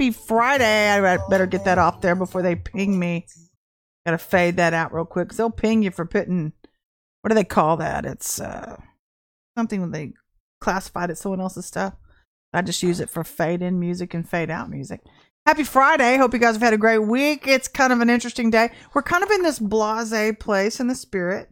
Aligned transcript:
Happy 0.00 0.12
Friday. 0.12 0.88
I 0.88 1.18
better 1.28 1.44
get 1.44 1.66
that 1.66 1.76
off 1.76 2.00
there 2.00 2.14
before 2.14 2.40
they 2.40 2.56
ping 2.56 2.98
me. 2.98 3.26
Gotta 4.06 4.16
fade 4.16 4.56
that 4.56 4.72
out 4.72 4.94
real 4.94 5.04
quick 5.04 5.34
they'll 5.34 5.50
ping 5.50 5.82
you 5.82 5.90
for 5.90 6.06
putting, 6.06 6.54
what 7.20 7.28
do 7.28 7.34
they 7.34 7.44
call 7.44 7.76
that? 7.76 8.06
It's 8.06 8.40
uh, 8.40 8.80
something 9.58 9.82
when 9.82 9.90
they 9.90 10.14
classified 10.62 11.10
it 11.10 11.18
someone 11.18 11.42
else's 11.42 11.66
stuff. 11.66 11.96
I 12.54 12.62
just 12.62 12.82
use 12.82 12.98
it 12.98 13.10
for 13.10 13.24
fade 13.24 13.60
in 13.60 13.78
music 13.78 14.14
and 14.14 14.26
fade 14.26 14.48
out 14.48 14.70
music. 14.70 15.02
Happy 15.44 15.64
Friday. 15.64 16.16
Hope 16.16 16.32
you 16.32 16.38
guys 16.38 16.54
have 16.54 16.62
had 16.62 16.72
a 16.72 16.78
great 16.78 17.00
week. 17.00 17.46
It's 17.46 17.68
kind 17.68 17.92
of 17.92 18.00
an 18.00 18.08
interesting 18.08 18.48
day. 18.48 18.70
We're 18.94 19.02
kind 19.02 19.22
of 19.22 19.30
in 19.30 19.42
this 19.42 19.58
blase 19.58 20.34
place 20.40 20.80
in 20.80 20.86
the 20.86 20.94
spirit. 20.94 21.50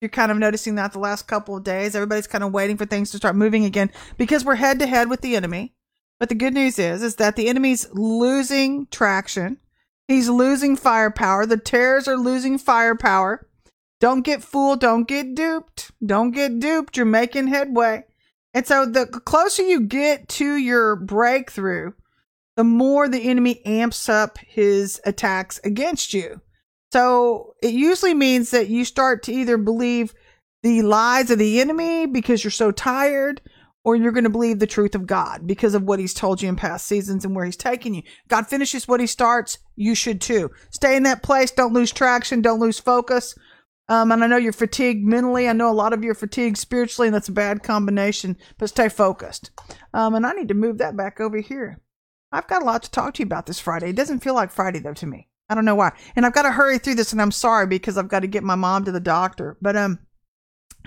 You're 0.00 0.08
kind 0.08 0.32
of 0.32 0.38
noticing 0.38 0.74
that 0.74 0.90
the 0.90 0.98
last 0.98 1.28
couple 1.28 1.56
of 1.56 1.62
days. 1.62 1.94
Everybody's 1.94 2.26
kind 2.26 2.42
of 2.42 2.52
waiting 2.52 2.78
for 2.78 2.84
things 2.84 3.12
to 3.12 3.16
start 3.16 3.36
moving 3.36 3.64
again 3.64 3.92
because 4.18 4.44
we're 4.44 4.56
head 4.56 4.80
to 4.80 4.88
head 4.88 5.08
with 5.08 5.20
the 5.20 5.36
enemy. 5.36 5.75
But 6.18 6.28
the 6.28 6.34
good 6.34 6.54
news 6.54 6.78
is, 6.78 7.02
is 7.02 7.16
that 7.16 7.36
the 7.36 7.48
enemy's 7.48 7.88
losing 7.92 8.86
traction. 8.86 9.58
He's 10.08 10.28
losing 10.28 10.76
firepower. 10.76 11.46
The 11.46 11.56
terrors 11.56 12.08
are 12.08 12.16
losing 12.16 12.58
firepower. 12.58 13.48
Don't 14.00 14.22
get 14.22 14.42
fooled. 14.42 14.80
Don't 14.80 15.08
get 15.08 15.34
duped. 15.34 15.90
Don't 16.04 16.30
get 16.30 16.58
duped. 16.58 16.96
You're 16.96 17.06
making 17.06 17.48
headway. 17.48 18.04
And 18.54 18.66
so 18.66 18.86
the 18.86 19.06
closer 19.06 19.62
you 19.62 19.82
get 19.82 20.28
to 20.30 20.56
your 20.56 20.96
breakthrough, 20.96 21.92
the 22.56 22.64
more 22.64 23.08
the 23.08 23.28
enemy 23.28 23.60
amps 23.66 24.08
up 24.08 24.38
his 24.38 25.00
attacks 25.04 25.60
against 25.62 26.14
you. 26.14 26.40
So 26.92 27.54
it 27.62 27.74
usually 27.74 28.14
means 28.14 28.50
that 28.52 28.68
you 28.68 28.84
start 28.84 29.22
to 29.24 29.32
either 29.32 29.58
believe 29.58 30.14
the 30.62 30.82
lies 30.82 31.30
of 31.30 31.38
the 31.38 31.60
enemy 31.60 32.06
because 32.06 32.42
you're 32.42 32.50
so 32.50 32.70
tired, 32.70 33.42
or 33.86 33.94
you're 33.94 34.10
going 34.10 34.24
to 34.24 34.30
believe 34.30 34.58
the 34.58 34.66
truth 34.66 34.96
of 34.96 35.06
God 35.06 35.46
because 35.46 35.72
of 35.72 35.84
what 35.84 36.00
he's 36.00 36.12
told 36.12 36.42
you 36.42 36.48
in 36.48 36.56
past 36.56 36.88
seasons 36.88 37.24
and 37.24 37.36
where 37.36 37.44
he's 37.44 37.56
taking 37.56 37.94
you. 37.94 38.02
God 38.26 38.48
finishes 38.48 38.88
what 38.88 38.98
he 38.98 39.06
starts, 39.06 39.58
you 39.76 39.94
should 39.94 40.20
too. 40.20 40.50
Stay 40.70 40.96
in 40.96 41.04
that 41.04 41.22
place, 41.22 41.52
don't 41.52 41.72
lose 41.72 41.92
traction, 41.92 42.42
don't 42.42 42.58
lose 42.58 42.80
focus. 42.80 43.36
Um, 43.88 44.10
and 44.10 44.24
I 44.24 44.26
know 44.26 44.38
you're 44.38 44.52
fatigued 44.52 45.04
mentally. 45.06 45.48
I 45.48 45.52
know 45.52 45.70
a 45.70 45.72
lot 45.72 45.92
of 45.92 46.02
you 46.02 46.10
are 46.10 46.16
fatigued 46.16 46.58
spiritually, 46.58 47.06
and 47.06 47.14
that's 47.14 47.28
a 47.28 47.32
bad 47.32 47.62
combination, 47.62 48.36
but 48.58 48.70
stay 48.70 48.88
focused. 48.88 49.52
Um, 49.94 50.16
and 50.16 50.26
I 50.26 50.32
need 50.32 50.48
to 50.48 50.54
move 50.54 50.78
that 50.78 50.96
back 50.96 51.20
over 51.20 51.38
here. 51.38 51.80
I've 52.32 52.48
got 52.48 52.62
a 52.62 52.66
lot 52.66 52.82
to 52.82 52.90
talk 52.90 53.14
to 53.14 53.22
you 53.22 53.26
about 53.26 53.46
this 53.46 53.60
Friday. 53.60 53.90
It 53.90 53.96
doesn't 53.96 54.18
feel 54.18 54.34
like 54.34 54.50
Friday, 54.50 54.80
though, 54.80 54.94
to 54.94 55.06
me. 55.06 55.28
I 55.48 55.54
don't 55.54 55.64
know 55.64 55.76
why. 55.76 55.92
And 56.16 56.26
I've 56.26 56.34
got 56.34 56.42
to 56.42 56.50
hurry 56.50 56.78
through 56.78 56.96
this, 56.96 57.12
and 57.12 57.22
I'm 57.22 57.30
sorry 57.30 57.68
because 57.68 57.96
I've 57.96 58.08
got 58.08 58.20
to 58.20 58.26
get 58.26 58.42
my 58.42 58.56
mom 58.56 58.84
to 58.86 58.90
the 58.90 58.98
doctor. 58.98 59.56
But 59.62 59.76
um, 59.76 60.00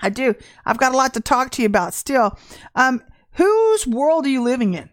I 0.02 0.10
do. 0.10 0.34
I've 0.64 0.78
got 0.78 0.92
a 0.92 0.96
lot 0.96 1.14
to 1.14 1.20
talk 1.20 1.50
to 1.52 1.62
you 1.62 1.66
about 1.66 1.94
still. 1.94 2.38
Um, 2.74 3.02
whose 3.32 3.86
world 3.86 4.26
are 4.26 4.30
you 4.30 4.42
living 4.42 4.74
in? 4.74 4.90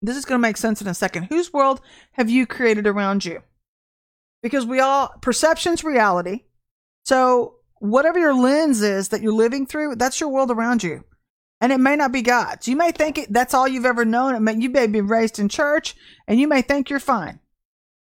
This 0.00 0.16
is 0.16 0.24
going 0.24 0.38
to 0.38 0.46
make 0.46 0.56
sense 0.56 0.80
in 0.80 0.86
a 0.86 0.94
second. 0.94 1.24
Whose 1.24 1.52
world 1.52 1.80
have 2.12 2.30
you 2.30 2.46
created 2.46 2.86
around 2.86 3.24
you? 3.24 3.42
Because 4.42 4.64
we 4.64 4.78
all, 4.80 5.12
perception's 5.20 5.82
reality. 5.82 6.44
So 7.04 7.56
whatever 7.80 8.18
your 8.18 8.34
lens 8.34 8.82
is 8.82 9.08
that 9.08 9.22
you're 9.22 9.32
living 9.32 9.66
through, 9.66 9.96
that's 9.96 10.20
your 10.20 10.28
world 10.28 10.50
around 10.50 10.82
you. 10.82 11.04
And 11.60 11.72
it 11.72 11.78
may 11.78 11.96
not 11.96 12.12
be 12.12 12.22
God's. 12.22 12.68
You 12.68 12.76
may 12.76 12.92
think 12.92 13.18
it, 13.18 13.32
that's 13.32 13.54
all 13.54 13.66
you've 13.66 13.84
ever 13.84 14.04
known. 14.04 14.36
It 14.36 14.40
may, 14.40 14.54
you 14.54 14.70
may 14.70 14.86
be 14.86 15.00
raised 15.00 15.40
in 15.40 15.48
church 15.48 15.96
and 16.28 16.38
you 16.38 16.46
may 16.46 16.62
think 16.62 16.88
you're 16.88 17.00
fine. 17.00 17.40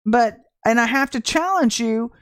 But, 0.04 0.36
and 0.66 0.78
I 0.78 0.84
have 0.84 1.10
to 1.12 1.20
challenge 1.20 1.80
you 1.80 2.12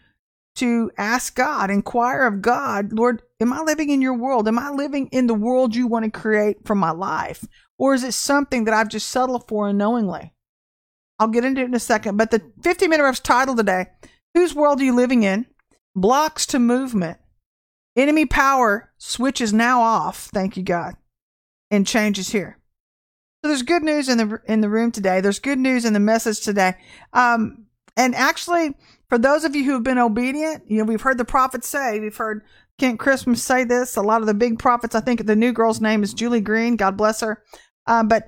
to 0.58 0.90
ask 0.96 1.34
God, 1.34 1.70
inquire 1.70 2.26
of 2.26 2.42
God, 2.42 2.92
Lord, 2.92 3.22
am 3.40 3.52
I 3.52 3.60
living 3.60 3.90
in 3.90 4.02
your 4.02 4.14
world? 4.14 4.48
Am 4.48 4.58
I 4.58 4.70
living 4.70 5.08
in 5.12 5.26
the 5.26 5.34
world 5.34 5.74
you 5.74 5.86
want 5.86 6.04
to 6.04 6.10
create 6.10 6.66
for 6.66 6.74
my 6.74 6.90
life? 6.90 7.44
Or 7.78 7.94
is 7.94 8.04
it 8.04 8.12
something 8.14 8.64
that 8.64 8.74
I've 8.74 8.88
just 8.88 9.08
settled 9.08 9.48
for 9.48 9.68
unknowingly? 9.68 10.32
I'll 11.18 11.28
get 11.28 11.44
into 11.44 11.62
it 11.62 11.66
in 11.66 11.74
a 11.74 11.80
second. 11.80 12.16
But 12.16 12.30
the 12.30 12.42
50 12.62 12.88
minute 12.88 13.02
Rev's 13.02 13.20
title 13.20 13.56
today, 13.56 13.86
Whose 14.34 14.54
World 14.54 14.80
Are 14.80 14.84
You 14.84 14.94
Living 14.94 15.22
In? 15.22 15.46
Blocks 15.94 16.46
to 16.46 16.58
Movement. 16.58 17.18
Enemy 17.96 18.26
power 18.26 18.92
switches 18.98 19.52
now 19.52 19.80
off, 19.80 20.28
thank 20.32 20.56
you, 20.56 20.62
God, 20.62 20.94
and 21.70 21.84
changes 21.84 22.30
here. 22.30 22.58
So 23.42 23.48
there's 23.48 23.62
good 23.62 23.82
news 23.82 24.08
in 24.08 24.18
the 24.18 24.40
in 24.46 24.60
the 24.60 24.68
room 24.68 24.92
today. 24.92 25.20
There's 25.20 25.38
good 25.38 25.58
news 25.58 25.84
in 25.84 25.92
the 25.92 26.00
message 26.00 26.40
today. 26.40 26.74
Um, 27.12 27.66
and 27.96 28.14
actually, 28.14 28.74
for 29.08 29.18
those 29.18 29.44
of 29.44 29.56
you 29.56 29.64
who 29.64 29.72
have 29.72 29.82
been 29.82 29.98
obedient, 29.98 30.64
you 30.70 30.78
know, 30.78 30.84
we've 30.84 31.00
heard 31.00 31.18
the 31.18 31.24
prophets 31.24 31.68
say, 31.68 31.98
we've 31.98 32.16
heard 32.16 32.42
Kent 32.78 32.98
Christmas 32.98 33.42
say 33.42 33.64
this. 33.64 33.96
A 33.96 34.02
lot 34.02 34.20
of 34.20 34.26
the 34.26 34.34
big 34.34 34.58
prophets, 34.58 34.94
I 34.94 35.00
think 35.00 35.24
the 35.24 35.36
new 35.36 35.52
girl's 35.52 35.80
name 35.80 36.02
is 36.02 36.14
Julie 36.14 36.40
Green. 36.40 36.76
God 36.76 36.96
bless 36.96 37.20
her. 37.20 37.42
Um, 37.86 38.08
but 38.08 38.26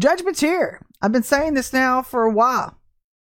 judgment's 0.00 0.40
here. 0.40 0.84
I've 1.02 1.12
been 1.12 1.22
saying 1.22 1.54
this 1.54 1.72
now 1.72 2.02
for 2.02 2.24
a 2.24 2.30
while. 2.30 2.78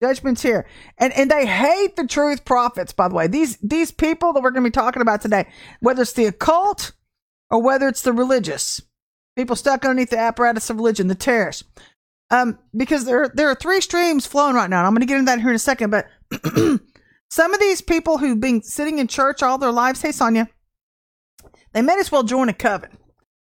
Judgment's 0.02 0.42
here. 0.42 0.66
And 0.98 1.12
and 1.14 1.30
they 1.30 1.46
hate 1.46 1.96
the 1.96 2.06
truth 2.06 2.44
prophets, 2.44 2.92
by 2.92 3.08
the 3.08 3.14
way. 3.14 3.26
These 3.28 3.56
these 3.58 3.90
people 3.90 4.32
that 4.32 4.42
we're 4.42 4.50
gonna 4.50 4.64
be 4.64 4.70
talking 4.70 5.02
about 5.02 5.22
today, 5.22 5.46
whether 5.80 6.02
it's 6.02 6.12
the 6.12 6.26
occult 6.26 6.92
or 7.50 7.62
whether 7.62 7.88
it's 7.88 8.02
the 8.02 8.12
religious, 8.12 8.82
people 9.36 9.56
stuck 9.56 9.84
underneath 9.84 10.10
the 10.10 10.18
apparatus 10.18 10.68
of 10.68 10.76
religion, 10.76 11.08
the 11.08 11.14
terrorists. 11.14 11.64
Um, 12.30 12.58
because 12.76 13.04
there 13.04 13.30
there 13.34 13.48
are 13.48 13.54
three 13.54 13.80
streams 13.80 14.26
flowing 14.26 14.54
right 14.54 14.68
now. 14.68 14.78
and 14.78 14.86
I'm 14.86 14.94
gonna 14.94 15.06
get 15.06 15.18
into 15.18 15.30
that 15.30 15.40
here 15.40 15.50
in 15.50 15.56
a 15.56 15.58
second, 15.58 15.90
but 15.90 16.06
some 17.30 17.54
of 17.54 17.60
these 17.60 17.80
people 17.80 18.18
who've 18.18 18.40
been 18.40 18.62
sitting 18.62 18.98
in 18.98 19.06
church 19.06 19.42
all 19.42 19.58
their 19.58 19.72
lives, 19.72 20.02
hey 20.02 20.12
Sonia, 20.12 20.48
they 21.72 21.82
may 21.82 21.98
as 21.98 22.10
well 22.10 22.22
join 22.22 22.48
a 22.48 22.54
coven 22.54 22.96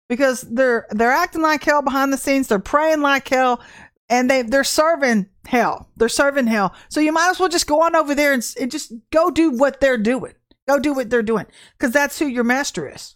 because 0.09 0.41
they're 0.41 0.88
they're 0.91 1.12
acting 1.12 1.41
like 1.41 1.63
hell 1.63 1.81
behind 1.81 2.12
the 2.12 2.18
scenes. 2.18 2.47
They're 2.47 2.59
praying 2.59 3.01
like 3.01 3.28
hell, 3.28 3.62
and 4.09 4.29
they 4.29 4.41
they're 4.41 4.63
serving 4.63 5.28
hell. 5.46 5.90
They're 5.96 6.09
serving 6.09 6.47
hell. 6.47 6.73
So 6.90 7.00
you 7.00 7.12
might 7.12 7.29
as 7.29 7.40
well 7.40 7.50
just 7.50 7.68
go 7.68 7.81
on 7.81 7.96
over 7.96 8.16
there 8.16 8.34
and, 8.34 8.46
and 8.59 8.72
just 8.72 8.93
go 9.11 9.29
do 9.29 9.52
what 9.52 9.79
they're 9.79 9.97
doing. 9.97 10.34
Go 10.67 10.79
do 10.79 10.93
what 10.93 11.09
they're 11.09 11.23
doing 11.23 11.46
because 11.78 11.93
that's 11.93 12.17
who 12.20 12.26
your 12.26 12.43
master 12.43 12.90
is. 12.90 13.16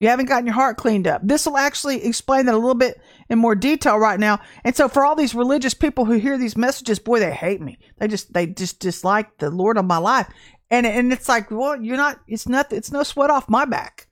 You 0.00 0.08
haven't 0.08 0.26
gotten 0.26 0.46
your 0.46 0.54
heart 0.54 0.76
cleaned 0.76 1.06
up. 1.06 1.22
This 1.24 1.46
will 1.46 1.56
actually 1.56 2.04
explain 2.04 2.46
that 2.46 2.54
a 2.54 2.58
little 2.58 2.74
bit 2.74 3.00
in 3.28 3.38
more 3.38 3.54
detail 3.54 3.98
right 3.98 4.18
now. 4.20 4.40
And 4.64 4.74
so 4.76 4.88
for 4.88 5.04
all 5.04 5.14
these 5.14 5.34
religious 5.34 5.74
people 5.74 6.04
who 6.04 6.14
hear 6.14 6.38
these 6.38 6.56
messages, 6.56 6.98
boy, 6.98 7.20
they 7.20 7.32
hate 7.32 7.60
me. 7.60 7.78
They 7.98 8.08
just 8.08 8.32
they 8.32 8.46
just 8.46 8.80
dislike 8.80 9.38
the 9.38 9.50
Lord 9.50 9.78
of 9.78 9.84
my 9.84 9.98
life. 9.98 10.28
And 10.70 10.86
and 10.86 11.12
it's 11.12 11.28
like, 11.28 11.50
well, 11.50 11.80
you're 11.80 11.96
not 11.96 12.20
it's 12.26 12.48
not 12.48 12.72
it's 12.72 12.92
no 12.92 13.02
sweat 13.02 13.30
off 13.30 13.48
my 13.48 13.64
back. 13.64 14.08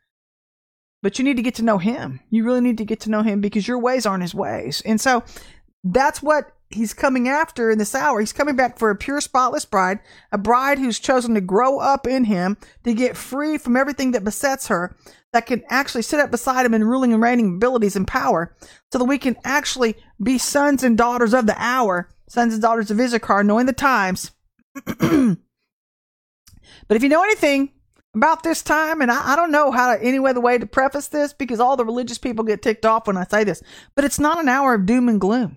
But 1.02 1.18
you 1.18 1.24
need 1.24 1.36
to 1.36 1.42
get 1.42 1.56
to 1.56 1.64
know 1.64 1.78
him. 1.78 2.20
You 2.30 2.44
really 2.44 2.62
need 2.62 2.78
to 2.78 2.84
get 2.84 3.00
to 3.00 3.10
know 3.10 3.22
him 3.22 3.40
because 3.40 3.68
your 3.68 3.78
ways 3.78 4.06
aren't 4.06 4.22
his 4.22 4.34
ways. 4.34 4.82
And 4.86 4.98
so 5.00 5.22
that's 5.82 6.22
what 6.22 6.52
he's 6.74 6.92
coming 6.92 7.28
after 7.28 7.70
in 7.70 7.78
this 7.78 7.94
hour. 7.94 8.20
He's 8.20 8.32
coming 8.32 8.56
back 8.56 8.78
for 8.78 8.90
a 8.90 8.96
pure, 8.96 9.20
spotless 9.20 9.64
bride, 9.64 10.00
a 10.30 10.38
bride 10.38 10.78
who's 10.78 10.98
chosen 10.98 11.34
to 11.34 11.40
grow 11.40 11.78
up 11.78 12.06
in 12.06 12.24
him, 12.24 12.56
to 12.84 12.92
get 12.92 13.16
free 13.16 13.56
from 13.56 13.76
everything 13.76 14.10
that 14.12 14.24
besets 14.24 14.68
her, 14.68 14.94
that 15.32 15.46
can 15.46 15.62
actually 15.68 16.02
sit 16.02 16.20
up 16.20 16.30
beside 16.30 16.66
him 16.66 16.74
in 16.74 16.84
ruling 16.84 17.12
and 17.12 17.22
reigning 17.22 17.56
abilities 17.56 17.96
and 17.96 18.06
power, 18.06 18.54
so 18.92 18.98
that 18.98 19.04
we 19.04 19.18
can 19.18 19.36
actually 19.44 19.96
be 20.22 20.36
sons 20.36 20.82
and 20.82 20.98
daughters 20.98 21.32
of 21.32 21.46
the 21.46 21.56
hour, 21.56 22.10
sons 22.28 22.52
and 22.52 22.62
daughters 22.62 22.90
of 22.90 23.00
Issachar, 23.00 23.42
knowing 23.42 23.66
the 23.66 23.72
times. 23.72 24.32
but 24.84 25.38
if 26.90 27.02
you 27.02 27.08
know 27.08 27.22
anything 27.22 27.70
about 28.14 28.42
this 28.42 28.62
time, 28.62 29.00
and 29.00 29.10
I, 29.10 29.32
I 29.32 29.36
don't 29.36 29.50
know 29.52 29.70
how 29.70 29.94
to, 29.94 30.02
any 30.02 30.18
other 30.18 30.40
way 30.40 30.58
to 30.58 30.66
preface 30.66 31.08
this 31.08 31.32
because 31.32 31.60
all 31.60 31.76
the 31.76 31.84
religious 31.84 32.18
people 32.18 32.44
get 32.44 32.62
ticked 32.62 32.84
off 32.86 33.06
when 33.06 33.16
I 33.16 33.24
say 33.24 33.44
this, 33.44 33.62
but 33.94 34.04
it's 34.04 34.20
not 34.20 34.40
an 34.40 34.48
hour 34.48 34.74
of 34.74 34.86
doom 34.86 35.08
and 35.08 35.20
gloom. 35.20 35.56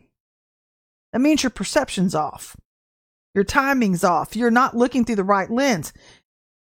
That 1.14 1.20
means 1.20 1.44
your 1.44 1.50
perception's 1.50 2.16
off. 2.16 2.56
Your 3.34 3.44
timing's 3.44 4.04
off. 4.04 4.36
You're 4.36 4.52
not 4.52 4.76
looking 4.76 5.06
through 5.06 5.16
the 5.16 5.24
right 5.24 5.50
lens. 5.50 5.94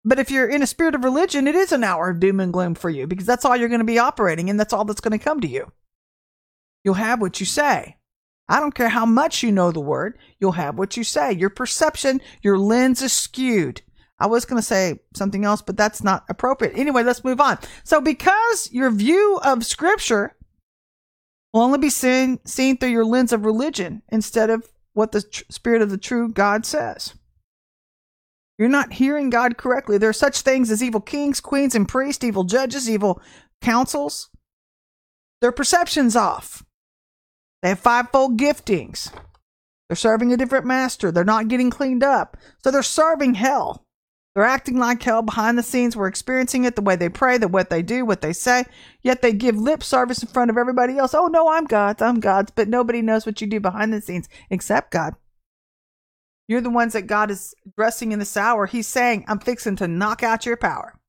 But 0.03 0.19
if 0.19 0.31
you're 0.31 0.49
in 0.49 0.61
a 0.61 0.67
spirit 0.67 0.95
of 0.95 1.03
religion, 1.03 1.47
it 1.47 1.55
is 1.55 1.71
an 1.71 1.83
hour 1.83 2.09
of 2.09 2.19
doom 2.19 2.39
and 2.39 2.51
gloom 2.51 2.75
for 2.75 2.89
you 2.89 3.07
because 3.07 3.25
that's 3.25 3.45
all 3.45 3.55
you're 3.55 3.69
going 3.69 3.79
to 3.79 3.85
be 3.85 3.99
operating 3.99 4.49
and 4.49 4.59
that's 4.59 4.73
all 4.73 4.85
that's 4.85 5.01
going 5.01 5.17
to 5.17 5.23
come 5.23 5.41
to 5.41 5.47
you. 5.47 5.71
You'll 6.83 6.95
have 6.95 7.21
what 7.21 7.39
you 7.39 7.45
say. 7.45 7.97
I 8.49 8.59
don't 8.59 8.75
care 8.75 8.89
how 8.89 9.05
much 9.05 9.43
you 9.43 9.51
know 9.51 9.71
the 9.71 9.79
word, 9.79 10.17
you'll 10.39 10.53
have 10.53 10.77
what 10.77 10.97
you 10.97 11.03
say. 11.03 11.31
Your 11.31 11.49
perception, 11.49 12.19
your 12.41 12.57
lens 12.57 13.01
is 13.01 13.13
skewed. 13.13 13.81
I 14.19 14.27
was 14.27 14.45
going 14.45 14.59
to 14.59 14.65
say 14.65 14.99
something 15.15 15.45
else, 15.45 15.61
but 15.61 15.77
that's 15.77 16.03
not 16.03 16.25
appropriate. 16.29 16.77
Anyway, 16.77 17.03
let's 17.03 17.23
move 17.23 17.39
on. 17.39 17.59
So 17.83 18.01
because 18.01 18.69
your 18.71 18.91
view 18.91 19.39
of 19.43 19.65
scripture 19.65 20.35
will 21.53 21.61
only 21.61 21.79
be 21.79 21.89
seen, 21.89 22.39
seen 22.45 22.77
through 22.77 22.89
your 22.89 23.05
lens 23.05 23.33
of 23.33 23.45
religion 23.45 24.01
instead 24.09 24.49
of 24.49 24.67
what 24.93 25.11
the 25.11 25.21
tr- 25.21 25.43
spirit 25.49 25.81
of 25.81 25.89
the 25.89 25.97
true 25.97 26.29
God 26.29 26.65
says. 26.65 27.13
You're 28.57 28.69
not 28.69 28.93
hearing 28.93 29.29
God 29.29 29.57
correctly. 29.57 29.97
There 29.97 30.09
are 30.09 30.13
such 30.13 30.41
things 30.41 30.69
as 30.69 30.83
evil 30.83 31.01
kings, 31.01 31.41
queens, 31.41 31.73
and 31.73 31.87
priests, 31.87 32.23
evil 32.23 32.43
judges, 32.43 32.89
evil 32.89 33.21
councils. 33.61 34.29
Their 35.41 35.51
perception's 35.51 36.15
off. 36.15 36.63
They 37.63 37.69
have 37.69 37.79
fivefold 37.79 38.37
giftings. 38.39 39.11
They're 39.89 39.95
serving 39.95 40.31
a 40.31 40.37
different 40.37 40.65
master. 40.65 41.11
They're 41.11 41.23
not 41.23 41.47
getting 41.47 41.69
cleaned 41.69 42.03
up. 42.03 42.37
So 42.63 42.71
they're 42.71 42.83
serving 42.83 43.33
hell. 43.33 43.85
They're 44.33 44.43
acting 44.45 44.77
like 44.77 45.03
hell 45.03 45.21
behind 45.21 45.57
the 45.57 45.63
scenes. 45.63 45.95
We're 45.95 46.07
experiencing 46.07 46.63
it 46.63 46.77
the 46.77 46.81
way 46.81 46.95
they 46.95 47.09
pray, 47.09 47.37
the 47.37 47.49
what 47.49 47.69
they 47.69 47.81
do, 47.81 48.05
what 48.05 48.21
they 48.21 48.31
say. 48.31 48.63
Yet 49.01 49.21
they 49.21 49.33
give 49.33 49.57
lip 49.57 49.83
service 49.83 50.21
in 50.23 50.29
front 50.29 50.49
of 50.49 50.57
everybody 50.57 50.97
else. 50.97 51.13
Oh 51.13 51.27
no, 51.27 51.49
I'm 51.49 51.65
God's, 51.65 52.01
I'm 52.01 52.21
God's, 52.21 52.51
but 52.51 52.69
nobody 52.69 53.01
knows 53.01 53.25
what 53.25 53.41
you 53.41 53.47
do 53.47 53.59
behind 53.59 53.91
the 53.91 53.99
scenes 53.99 54.29
except 54.49 54.91
God. 54.91 55.15
You're 56.47 56.61
the 56.61 56.69
ones 56.69 56.93
that 56.93 57.07
God 57.07 57.29
is 57.29 57.53
dressing 57.77 58.13
in 58.13 58.19
this 58.19 58.37
hour. 58.37 58.67
He's 58.67 58.87
saying, 58.87 59.25
I'm 59.27 59.39
fixing 59.39 59.75
to 59.77 59.87
knock 59.87 60.23
out 60.23 60.45
your 60.45 60.57
power. 60.57 60.99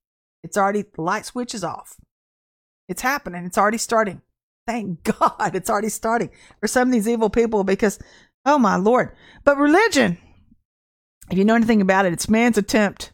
It's 0.42 0.56
already, 0.56 0.82
the 0.82 1.02
light 1.02 1.24
switch 1.24 1.54
is 1.54 1.64
off. 1.64 1.96
It's 2.88 3.02
happening. 3.02 3.44
It's 3.44 3.58
already 3.58 3.78
starting. 3.78 4.22
Thank 4.66 5.02
God 5.18 5.54
it's 5.54 5.70
already 5.70 5.88
starting 5.88 6.30
for 6.60 6.66
some 6.68 6.88
of 6.88 6.92
these 6.92 7.08
evil 7.08 7.30
people 7.30 7.64
because, 7.64 7.98
oh 8.44 8.58
my 8.58 8.76
Lord. 8.76 9.12
But 9.44 9.58
religion, 9.58 10.18
if 11.30 11.38
you 11.38 11.44
know 11.44 11.54
anything 11.54 11.80
about 11.80 12.06
it, 12.06 12.12
it's 12.12 12.28
man's 12.28 12.58
attempt 12.58 13.11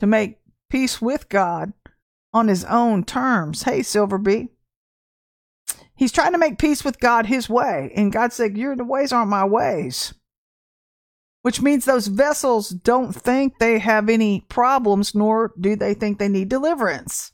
to 0.00 0.06
make 0.06 0.38
peace 0.68 1.00
with 1.00 1.28
God 1.28 1.72
on 2.32 2.48
his 2.48 2.64
own 2.64 3.04
terms. 3.04 3.62
Hey, 3.62 3.82
Silver 3.82 4.18
B. 4.18 4.48
He's 5.94 6.12
trying 6.12 6.32
to 6.32 6.38
make 6.38 6.58
peace 6.58 6.82
with 6.82 6.98
God 6.98 7.26
his 7.26 7.48
way. 7.48 7.92
And 7.94 8.12
God 8.12 8.32
said, 8.32 8.56
Your 8.56 8.74
ways 8.76 9.12
aren't 9.12 9.30
my 9.30 9.44
ways. 9.44 10.14
Which 11.42 11.62
means 11.62 11.84
those 11.84 12.06
vessels 12.06 12.70
don't 12.70 13.12
think 13.14 13.58
they 13.58 13.78
have 13.78 14.08
any 14.08 14.44
problems, 14.48 15.14
nor 15.14 15.52
do 15.58 15.76
they 15.76 15.94
think 15.94 16.18
they 16.18 16.28
need 16.28 16.48
deliverance. 16.48 17.32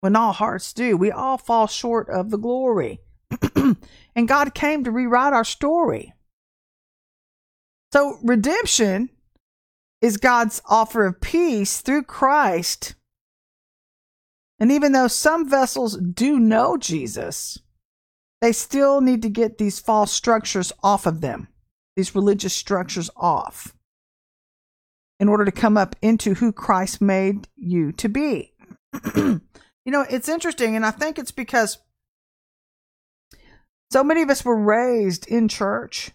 When 0.00 0.16
all 0.16 0.32
hearts 0.32 0.72
do, 0.72 0.96
we 0.96 1.10
all 1.10 1.38
fall 1.38 1.66
short 1.66 2.08
of 2.10 2.30
the 2.30 2.38
glory. 2.38 3.00
and 4.14 4.28
God 4.28 4.54
came 4.54 4.84
to 4.84 4.90
rewrite 4.90 5.32
our 5.32 5.44
story. 5.44 6.14
So, 7.92 8.18
redemption 8.22 9.10
is 10.00 10.16
God's 10.16 10.60
offer 10.66 11.06
of 11.06 11.20
peace 11.20 11.80
through 11.80 12.04
Christ. 12.04 12.94
And 14.58 14.72
even 14.72 14.92
though 14.92 15.08
some 15.08 15.48
vessels 15.48 15.96
do 15.98 16.38
know 16.38 16.76
Jesus, 16.76 17.58
they 18.40 18.52
still 18.52 19.00
need 19.00 19.22
to 19.22 19.28
get 19.28 19.58
these 19.58 19.78
false 19.78 20.12
structures 20.12 20.72
off 20.82 21.06
of 21.06 21.20
them, 21.20 21.48
these 21.94 22.14
religious 22.14 22.54
structures 22.54 23.10
off, 23.16 23.74
in 25.18 25.28
order 25.28 25.44
to 25.44 25.52
come 25.52 25.76
up 25.76 25.96
into 26.02 26.34
who 26.34 26.52
Christ 26.52 27.00
made 27.00 27.48
you 27.56 27.92
to 27.92 28.08
be. 28.08 28.54
you 29.16 29.40
know, 29.86 30.06
it's 30.08 30.28
interesting, 30.28 30.76
and 30.76 30.84
I 30.84 30.90
think 30.90 31.18
it's 31.18 31.32
because 31.32 31.78
so 33.90 34.02
many 34.02 34.22
of 34.22 34.30
us 34.30 34.44
were 34.44 34.56
raised 34.56 35.26
in 35.28 35.48
church. 35.48 36.10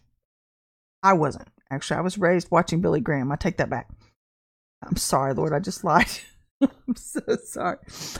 I 1.04 1.14
wasn't. 1.14 1.48
Actually, 1.72 1.98
I 1.98 2.02
was 2.02 2.18
raised 2.18 2.52
watching 2.52 2.82
Billy 2.82 3.00
Graham. 3.00 3.32
I 3.32 3.38
take 3.38 3.58
that 3.58 3.70
back. 3.70 3.90
I'm 4.84 4.98
sorry, 4.98 5.34
Lord. 5.34 5.54
I 5.54 5.60
just 5.60 5.84
lied. 5.84 6.10
I'm 6.62 6.96
so 6.96 7.22
sorry. 7.44 7.78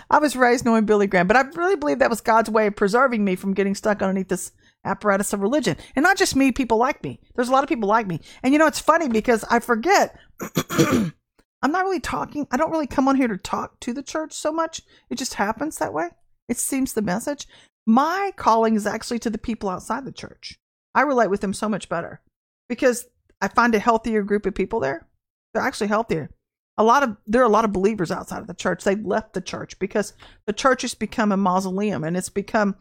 I 0.10 0.20
was 0.20 0.36
raised 0.36 0.66
knowing 0.66 0.86
Billy 0.86 1.06
Graham, 1.06 1.28
but 1.28 1.38
I 1.38 1.42
really 1.42 1.76
believe 1.76 2.00
that 2.00 2.10
was 2.10 2.22
God's 2.22 2.50
way 2.50 2.68
of 2.68 2.76
preserving 2.76 3.24
me 3.24 3.36
from 3.36 3.54
getting 3.54 3.76
stuck 3.76 4.02
underneath 4.02 4.30
this 4.30 4.54
apparatus 4.86 5.34
of 5.34 5.42
religion. 5.42 5.78
And 5.96 6.04
not 6.04 6.18
just 6.18 6.36
me, 6.36 6.52
people 6.52 6.78
like 6.78 7.04
me. 7.04 7.20
There's 7.36 7.50
a 7.50 7.52
lot 7.52 7.64
of 7.64 7.70
people 7.70 7.90
like 7.90 8.08
me. 8.08 8.22
And 8.42 8.54
you 8.54 8.60
know, 8.60 8.68
it's 8.68 8.80
funny 8.80 9.10
because 9.10 9.44
I 9.50 9.60
forget. 9.60 10.18
I'm 10.80 11.72
not 11.72 11.84
really 11.84 12.00
talking. 12.00 12.48
I 12.52 12.58
don't 12.58 12.72
really 12.72 12.88
come 12.88 13.08
on 13.08 13.16
here 13.16 13.28
to 13.28 13.38
talk 13.38 13.80
to 13.82 13.94
the 13.94 14.02
church 14.02 14.34
so 14.34 14.52
much. 14.52 14.82
It 15.10 15.18
just 15.18 15.36
happens 15.36 15.78
that 15.78 15.94
way. 15.94 16.10
It 16.48 16.58
seems 16.58 16.94
the 16.94 17.04
message. 17.04 17.48
My 17.86 18.32
calling 18.36 18.76
is 18.76 18.88
actually 18.88 19.20
to 19.20 19.30
the 19.30 19.38
people 19.38 19.70
outside 19.70 20.06
the 20.06 20.12
church. 20.12 20.58
I 20.96 21.02
relate 21.02 21.30
with 21.30 21.42
them 21.42 21.54
so 21.54 21.70
much 21.70 21.90
better 21.90 22.22
because 22.68 23.06
I 23.42 23.48
find 23.48 23.74
a 23.74 23.80
healthier 23.80 24.22
group 24.24 24.46
of 24.46 24.54
people 24.54 24.80
there. 24.80 25.08
They're 25.54 25.64
actually 25.64 25.88
healthier. 25.88 26.30
A 26.78 26.84
lot 26.84 27.04
of 27.04 27.18
there 27.28 27.42
are 27.42 27.46
a 27.46 27.50
lot 27.50 27.66
of 27.66 27.74
believers 27.74 28.12
outside 28.12 28.40
of 28.40 28.48
the 28.48 28.54
church. 28.54 28.84
They've 28.84 29.06
left 29.06 29.34
the 29.34 29.42
church 29.42 29.78
because 29.80 30.14
the 30.46 30.54
church 30.54 30.84
has 30.84 30.94
become 30.94 31.32
a 31.32 31.38
mausoleum 31.38 32.04
and 32.04 32.16
it's 32.16 32.30
become 32.30 32.76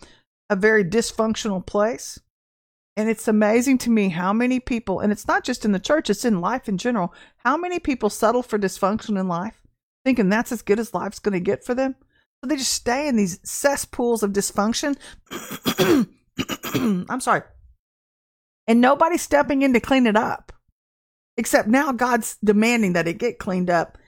a 0.49 0.57
very 0.57 0.85
dysfunctional 0.85 1.65
place. 1.65 2.21
And 2.97 3.09
it's 3.09 3.29
amazing 3.29 3.79
to 3.79 3.91
me 3.91 4.11
how 4.11 4.33
many 4.33 4.61
people, 4.61 5.01
and 5.01 5.11
it's 5.11 5.27
not 5.27 5.45
just 5.45 5.65
in 5.65 5.73
the 5.73 5.79
church, 5.79 6.11
it's 6.11 6.25
in 6.25 6.41
life 6.41 6.69
in 6.69 6.77
general, 6.77 7.15
how 7.39 7.57
many 7.57 7.79
people 7.79 8.11
settle 8.11 8.43
for 8.43 8.59
dysfunction 8.59 9.19
in 9.19 9.29
life, 9.29 9.63
thinking 10.05 10.29
that's 10.29 10.53
as 10.53 10.61
good 10.61 10.79
as 10.79 10.93
life's 10.93 11.19
going 11.19 11.33
to 11.33 11.41
get 11.41 11.65
for 11.65 11.75
them. 11.75 11.95
So 12.43 12.49
they 12.49 12.57
just 12.57 12.75
stay 12.75 13.09
in 13.09 13.17
these 13.17 13.39
cesspools 13.49 14.23
of 14.23 14.33
dysfunction. 14.33 14.97
I'm 17.11 17.21
sorry 17.21 17.43
and 18.71 18.81
nobody's 18.81 19.21
stepping 19.21 19.63
in 19.63 19.73
to 19.73 19.81
clean 19.81 20.07
it 20.07 20.15
up. 20.15 20.53
Except 21.37 21.67
now 21.67 21.91
God's 21.91 22.37
demanding 22.45 22.93
that 22.93 23.09
it 23.09 23.19
get 23.19 23.41
cleaned 23.41 23.69
up, 23.69 23.99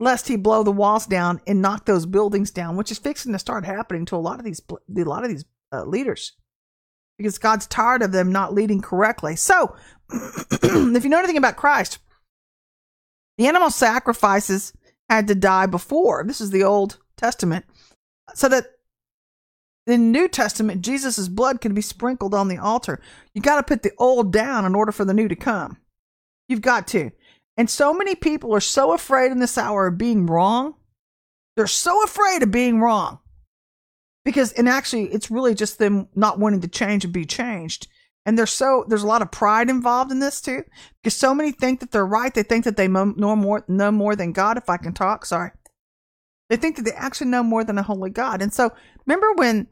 lest 0.00 0.26
He 0.26 0.34
blow 0.34 0.64
the 0.64 0.72
walls 0.72 1.06
down 1.06 1.40
and 1.46 1.62
knock 1.62 1.86
those 1.86 2.06
buildings 2.06 2.50
down, 2.50 2.76
which 2.76 2.90
is 2.90 2.98
fixing 2.98 3.32
to 3.32 3.38
start 3.38 3.64
happening 3.64 4.04
to 4.06 4.16
a 4.16 4.18
lot 4.18 4.40
of 4.40 4.44
these 4.44 4.60
a 4.68 5.02
lot 5.04 5.22
of 5.22 5.30
these 5.30 5.44
uh, 5.72 5.84
leaders, 5.84 6.32
because 7.18 7.38
God's 7.38 7.68
tired 7.68 8.02
of 8.02 8.10
them 8.10 8.32
not 8.32 8.52
leading 8.52 8.80
correctly. 8.80 9.36
So, 9.36 9.76
if 10.10 11.04
you 11.04 11.10
know 11.10 11.18
anything 11.18 11.36
about 11.36 11.54
Christ, 11.54 12.00
the 13.38 13.46
animal 13.46 13.70
sacrifices 13.70 14.72
had 15.08 15.28
to 15.28 15.36
die 15.36 15.66
before. 15.66 16.24
This 16.26 16.40
is 16.40 16.50
the 16.50 16.64
Old 16.64 16.98
Testament, 17.16 17.64
so 18.34 18.48
that 18.48 18.64
the 19.90 19.98
New 19.98 20.28
Testament, 20.28 20.82
Jesus' 20.82 21.28
blood 21.28 21.60
can 21.60 21.74
be 21.74 21.80
sprinkled 21.80 22.34
on 22.34 22.48
the 22.48 22.58
altar. 22.58 23.00
You 23.34 23.42
got 23.42 23.56
to 23.56 23.62
put 23.62 23.82
the 23.82 23.92
old 23.98 24.32
down 24.32 24.64
in 24.64 24.74
order 24.74 24.92
for 24.92 25.04
the 25.04 25.14
new 25.14 25.28
to 25.28 25.36
come. 25.36 25.78
You've 26.48 26.62
got 26.62 26.86
to. 26.88 27.10
And 27.56 27.68
so 27.68 27.92
many 27.92 28.14
people 28.14 28.54
are 28.54 28.60
so 28.60 28.92
afraid 28.92 29.32
in 29.32 29.38
this 29.38 29.58
hour 29.58 29.86
of 29.86 29.98
being 29.98 30.26
wrong. 30.26 30.74
They're 31.56 31.66
so 31.66 32.02
afraid 32.02 32.42
of 32.42 32.50
being 32.50 32.80
wrong. 32.80 33.18
Because, 34.24 34.52
and 34.52 34.68
actually, 34.68 35.06
it's 35.12 35.30
really 35.30 35.54
just 35.54 35.78
them 35.78 36.08
not 36.14 36.38
wanting 36.38 36.60
to 36.62 36.68
change 36.68 37.04
and 37.04 37.12
be 37.12 37.24
changed. 37.24 37.88
And 38.26 38.38
there's 38.38 38.50
so, 38.50 38.84
there's 38.88 39.02
a 39.02 39.06
lot 39.06 39.22
of 39.22 39.30
pride 39.30 39.70
involved 39.70 40.12
in 40.12 40.20
this 40.20 40.40
too. 40.40 40.64
Because 41.02 41.16
so 41.16 41.34
many 41.34 41.52
think 41.52 41.80
that 41.80 41.90
they're 41.90 42.06
right. 42.06 42.32
They 42.32 42.42
think 42.42 42.64
that 42.64 42.76
they 42.76 42.88
know 42.88 43.14
more, 43.14 43.64
know 43.66 43.90
more 43.90 44.14
than 44.14 44.32
God, 44.32 44.56
if 44.56 44.68
I 44.68 44.76
can 44.76 44.92
talk. 44.92 45.24
Sorry. 45.24 45.50
They 46.50 46.56
think 46.56 46.76
that 46.76 46.82
they 46.82 46.92
actually 46.92 47.30
know 47.30 47.42
more 47.42 47.64
than 47.64 47.78
a 47.78 47.82
holy 47.82 48.10
God. 48.10 48.42
And 48.42 48.52
so 48.52 48.72
remember 49.06 49.32
when 49.34 49.68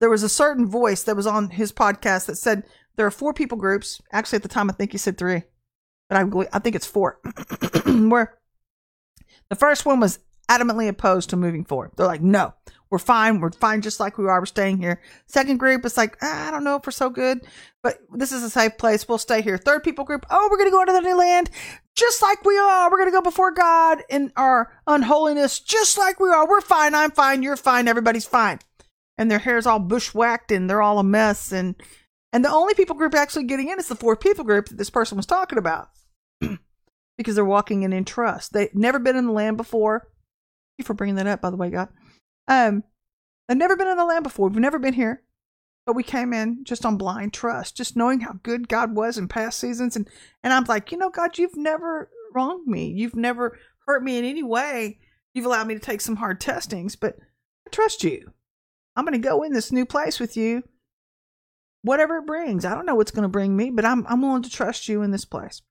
there 0.00 0.10
was 0.10 0.22
a 0.22 0.28
certain 0.28 0.66
voice 0.66 1.02
that 1.04 1.16
was 1.16 1.26
on 1.26 1.50
his 1.50 1.72
podcast 1.72 2.26
that 2.26 2.36
said 2.36 2.64
there 2.96 3.06
are 3.06 3.10
four 3.10 3.32
people 3.32 3.58
groups. 3.58 4.00
Actually, 4.12 4.36
at 4.36 4.42
the 4.42 4.48
time, 4.48 4.70
I 4.70 4.72
think 4.72 4.92
he 4.92 4.98
said 4.98 5.18
three, 5.18 5.42
but 6.08 6.18
I, 6.18 6.46
I 6.52 6.58
think 6.58 6.76
it's 6.76 6.86
four. 6.86 7.20
Where 7.86 8.38
the 9.48 9.56
first 9.56 9.86
one 9.86 10.00
was 10.00 10.18
adamantly 10.48 10.88
opposed 10.88 11.30
to 11.30 11.36
moving 11.36 11.64
forward. 11.64 11.92
They're 11.96 12.06
like, 12.06 12.22
no, 12.22 12.54
we're 12.90 12.98
fine. 12.98 13.40
We're 13.40 13.50
fine 13.50 13.82
just 13.82 13.98
like 13.98 14.16
we 14.16 14.26
are. 14.26 14.40
We're 14.40 14.46
staying 14.46 14.78
here. 14.78 15.00
Second 15.26 15.58
group 15.58 15.84
is 15.84 15.96
like, 15.96 16.16
ah, 16.22 16.48
I 16.48 16.50
don't 16.50 16.64
know 16.64 16.76
if 16.76 16.86
we're 16.86 16.92
so 16.92 17.10
good, 17.10 17.40
but 17.82 17.98
this 18.12 18.32
is 18.32 18.42
a 18.42 18.50
safe 18.50 18.78
place. 18.78 19.08
We'll 19.08 19.18
stay 19.18 19.42
here. 19.42 19.58
Third 19.58 19.82
people 19.82 20.04
group, 20.04 20.24
oh, 20.30 20.48
we're 20.50 20.56
going 20.56 20.68
to 20.68 20.72
go 20.72 20.82
into 20.82 20.92
the 20.92 21.00
new 21.00 21.16
land 21.16 21.50
just 21.96 22.22
like 22.22 22.44
we 22.44 22.56
are. 22.58 22.90
We're 22.90 22.98
going 22.98 23.10
to 23.10 23.16
go 23.16 23.22
before 23.22 23.50
God 23.52 24.02
in 24.08 24.32
our 24.36 24.72
unholiness 24.86 25.58
just 25.58 25.98
like 25.98 26.20
we 26.20 26.28
are. 26.28 26.48
We're 26.48 26.60
fine. 26.60 26.94
I'm 26.94 27.10
fine. 27.10 27.42
You're 27.42 27.56
fine. 27.56 27.88
Everybody's 27.88 28.26
fine. 28.26 28.60
And 29.18 29.30
their 29.30 29.38
hair's 29.38 29.66
all 29.66 29.78
bushwhacked 29.78 30.52
and 30.52 30.68
they're 30.68 30.82
all 30.82 30.98
a 30.98 31.04
mess. 31.04 31.52
And, 31.52 31.74
and 32.32 32.44
the 32.44 32.50
only 32.50 32.74
people 32.74 32.96
group 32.96 33.14
actually 33.14 33.44
getting 33.44 33.68
in 33.68 33.78
is 33.78 33.88
the 33.88 33.94
four 33.94 34.16
people 34.16 34.44
group 34.44 34.68
that 34.68 34.76
this 34.76 34.90
person 34.90 35.16
was 35.16 35.26
talking 35.26 35.58
about 35.58 35.88
because 37.16 37.34
they're 37.34 37.44
walking 37.44 37.82
in 37.82 37.92
in 37.92 38.04
trust. 38.04 38.52
They've 38.52 38.74
never 38.74 38.98
been 38.98 39.16
in 39.16 39.26
the 39.26 39.32
land 39.32 39.56
before. 39.56 40.00
Thank 40.00 40.78
you 40.78 40.84
for 40.84 40.94
bringing 40.94 41.16
that 41.16 41.26
up, 41.26 41.40
by 41.40 41.50
the 41.50 41.56
way, 41.56 41.70
God. 41.70 41.88
Um, 42.48 42.84
they've 43.48 43.56
never 43.56 43.76
been 43.76 43.88
in 43.88 43.96
the 43.96 44.04
land 44.04 44.22
before. 44.22 44.48
We've 44.48 44.60
never 44.60 44.78
been 44.78 44.94
here, 44.94 45.22
but 45.86 45.96
we 45.96 46.02
came 46.02 46.32
in 46.32 46.64
just 46.64 46.84
on 46.84 46.98
blind 46.98 47.32
trust, 47.32 47.76
just 47.76 47.96
knowing 47.96 48.20
how 48.20 48.34
good 48.42 48.68
God 48.68 48.94
was 48.94 49.16
in 49.16 49.28
past 49.28 49.58
seasons. 49.58 49.96
And 49.96 50.06
and 50.42 50.52
I'm 50.52 50.64
like, 50.64 50.92
you 50.92 50.98
know, 50.98 51.10
God, 51.10 51.38
you've 51.38 51.56
never 51.56 52.10
wronged 52.34 52.66
me. 52.66 52.92
You've 52.94 53.16
never 53.16 53.58
hurt 53.86 54.02
me 54.02 54.18
in 54.18 54.24
any 54.24 54.42
way. 54.42 54.98
You've 55.32 55.46
allowed 55.46 55.66
me 55.66 55.74
to 55.74 55.80
take 55.80 56.00
some 56.00 56.16
hard 56.16 56.40
testings, 56.40 56.96
but 56.96 57.16
I 57.66 57.70
trust 57.70 58.04
you. 58.04 58.32
I'm 58.96 59.04
going 59.04 59.20
to 59.20 59.28
go 59.28 59.42
in 59.42 59.52
this 59.52 59.70
new 59.70 59.84
place 59.84 60.18
with 60.18 60.36
you, 60.36 60.62
whatever 61.82 62.18
it 62.18 62.26
brings. 62.26 62.64
I 62.64 62.74
don't 62.74 62.86
know 62.86 62.94
what's 62.94 63.10
going 63.10 63.22
to 63.22 63.28
bring 63.28 63.56
me, 63.56 63.70
but 63.70 63.84
I'm 63.84 64.06
I'm 64.08 64.22
willing 64.22 64.42
to 64.42 64.50
trust 64.50 64.88
you 64.88 65.02
in 65.02 65.10
this 65.10 65.24
place. 65.24 65.62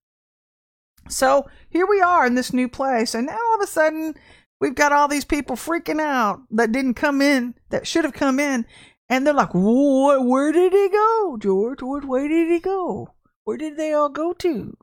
So 1.10 1.48
here 1.70 1.86
we 1.86 2.02
are 2.02 2.26
in 2.26 2.36
this 2.36 2.54
new 2.54 2.70
place, 2.70 3.14
and 3.14 3.28
now 3.28 3.38
all 3.38 3.56
of 3.56 3.62
a 3.62 3.68
sudden 3.68 4.16
we've 4.60 4.76
got 4.76 4.92
all 4.92 5.08
these 5.08 5.26
people 5.26 5.56
freaking 5.56 6.00
out 6.00 6.42
that 6.52 6.72
didn't 6.72 6.96
come 6.96 7.22
in, 7.22 7.56
that 7.70 7.88
should 7.88 8.06
have 8.06 8.14
come 8.14 8.40
in. 8.40 8.66
And 9.08 9.26
they're 9.26 9.34
like, 9.34 9.54
what, 9.54 10.26
where 10.26 10.52
did 10.52 10.74
he 10.74 10.90
go, 10.90 11.38
George? 11.40 11.82
Where, 11.82 12.02
where 12.02 12.28
did 12.28 12.50
he 12.50 12.60
go? 12.60 13.14
Where 13.44 13.58
did 13.58 13.78
they 13.78 13.94
all 13.94 14.10
go 14.10 14.34
to? 14.34 14.76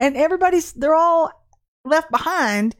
And 0.00 0.16
everybody's, 0.16 0.72
they're 0.72 0.96
all 0.96 1.30
left 1.84 2.10
behind. 2.10 2.74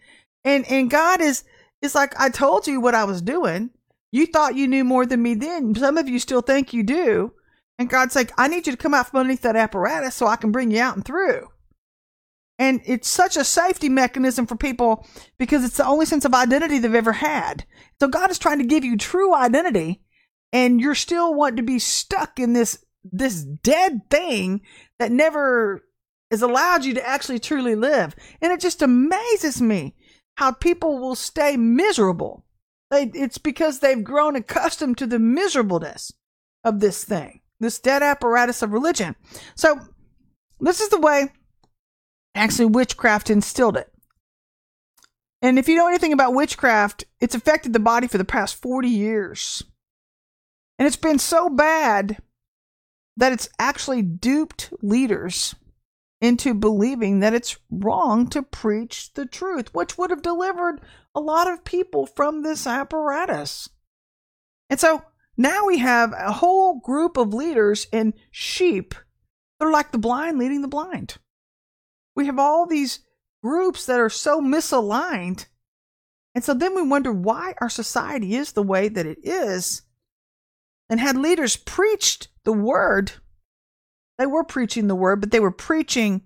And, 0.45 0.69
and 0.69 0.91
God 0.91 1.21
is, 1.21 1.45
is 1.83 1.95
like, 1.95 2.19
I 2.19 2.31
told 2.31 2.67
you 2.67 2.81
what 2.81 2.97
I 2.97 3.05
was 3.05 3.23
doing. 3.23 3.71
You 4.13 4.27
thought 4.27 4.55
you 4.55 4.69
knew 4.69 4.85
more 4.85 5.07
than 5.07 5.23
me 5.23 5.35
then. 5.35 5.75
Some 5.75 5.99
of 5.99 6.09
you 6.09 6.19
still 6.19 6.43
think 6.43 6.73
you 6.73 6.85
do. 6.85 7.33
And 7.79 7.89
God's 7.89 8.15
like, 8.15 8.31
I 8.39 8.47
need 8.47 8.67
you 8.67 8.73
to 8.73 8.79
come 8.79 8.95
out 8.95 9.09
from 9.09 9.21
underneath 9.21 9.43
that 9.43 9.57
apparatus 9.57 10.15
so 10.15 10.27
I 10.27 10.37
can 10.37 10.53
bring 10.53 10.71
you 10.71 10.81
out 10.81 10.95
and 10.95 11.05
through. 11.05 11.49
And 12.59 12.81
it's 12.85 13.09
such 13.09 13.37
a 13.37 13.45
safety 13.45 13.89
mechanism 13.89 14.47
for 14.47 14.55
people 14.55 15.07
because 15.39 15.65
it's 15.65 15.79
the 15.79 15.87
only 15.87 16.07
sense 16.07 16.25
of 16.25 16.35
identity 16.35 16.79
they've 16.79 16.95
ever 16.95 17.15
had. 17.15 17.65
So 17.99 18.07
God 18.07 18.31
is 18.31 18.39
trying 18.39 18.59
to 18.59 18.67
give 18.67 18.85
you 18.85 18.97
true 18.97 19.35
identity 19.35 20.03
and 20.53 20.81
you're 20.81 20.95
still 20.95 21.35
wanting 21.35 21.57
to 21.57 21.63
be 21.63 21.79
stuck 21.79 22.39
in 22.39 22.53
this 22.53 22.85
this 23.05 23.43
dead 23.43 24.03
thing 24.11 24.61
that 25.01 25.11
never 25.11 25.83
has 26.31 26.41
allowed 26.41 26.85
you 26.85 26.95
to 26.95 27.07
actually 27.07 27.41
truly 27.41 27.75
live. 27.75 28.15
And 28.41 28.53
it 28.53 28.61
just 28.61 28.81
amazes 28.81 29.61
me 29.61 29.97
how 30.37 30.53
people 30.53 31.01
will 31.01 31.17
stay 31.17 31.57
miserable. 31.57 32.45
It's 32.93 33.39
because 33.39 33.79
they've 33.79 34.05
grown 34.05 34.37
accustomed 34.37 34.99
to 34.99 35.07
the 35.07 35.19
miserableness 35.19 36.13
of 36.63 36.81
this 36.81 37.05
thing, 37.05 37.41
this 37.59 37.79
dead 37.79 38.03
apparatus 38.03 38.63
of 38.63 38.73
religion. 38.73 39.17
So, 39.55 39.81
this 40.61 40.81
is 40.81 40.91
the 40.91 41.01
way 41.01 41.29
actually 42.35 42.67
witchcraft 42.67 43.31
instilled 43.31 43.77
it. 43.77 43.93
And 45.41 45.59
if 45.59 45.69
you 45.69 45.75
know 45.75 45.89
anything 45.89 46.13
about 46.13 46.35
witchcraft, 46.35 47.05
it's 47.21 47.35
affected 47.35 47.73
the 47.73 47.81
body 47.81 48.07
for 48.07 48.19
the 48.19 48.25
past 48.25 48.61
40 48.63 48.89
years. 48.89 49.65
And 50.79 50.87
it's 50.87 50.97
been 50.97 51.19
so 51.19 51.49
bad 51.49 52.19
that 53.17 53.33
it's 53.33 53.49
actually 53.59 54.03
duped 54.03 54.73
leaders 54.83 55.55
into 56.23 56.55
believing 56.55 57.19
that 57.19 57.35
it's 57.35 57.59
wrong 57.69 58.29
to 58.29 58.43
preach 58.43 59.13
the 59.15 59.27
truth, 59.27 59.75
which 59.75 59.99
would 59.99 60.11
have 60.11 60.23
delivered 60.23 60.81
a 61.17 61.21
lot 61.21 61.51
of 61.51 61.65
people 61.65 62.07
from 62.07 62.43
this 62.43 62.65
apparatus. 62.65 63.69
And 64.71 64.79
so 64.79 65.03
now 65.37 65.67
we 65.67 65.79
have 65.79 66.15
a 66.17 66.33
whole 66.33 66.79
group 66.79 67.17
of 67.17 67.35
leaders 67.35 67.89
and 67.93 68.15
sheep 68.31 68.95
that 69.59 69.67
are 69.67 69.73
like 69.73 69.91
the 69.91 69.99
blind 69.99 70.39
leading 70.39 70.63
the 70.63 70.69
blind. 70.69 71.17
We 72.15 72.27
have 72.27 72.39
all 72.39 72.67
these 72.67 73.01
groups 73.43 73.87
that 73.87 73.99
are 73.99 74.09
so 74.09 74.41
misaligned. 74.41 75.47
And 76.37 76.45
so 76.45 76.55
then 76.55 76.77
we 76.77 76.83
wonder 76.83 77.13
why 77.13 77.55
our 77.61 77.69
society 77.69 78.37
is 78.37 78.53
the 78.53 78.63
way 78.63 78.89
that 78.89 79.07
it 79.07 79.19
is. 79.25 79.83
And 80.89 81.01
had 81.01 81.17
leaders 81.17 81.57
preached 81.57 82.29
the 82.45 82.53
word, 82.53 83.13
they 84.23 84.27
were 84.27 84.45
preaching 84.45 84.87
the 84.87 84.95
word, 84.95 85.21
but 85.21 85.33
they 85.33 85.41
were 85.41 85.51
preaching 85.51 86.23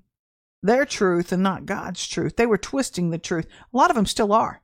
their 0.62 0.85
truth 0.85 1.33
and 1.33 1.43
not 1.43 1.65
God's 1.65 2.07
truth. 2.07 2.37
They 2.37 2.45
were 2.45 2.59
twisting 2.59 3.09
the 3.09 3.17
truth. 3.17 3.47
A 3.73 3.75
lot 3.75 3.88
of 3.88 3.97
them 3.97 4.05
still 4.05 4.35
are. 4.35 4.61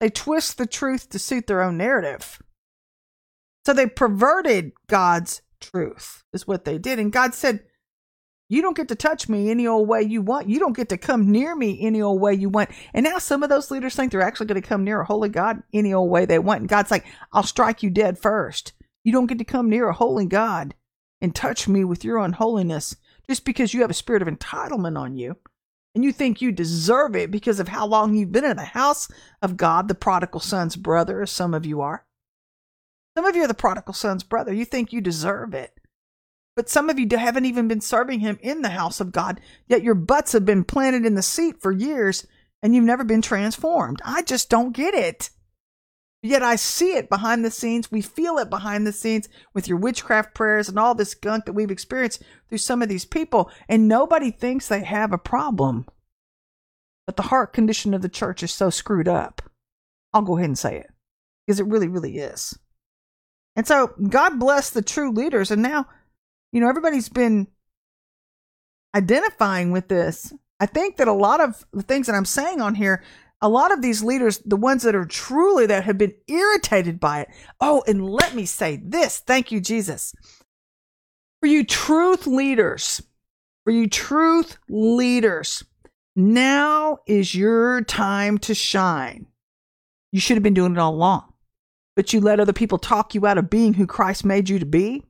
They 0.00 0.08
twist 0.08 0.56
the 0.56 0.64
truth 0.66 1.10
to 1.10 1.18
suit 1.18 1.46
their 1.46 1.60
own 1.60 1.76
narrative. 1.76 2.40
So 3.66 3.74
they 3.74 3.86
perverted 3.86 4.72
God's 4.86 5.42
truth, 5.60 6.24
is 6.32 6.46
what 6.46 6.64
they 6.64 6.78
did. 6.78 6.98
And 6.98 7.12
God 7.12 7.34
said, 7.34 7.60
You 8.48 8.62
don't 8.62 8.78
get 8.78 8.88
to 8.88 8.94
touch 8.94 9.28
me 9.28 9.50
any 9.50 9.66
old 9.66 9.86
way 9.86 10.00
you 10.00 10.22
want. 10.22 10.48
You 10.48 10.58
don't 10.58 10.74
get 10.74 10.88
to 10.88 10.96
come 10.96 11.30
near 11.30 11.54
me 11.54 11.82
any 11.82 12.00
old 12.00 12.18
way 12.18 12.32
you 12.32 12.48
want. 12.48 12.70
And 12.94 13.04
now 13.04 13.18
some 13.18 13.42
of 13.42 13.50
those 13.50 13.70
leaders 13.70 13.94
think 13.94 14.10
they're 14.10 14.22
actually 14.22 14.46
going 14.46 14.62
to 14.62 14.66
come 14.66 14.84
near 14.84 15.02
a 15.02 15.04
holy 15.04 15.28
God 15.28 15.62
any 15.74 15.92
old 15.92 16.08
way 16.08 16.24
they 16.24 16.38
want. 16.38 16.60
And 16.60 16.68
God's 16.70 16.90
like, 16.90 17.04
I'll 17.30 17.42
strike 17.42 17.82
you 17.82 17.90
dead 17.90 18.18
first. 18.18 18.72
You 19.04 19.12
don't 19.12 19.26
get 19.26 19.36
to 19.36 19.44
come 19.44 19.68
near 19.68 19.90
a 19.90 19.92
holy 19.92 20.24
God 20.24 20.74
and 21.20 21.34
touch 21.34 21.68
me 21.68 21.84
with 21.84 22.04
your 22.04 22.18
unholiness 22.18 22.96
just 23.28 23.44
because 23.44 23.74
you 23.74 23.82
have 23.82 23.90
a 23.90 23.94
spirit 23.94 24.22
of 24.22 24.28
entitlement 24.28 24.98
on 24.98 25.16
you 25.16 25.36
and 25.94 26.04
you 26.04 26.12
think 26.12 26.40
you 26.40 26.52
deserve 26.52 27.16
it 27.16 27.30
because 27.30 27.60
of 27.60 27.68
how 27.68 27.86
long 27.86 28.14
you've 28.14 28.32
been 28.32 28.44
in 28.44 28.56
the 28.56 28.64
house 28.64 29.08
of 29.42 29.56
God, 29.56 29.88
the 29.88 29.94
prodigal 29.94 30.40
son's 30.40 30.76
brother, 30.76 31.22
as 31.22 31.30
some 31.30 31.52
of 31.52 31.66
you 31.66 31.80
are. 31.80 32.04
Some 33.16 33.24
of 33.24 33.34
you 33.34 33.42
are 33.42 33.48
the 33.48 33.54
prodigal 33.54 33.94
son's 33.94 34.22
brother. 34.22 34.52
You 34.52 34.64
think 34.64 34.92
you 34.92 35.00
deserve 35.00 35.52
it. 35.52 35.74
But 36.56 36.68
some 36.68 36.90
of 36.90 36.98
you 36.98 37.08
haven't 37.16 37.44
even 37.44 37.68
been 37.68 37.80
serving 37.80 38.20
him 38.20 38.38
in 38.40 38.62
the 38.62 38.70
house 38.70 39.00
of 39.00 39.12
God, 39.12 39.40
yet 39.66 39.82
your 39.82 39.94
butts 39.94 40.32
have 40.32 40.44
been 40.44 40.64
planted 40.64 41.06
in 41.06 41.14
the 41.14 41.22
seat 41.22 41.60
for 41.60 41.72
years 41.72 42.26
and 42.62 42.74
you've 42.74 42.84
never 42.84 43.04
been 43.04 43.22
transformed. 43.22 44.00
I 44.04 44.22
just 44.22 44.50
don't 44.50 44.72
get 44.72 44.94
it. 44.94 45.30
Yet 46.22 46.42
I 46.42 46.56
see 46.56 46.96
it 46.96 47.08
behind 47.08 47.44
the 47.44 47.50
scenes. 47.50 47.90
We 47.90 48.02
feel 48.02 48.36
it 48.36 48.50
behind 48.50 48.86
the 48.86 48.92
scenes 48.92 49.28
with 49.54 49.68
your 49.68 49.78
witchcraft 49.78 50.34
prayers 50.34 50.68
and 50.68 50.78
all 50.78 50.94
this 50.94 51.14
gunk 51.14 51.46
that 51.46 51.54
we've 51.54 51.70
experienced 51.70 52.22
through 52.48 52.58
some 52.58 52.82
of 52.82 52.90
these 52.90 53.06
people. 53.06 53.50
And 53.68 53.88
nobody 53.88 54.30
thinks 54.30 54.68
they 54.68 54.84
have 54.84 55.12
a 55.12 55.18
problem. 55.18 55.86
But 57.06 57.16
the 57.16 57.22
heart 57.22 57.54
condition 57.54 57.94
of 57.94 58.02
the 58.02 58.08
church 58.08 58.42
is 58.42 58.52
so 58.52 58.68
screwed 58.68 59.08
up. 59.08 59.40
I'll 60.12 60.22
go 60.22 60.36
ahead 60.36 60.50
and 60.50 60.58
say 60.58 60.76
it 60.76 60.90
because 61.46 61.58
it 61.58 61.66
really, 61.66 61.88
really 61.88 62.18
is. 62.18 62.58
And 63.56 63.66
so 63.66 63.94
God 64.08 64.38
bless 64.38 64.70
the 64.70 64.82
true 64.82 65.10
leaders. 65.10 65.50
And 65.50 65.62
now, 65.62 65.86
you 66.52 66.60
know, 66.60 66.68
everybody's 66.68 67.08
been 67.08 67.46
identifying 68.94 69.70
with 69.70 69.88
this. 69.88 70.32
I 70.60 70.66
think 70.66 70.98
that 70.98 71.08
a 71.08 71.12
lot 71.12 71.40
of 71.40 71.64
the 71.72 71.82
things 71.82 72.06
that 72.06 72.14
I'm 72.14 72.26
saying 72.26 72.60
on 72.60 72.74
here 72.74 73.02
a 73.42 73.48
lot 73.48 73.72
of 73.72 73.82
these 73.82 74.02
leaders, 74.02 74.38
the 74.44 74.56
ones 74.56 74.82
that 74.82 74.94
are 74.94 75.06
truly 75.06 75.66
that 75.66 75.84
have 75.84 75.98
been 75.98 76.14
irritated 76.28 77.00
by 77.00 77.20
it. 77.20 77.28
Oh, 77.60 77.82
and 77.86 78.08
let 78.08 78.34
me 78.34 78.44
say 78.44 78.76
this. 78.76 79.18
Thank 79.18 79.50
you, 79.50 79.60
Jesus. 79.60 80.14
For 81.40 81.46
you 81.46 81.64
truth 81.64 82.26
leaders, 82.26 83.02
for 83.64 83.70
you 83.70 83.88
truth 83.88 84.58
leaders, 84.68 85.64
now 86.14 86.98
is 87.06 87.34
your 87.34 87.82
time 87.82 88.36
to 88.38 88.54
shine. 88.54 89.26
You 90.12 90.20
should 90.20 90.36
have 90.36 90.42
been 90.42 90.54
doing 90.54 90.72
it 90.72 90.78
all 90.78 90.94
along, 90.94 91.32
but 91.96 92.12
you 92.12 92.20
let 92.20 92.40
other 92.40 92.52
people 92.52 92.78
talk 92.78 93.14
you 93.14 93.26
out 93.26 93.38
of 93.38 93.48
being 93.48 93.74
who 93.74 93.86
Christ 93.86 94.24
made 94.24 94.48
you 94.48 94.58
to 94.58 94.66
be. 94.66 95.04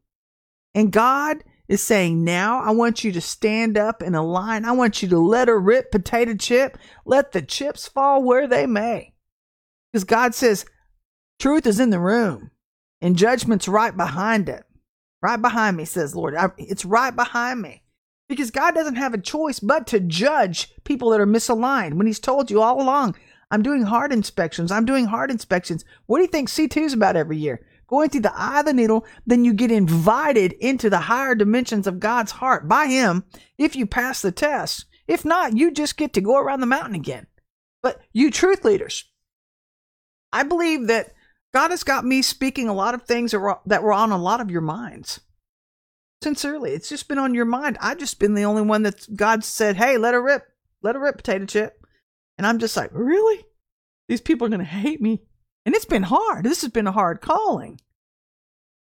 And 0.74 0.92
God 0.92 1.42
is 1.70 1.80
saying, 1.80 2.24
now 2.24 2.60
I 2.60 2.72
want 2.72 3.04
you 3.04 3.12
to 3.12 3.20
stand 3.20 3.78
up 3.78 4.02
in 4.02 4.16
a 4.16 4.26
line. 4.26 4.64
I 4.64 4.72
want 4.72 5.02
you 5.02 5.08
to 5.10 5.18
let 5.20 5.46
her 5.46 5.58
rip 5.58 5.92
potato 5.92 6.34
chip. 6.34 6.76
Let 7.06 7.30
the 7.30 7.42
chips 7.42 7.86
fall 7.86 8.24
where 8.24 8.48
they 8.48 8.66
may. 8.66 9.14
Because 9.92 10.02
God 10.02 10.34
says, 10.34 10.66
truth 11.38 11.68
is 11.68 11.78
in 11.78 11.90
the 11.90 12.00
room 12.00 12.50
and 13.00 13.16
judgment's 13.16 13.68
right 13.68 13.96
behind 13.96 14.48
it. 14.48 14.64
Right 15.22 15.40
behind 15.40 15.76
me, 15.76 15.84
says 15.84 16.16
Lord. 16.16 16.34
It's 16.58 16.84
right 16.84 17.14
behind 17.14 17.62
me. 17.62 17.84
Because 18.28 18.50
God 18.50 18.74
doesn't 18.74 18.96
have 18.96 19.14
a 19.14 19.18
choice 19.18 19.60
but 19.60 19.86
to 19.88 20.00
judge 20.00 20.74
people 20.82 21.10
that 21.10 21.20
are 21.20 21.26
misaligned. 21.26 21.94
When 21.94 22.06
He's 22.08 22.18
told 22.18 22.50
you 22.50 22.60
all 22.60 22.82
along, 22.82 23.14
I'm 23.52 23.62
doing 23.62 23.82
heart 23.82 24.12
inspections. 24.12 24.72
I'm 24.72 24.84
doing 24.84 25.04
heart 25.04 25.30
inspections. 25.30 25.84
What 26.06 26.18
do 26.18 26.22
you 26.22 26.28
think 26.28 26.48
C2 26.48 26.76
is 26.78 26.92
about 26.94 27.14
every 27.14 27.36
year? 27.36 27.64
Going 27.90 28.08
through 28.08 28.20
the 28.22 28.34
eye 28.34 28.60
of 28.60 28.66
the 28.66 28.72
needle, 28.72 29.04
then 29.26 29.44
you 29.44 29.52
get 29.52 29.72
invited 29.72 30.52
into 30.54 30.88
the 30.88 31.00
higher 31.00 31.34
dimensions 31.34 31.86
of 31.88 32.00
God's 32.00 32.32
heart 32.32 32.68
by 32.68 32.86
Him 32.86 33.24
if 33.58 33.74
you 33.74 33.84
pass 33.84 34.22
the 34.22 34.32
test. 34.32 34.86
If 35.08 35.24
not, 35.24 35.56
you 35.56 35.72
just 35.72 35.96
get 35.96 36.12
to 36.14 36.20
go 36.20 36.38
around 36.38 36.60
the 36.60 36.66
mountain 36.66 36.94
again. 36.94 37.26
But 37.82 38.00
you 38.12 38.30
truth 38.30 38.64
leaders, 38.64 39.10
I 40.32 40.44
believe 40.44 40.86
that 40.86 41.12
God 41.52 41.72
has 41.72 41.82
got 41.82 42.04
me 42.04 42.22
speaking 42.22 42.68
a 42.68 42.74
lot 42.74 42.94
of 42.94 43.02
things 43.02 43.32
that 43.32 43.82
were 43.82 43.92
on 43.92 44.12
a 44.12 44.18
lot 44.18 44.40
of 44.40 44.50
your 44.50 44.60
minds. 44.60 45.20
Sincerely, 46.22 46.72
it's 46.72 46.88
just 46.88 47.08
been 47.08 47.18
on 47.18 47.34
your 47.34 47.46
mind. 47.46 47.76
I've 47.80 47.98
just 47.98 48.20
been 48.20 48.34
the 48.34 48.44
only 48.44 48.62
one 48.62 48.84
that 48.84 49.16
God 49.16 49.42
said, 49.42 49.76
hey, 49.76 49.98
let 49.98 50.14
her 50.14 50.22
rip, 50.22 50.44
let 50.82 50.94
her 50.94 51.00
rip, 51.00 51.16
potato 51.16 51.46
chip. 51.46 51.84
And 52.38 52.46
I'm 52.46 52.60
just 52.60 52.76
like, 52.76 52.90
really? 52.92 53.44
These 54.06 54.20
people 54.20 54.46
are 54.46 54.50
going 54.50 54.60
to 54.60 54.64
hate 54.64 55.00
me. 55.00 55.22
And 55.64 55.74
it's 55.74 55.84
been 55.84 56.04
hard. 56.04 56.44
This 56.44 56.62
has 56.62 56.70
been 56.70 56.86
a 56.86 56.92
hard 56.92 57.20
calling. 57.20 57.80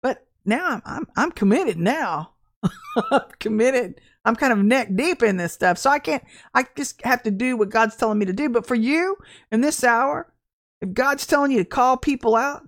But 0.02 0.28
now 0.46 0.82
I'm 0.86 1.08
I'm, 1.16 1.32
committed 1.32 1.78
now. 1.78 2.34
I'm 3.12 3.22
committed. 3.40 4.02
I'm 4.26 4.36
kind 4.36 4.52
of 4.52 4.60
neck 4.60 4.90
deep 4.96 5.24
in 5.24 5.38
this 5.38 5.54
stuff. 5.54 5.78
So 5.78 5.90
I 5.90 6.00
can't 6.00 6.24
I 6.54 6.66
just 6.76 7.02
have 7.04 7.24
to 7.24 7.32
do 7.32 7.56
what 7.56 7.70
God's 7.70 7.96
telling 7.96 8.20
me 8.20 8.26
to 8.26 8.34
do. 8.34 8.50
But 8.50 8.68
for 8.68 8.76
you 8.76 9.18
in 9.52 9.62
this 9.62 9.84
hour, 9.84 10.34
if 10.82 10.94
God's 10.94 11.26
telling 11.26 11.52
you 11.52 11.60
to 11.60 11.66
call 11.66 11.98
people 11.98 12.36
out, 12.36 12.68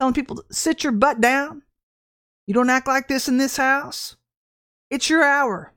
telling 0.00 0.14
people 0.14 0.36
to 0.36 0.44
sit 0.50 0.84
your 0.84 0.92
butt 0.92 1.20
down, 1.20 1.62
you 2.46 2.54
don't 2.54 2.70
act 2.70 2.86
like 2.86 3.08
this 3.08 3.28
in 3.28 3.38
this 3.38 3.56
house, 3.56 4.16
it's 4.90 5.10
your 5.10 5.22
hour. 5.22 5.74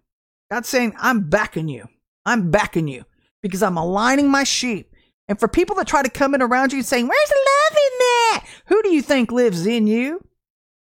God's 0.52 0.70
saying, 0.70 0.94
I'm 1.00 1.30
backing 1.30 1.68
you. 1.68 1.88
I'm 2.26 2.52
backing 2.52 2.88
you 2.88 3.06
because 3.42 3.64
I'm 3.64 3.78
aligning 3.78 4.30
my 4.30 4.44
sheep 4.44 4.92
and 5.28 5.40
for 5.40 5.48
people 5.48 5.76
that 5.78 5.88
try 5.88 6.04
to 6.04 6.10
come 6.10 6.36
in 6.36 6.42
around 6.42 6.72
you 6.72 6.80
and 6.80 6.86
saying, 6.86 7.08
Where's 7.08 7.30
the 7.30 7.45
in 7.76 8.00
that? 8.00 8.46
Who 8.68 8.82
do 8.84 8.90
you 8.90 9.02
think 9.02 9.32
lives 9.32 9.66
in 9.66 9.88
you? 9.88 10.22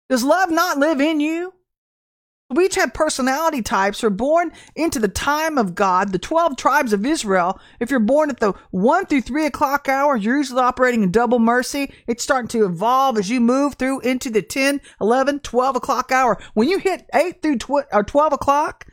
Does 0.09 0.23
love 0.23 0.51
not 0.51 0.77
live 0.77 1.01
in 1.01 1.19
you? 1.19 1.53
We 2.51 2.65
each 2.65 2.75
have 2.75 2.93
personality 2.93 3.63
types. 3.63 4.03
We're 4.03 4.11
born 4.11 4.51
into 4.75 4.99
the 4.99 5.07
time 5.07 5.57
of 5.57 5.73
God, 5.73 6.11
the 6.11 6.19
12 6.19 6.55
tribes 6.57 6.93
of 6.93 7.03
Israel. 7.03 7.59
If 7.79 7.89
you're 7.89 7.99
born 7.99 8.29
at 8.29 8.39
the 8.39 8.53
1 8.69 9.07
through 9.07 9.21
3 9.21 9.47
o'clock 9.47 9.89
hour, 9.89 10.15
you're 10.15 10.37
usually 10.37 10.61
operating 10.61 11.01
in 11.01 11.11
double 11.11 11.39
mercy. 11.39 11.91
It's 12.05 12.23
starting 12.23 12.47
to 12.49 12.65
evolve 12.65 13.17
as 13.17 13.31
you 13.31 13.41
move 13.41 13.75
through 13.75 14.01
into 14.01 14.29
the 14.29 14.43
10, 14.43 14.79
11, 15.01 15.39
12 15.39 15.75
o'clock 15.75 16.11
hour. 16.11 16.37
When 16.53 16.69
you 16.69 16.77
hit 16.77 17.09
8 17.15 17.41
through 17.41 17.57
tw- 17.57 17.91
or 17.91 18.03
12 18.03 18.33
o'clock, 18.33 18.85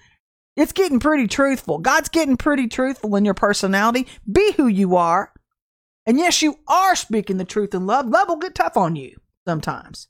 it's 0.56 0.72
getting 0.72 0.98
pretty 0.98 1.26
truthful. 1.26 1.78
God's 1.78 2.08
getting 2.08 2.38
pretty 2.38 2.68
truthful 2.68 3.16
in 3.16 3.24
your 3.26 3.34
personality. 3.34 4.06
Be 4.30 4.52
who 4.52 4.66
you 4.66 4.96
are. 4.96 5.31
And 6.06 6.18
yes, 6.18 6.42
you 6.42 6.58
are 6.66 6.96
speaking 6.96 7.36
the 7.36 7.44
truth 7.44 7.74
in 7.74 7.86
love. 7.86 8.08
Love 8.08 8.28
will 8.28 8.36
get 8.36 8.54
tough 8.54 8.76
on 8.76 8.96
you 8.96 9.20
sometimes. 9.46 10.08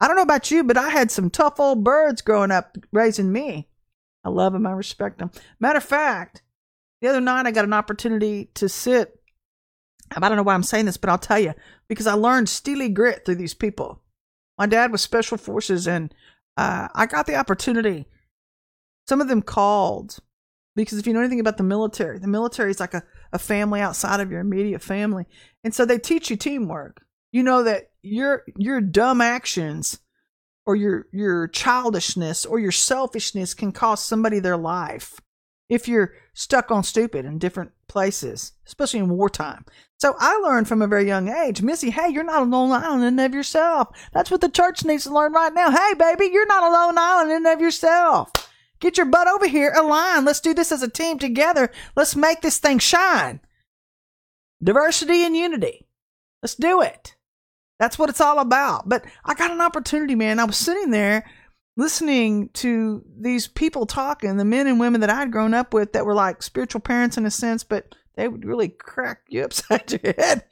I 0.00 0.06
don't 0.06 0.16
know 0.16 0.22
about 0.22 0.50
you, 0.50 0.64
but 0.64 0.78
I 0.78 0.88
had 0.88 1.10
some 1.10 1.28
tough 1.28 1.60
old 1.60 1.84
birds 1.84 2.22
growing 2.22 2.50
up 2.50 2.78
raising 2.90 3.30
me. 3.30 3.68
I 4.24 4.30
love 4.30 4.54
them. 4.54 4.66
I 4.66 4.72
respect 4.72 5.18
them. 5.18 5.30
Matter 5.58 5.78
of 5.78 5.84
fact, 5.84 6.42
The 7.00 7.08
other 7.08 7.20
night, 7.20 7.46
I 7.46 7.50
got 7.50 7.64
an 7.64 7.72
opportunity 7.72 8.50
to 8.54 8.68
sit. 8.68 9.20
I 10.14 10.20
don't 10.28 10.36
know 10.36 10.42
why 10.42 10.54
I'm 10.54 10.62
saying 10.62 10.86
this, 10.86 10.96
but 10.96 11.08
I'll 11.08 11.18
tell 11.18 11.38
you 11.38 11.54
because 11.88 12.06
I 12.06 12.14
learned 12.14 12.48
steely 12.48 12.88
grit 12.88 13.24
through 13.24 13.36
these 13.36 13.54
people. 13.54 14.02
My 14.58 14.66
dad 14.66 14.92
was 14.92 15.00
special 15.00 15.38
forces, 15.38 15.86
and 15.86 16.12
uh, 16.56 16.88
I 16.94 17.06
got 17.06 17.26
the 17.26 17.36
opportunity. 17.36 18.06
Some 19.08 19.20
of 19.20 19.28
them 19.28 19.42
called 19.42 20.18
because 20.76 20.98
if 20.98 21.06
you 21.06 21.12
know 21.12 21.20
anything 21.20 21.40
about 21.40 21.56
the 21.56 21.62
military, 21.62 22.18
the 22.18 22.28
military 22.28 22.70
is 22.70 22.80
like 22.80 22.94
a, 22.94 23.02
a 23.32 23.38
family 23.38 23.80
outside 23.80 24.20
of 24.20 24.30
your 24.30 24.40
immediate 24.40 24.82
family. 24.82 25.26
And 25.64 25.74
so 25.74 25.84
they 25.84 25.98
teach 25.98 26.30
you 26.30 26.36
teamwork. 26.36 27.02
You 27.32 27.42
know 27.42 27.62
that 27.62 27.90
your 28.02 28.42
your 28.56 28.80
dumb 28.80 29.20
actions 29.20 30.00
or 30.66 30.74
your 30.74 31.06
your 31.12 31.48
childishness 31.48 32.44
or 32.44 32.58
your 32.58 32.72
selfishness 32.72 33.54
can 33.54 33.72
cost 33.72 34.06
somebody 34.06 34.40
their 34.40 34.56
life 34.56 35.20
if 35.68 35.86
you're 35.86 36.12
stuck 36.34 36.70
on 36.72 36.82
stupid 36.82 37.24
in 37.24 37.38
different 37.38 37.70
places, 37.86 38.52
especially 38.66 38.98
in 38.98 39.08
wartime. 39.08 39.64
So 39.98 40.16
I 40.18 40.36
learned 40.38 40.66
from 40.66 40.82
a 40.82 40.88
very 40.88 41.06
young 41.06 41.28
age, 41.28 41.62
Missy, 41.62 41.90
hey, 41.90 42.08
you're 42.08 42.24
not 42.24 42.42
a 42.42 42.44
lone 42.44 42.72
island 42.72 43.04
in 43.04 43.18
of 43.24 43.34
yourself. 43.34 43.88
That's 44.12 44.30
what 44.30 44.40
the 44.40 44.48
church 44.48 44.84
needs 44.84 45.04
to 45.04 45.14
learn 45.14 45.32
right 45.32 45.54
now. 45.54 45.70
Hey, 45.70 45.94
baby, 45.94 46.30
you're 46.32 46.46
not 46.46 46.64
a 46.64 46.72
lone 46.72 46.98
island 46.98 47.30
in 47.30 47.46
of 47.46 47.60
yourself. 47.60 48.32
Get 48.80 48.96
your 48.96 49.06
butt 49.06 49.28
over 49.28 49.46
here, 49.46 49.72
align. 49.76 50.24
Let's 50.24 50.40
do 50.40 50.54
this 50.54 50.72
as 50.72 50.82
a 50.82 50.88
team 50.88 51.18
together. 51.18 51.70
Let's 51.96 52.16
make 52.16 52.40
this 52.40 52.58
thing 52.58 52.78
shine. 52.78 53.40
Diversity 54.62 55.24
and 55.24 55.36
unity. 55.36 55.86
Let's 56.42 56.54
do 56.54 56.80
it. 56.80 57.16
That's 57.78 57.98
what 57.98 58.10
it's 58.10 58.20
all 58.20 58.38
about. 58.38 58.88
But 58.88 59.04
I 59.24 59.34
got 59.34 59.50
an 59.50 59.60
opportunity, 59.60 60.14
man. 60.14 60.38
I 60.38 60.44
was 60.44 60.56
sitting 60.56 60.90
there 60.90 61.24
listening 61.76 62.50
to 62.50 63.02
these 63.18 63.48
people 63.48 63.86
talking, 63.86 64.36
the 64.36 64.44
men 64.44 64.66
and 64.66 64.78
women 64.78 65.00
that 65.00 65.10
I'd 65.10 65.32
grown 65.32 65.54
up 65.54 65.72
with 65.72 65.92
that 65.92 66.04
were 66.04 66.14
like 66.14 66.42
spiritual 66.42 66.80
parents 66.80 67.16
in 67.16 67.24
a 67.24 67.30
sense, 67.30 67.64
but 67.64 67.94
they 68.16 68.28
would 68.28 68.44
really 68.44 68.68
crack 68.68 69.22
you 69.28 69.42
upside 69.44 69.90
your 69.90 70.14
head. 70.16 70.44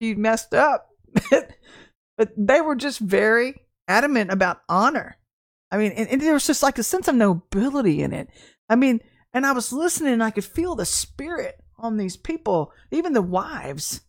You 0.00 0.16
messed 0.16 0.54
up. 0.54 0.88
but 1.30 2.32
they 2.36 2.60
were 2.60 2.76
just 2.76 3.00
very 3.00 3.62
adamant 3.88 4.30
about 4.30 4.60
honor. 4.68 5.16
I 5.70 5.76
mean, 5.76 5.92
and, 5.92 6.08
and 6.08 6.20
there 6.20 6.32
was 6.32 6.46
just 6.46 6.62
like 6.62 6.78
a 6.78 6.82
sense 6.82 7.08
of 7.08 7.14
nobility 7.14 8.02
in 8.02 8.12
it. 8.12 8.28
I 8.68 8.76
mean, 8.76 9.00
and 9.32 9.44
I 9.44 9.52
was 9.52 9.72
listening 9.72 10.14
and 10.14 10.22
I 10.22 10.30
could 10.30 10.44
feel 10.44 10.74
the 10.74 10.86
spirit 10.86 11.62
on 11.78 11.96
these 11.96 12.16
people, 12.16 12.72
even 12.90 13.12
the 13.12 13.22
wives 13.22 14.00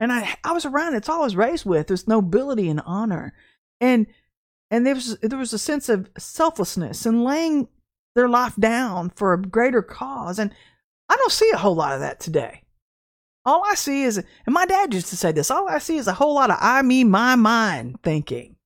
and 0.00 0.12
I 0.12 0.36
I 0.44 0.52
was 0.52 0.64
around. 0.64 0.94
It's 0.94 1.08
all 1.08 1.20
I 1.20 1.24
was 1.24 1.36
raised 1.36 1.64
with. 1.64 1.86
There's 1.86 2.08
nobility 2.08 2.68
and 2.68 2.80
honor, 2.84 3.34
and 3.80 4.06
and 4.70 4.86
there 4.86 4.94
was 4.94 5.18
there 5.20 5.38
was 5.38 5.52
a 5.52 5.58
sense 5.58 5.88
of 5.88 6.08
selflessness 6.18 7.06
and 7.06 7.24
laying 7.24 7.68
their 8.14 8.28
life 8.28 8.54
down 8.58 9.10
for 9.10 9.32
a 9.32 9.42
greater 9.42 9.82
cause. 9.82 10.38
And 10.38 10.52
I 11.08 11.16
don't 11.16 11.32
see 11.32 11.50
a 11.52 11.58
whole 11.58 11.74
lot 11.74 11.94
of 11.94 12.00
that 12.00 12.20
today. 12.20 12.62
All 13.44 13.62
I 13.64 13.74
see 13.76 14.02
is, 14.02 14.18
and 14.18 14.54
my 14.54 14.66
dad 14.66 14.92
used 14.92 15.08
to 15.08 15.16
say 15.16 15.32
this. 15.32 15.50
All 15.50 15.68
I 15.68 15.78
see 15.78 15.96
is 15.96 16.06
a 16.06 16.12
whole 16.12 16.34
lot 16.34 16.50
of 16.50 16.58
I, 16.60 16.82
me, 16.82 17.02
my, 17.04 17.34
mine 17.34 17.96
thinking. 18.02 18.56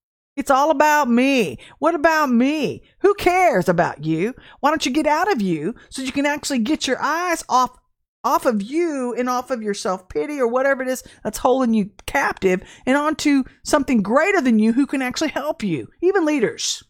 It's 0.42 0.50
all 0.50 0.72
about 0.72 1.08
me. 1.08 1.56
What 1.78 1.94
about 1.94 2.28
me? 2.28 2.82
Who 3.02 3.14
cares 3.14 3.68
about 3.68 4.04
you? 4.04 4.34
Why 4.58 4.70
don't 4.70 4.84
you 4.84 4.90
get 4.90 5.06
out 5.06 5.30
of 5.30 5.40
you 5.40 5.76
so 5.88 6.02
you 6.02 6.10
can 6.10 6.26
actually 6.26 6.58
get 6.58 6.88
your 6.88 7.00
eyes 7.00 7.44
off 7.48 7.78
off 8.24 8.44
of 8.44 8.60
you 8.60 9.14
and 9.16 9.28
off 9.28 9.52
of 9.52 9.62
your 9.62 9.72
self 9.72 10.08
pity 10.08 10.40
or 10.40 10.48
whatever 10.48 10.82
it 10.82 10.88
is 10.88 11.04
that's 11.22 11.38
holding 11.38 11.74
you 11.74 11.90
captive 12.06 12.60
and 12.84 12.96
onto 12.96 13.44
something 13.62 14.02
greater 14.02 14.40
than 14.40 14.58
you 14.58 14.72
who 14.72 14.84
can 14.84 15.00
actually 15.00 15.28
help 15.28 15.62
you, 15.62 15.86
even 16.02 16.26
leaders. 16.26 16.82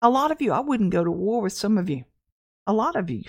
A 0.00 0.08
lot 0.08 0.30
of 0.30 0.40
you, 0.40 0.52
I 0.52 0.60
wouldn't 0.60 0.92
go 0.92 1.02
to 1.02 1.10
war 1.10 1.42
with 1.42 1.54
some 1.54 1.76
of 1.76 1.90
you. 1.90 2.04
A 2.68 2.72
lot 2.72 2.94
of 2.94 3.10
you 3.10 3.24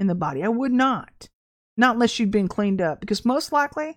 in 0.00 0.08
the 0.08 0.16
body, 0.16 0.42
I 0.42 0.48
would 0.48 0.72
not. 0.72 1.28
Not 1.76 1.94
unless 1.94 2.18
you'd 2.18 2.32
been 2.32 2.48
cleaned 2.48 2.80
up, 2.80 2.98
because 2.98 3.24
most 3.24 3.52
likely, 3.52 3.94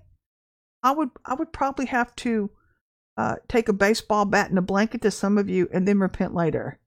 I 0.84 0.92
would 0.92 1.10
I 1.26 1.34
would 1.34 1.52
probably 1.52 1.88
have 1.88 2.16
to 2.18 2.52
uh, 3.22 3.36
take 3.48 3.70
a 3.70 3.74
baseball 3.74 4.26
bat 4.26 4.50
and 4.50 4.58
a 4.58 4.64
blanket 4.64 5.02
to 5.04 5.12
some 5.12 5.38
of 5.38 5.48
you 5.48 5.70
and 5.72 5.88
then 5.88 6.00
repent 6.00 6.34
later 6.34 6.80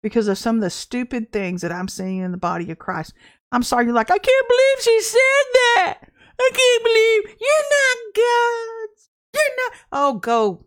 because 0.00 0.28
of 0.28 0.38
some 0.38 0.56
of 0.56 0.62
the 0.62 0.70
stupid 0.70 1.32
things 1.32 1.62
that 1.62 1.72
I'm 1.72 1.88
seeing 1.88 2.18
in 2.18 2.30
the 2.30 2.38
body 2.38 2.70
of 2.70 2.78
Christ. 2.78 3.12
I'm 3.50 3.64
sorry, 3.64 3.86
you're 3.86 3.94
like, 3.94 4.10
I 4.10 4.18
can't 4.18 4.48
believe 4.48 4.82
she 4.84 5.00
said 5.00 5.46
that. 5.54 5.98
I 6.38 6.50
can't 6.52 6.84
believe 6.84 7.36
you're 7.40 7.70
not 7.70 8.14
God. 8.14 8.88
You're 9.34 9.56
not. 9.56 9.72
Oh, 9.90 10.18
go. 10.20 10.66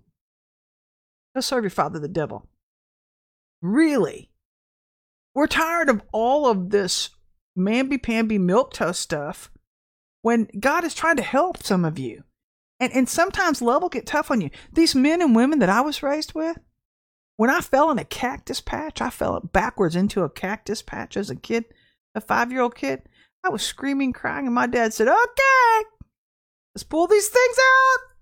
Go 1.34 1.42
serve 1.42 1.64
your 1.64 1.70
father, 1.70 2.00
the 2.00 2.10
devil. 2.10 2.50
Really? 3.62 4.32
We're 5.34 5.48
tired 5.48 5.88
of 5.88 6.02
all 6.12 6.46
of 6.46 6.72
this 6.72 7.12
mamby-pamby 7.58 8.40
milquetoast 8.40 8.96
stuff 8.96 9.50
when 10.24 10.50
God 10.60 10.84
is 10.84 10.94
trying 10.94 11.18
to 11.18 11.24
help 11.24 11.64
some 11.64 11.86
of 11.86 11.98
you. 11.98 12.24
And, 12.80 12.94
and 12.94 13.10
sometimes 13.10 13.62
love 13.62 13.82
will 13.82 13.90
get 13.90 14.06
tough 14.06 14.32
on 14.32 14.42
you. 14.42 14.50
These 14.72 14.96
men 14.96 15.22
and 15.22 15.36
women 15.36 15.60
that 15.60 15.70
I 15.70 15.82
was 15.82 16.02
raised 16.02 16.34
with, 16.34 16.58
when 17.36 17.50
I 17.50 17.62
fell 17.62 17.92
in 17.92 18.00
a 18.00 18.06
cactus 18.06 18.62
patch, 18.62 19.02
I 19.02 19.10
fell 19.10 19.40
backwards 19.40 19.96
into 19.96 20.24
a 20.24 20.30
cactus 20.30 20.82
patch 20.82 21.18
as 21.18 21.30
a 21.30 21.36
kid 21.36 21.66
a 22.16 22.22
five 22.22 22.52
year 22.52 22.62
old 22.62 22.76
kid. 22.76 23.04
I 23.44 23.50
was 23.50 23.62
screaming, 23.62 24.14
crying, 24.14 24.46
and 24.46 24.56
my 24.56 24.68
dad 24.68 24.94
said, 24.94 25.08
Okay, 25.08 25.88
let's 26.76 26.84
pull 26.84 27.08
these 27.08 27.28
things 27.28 27.58
out. 27.58 28.16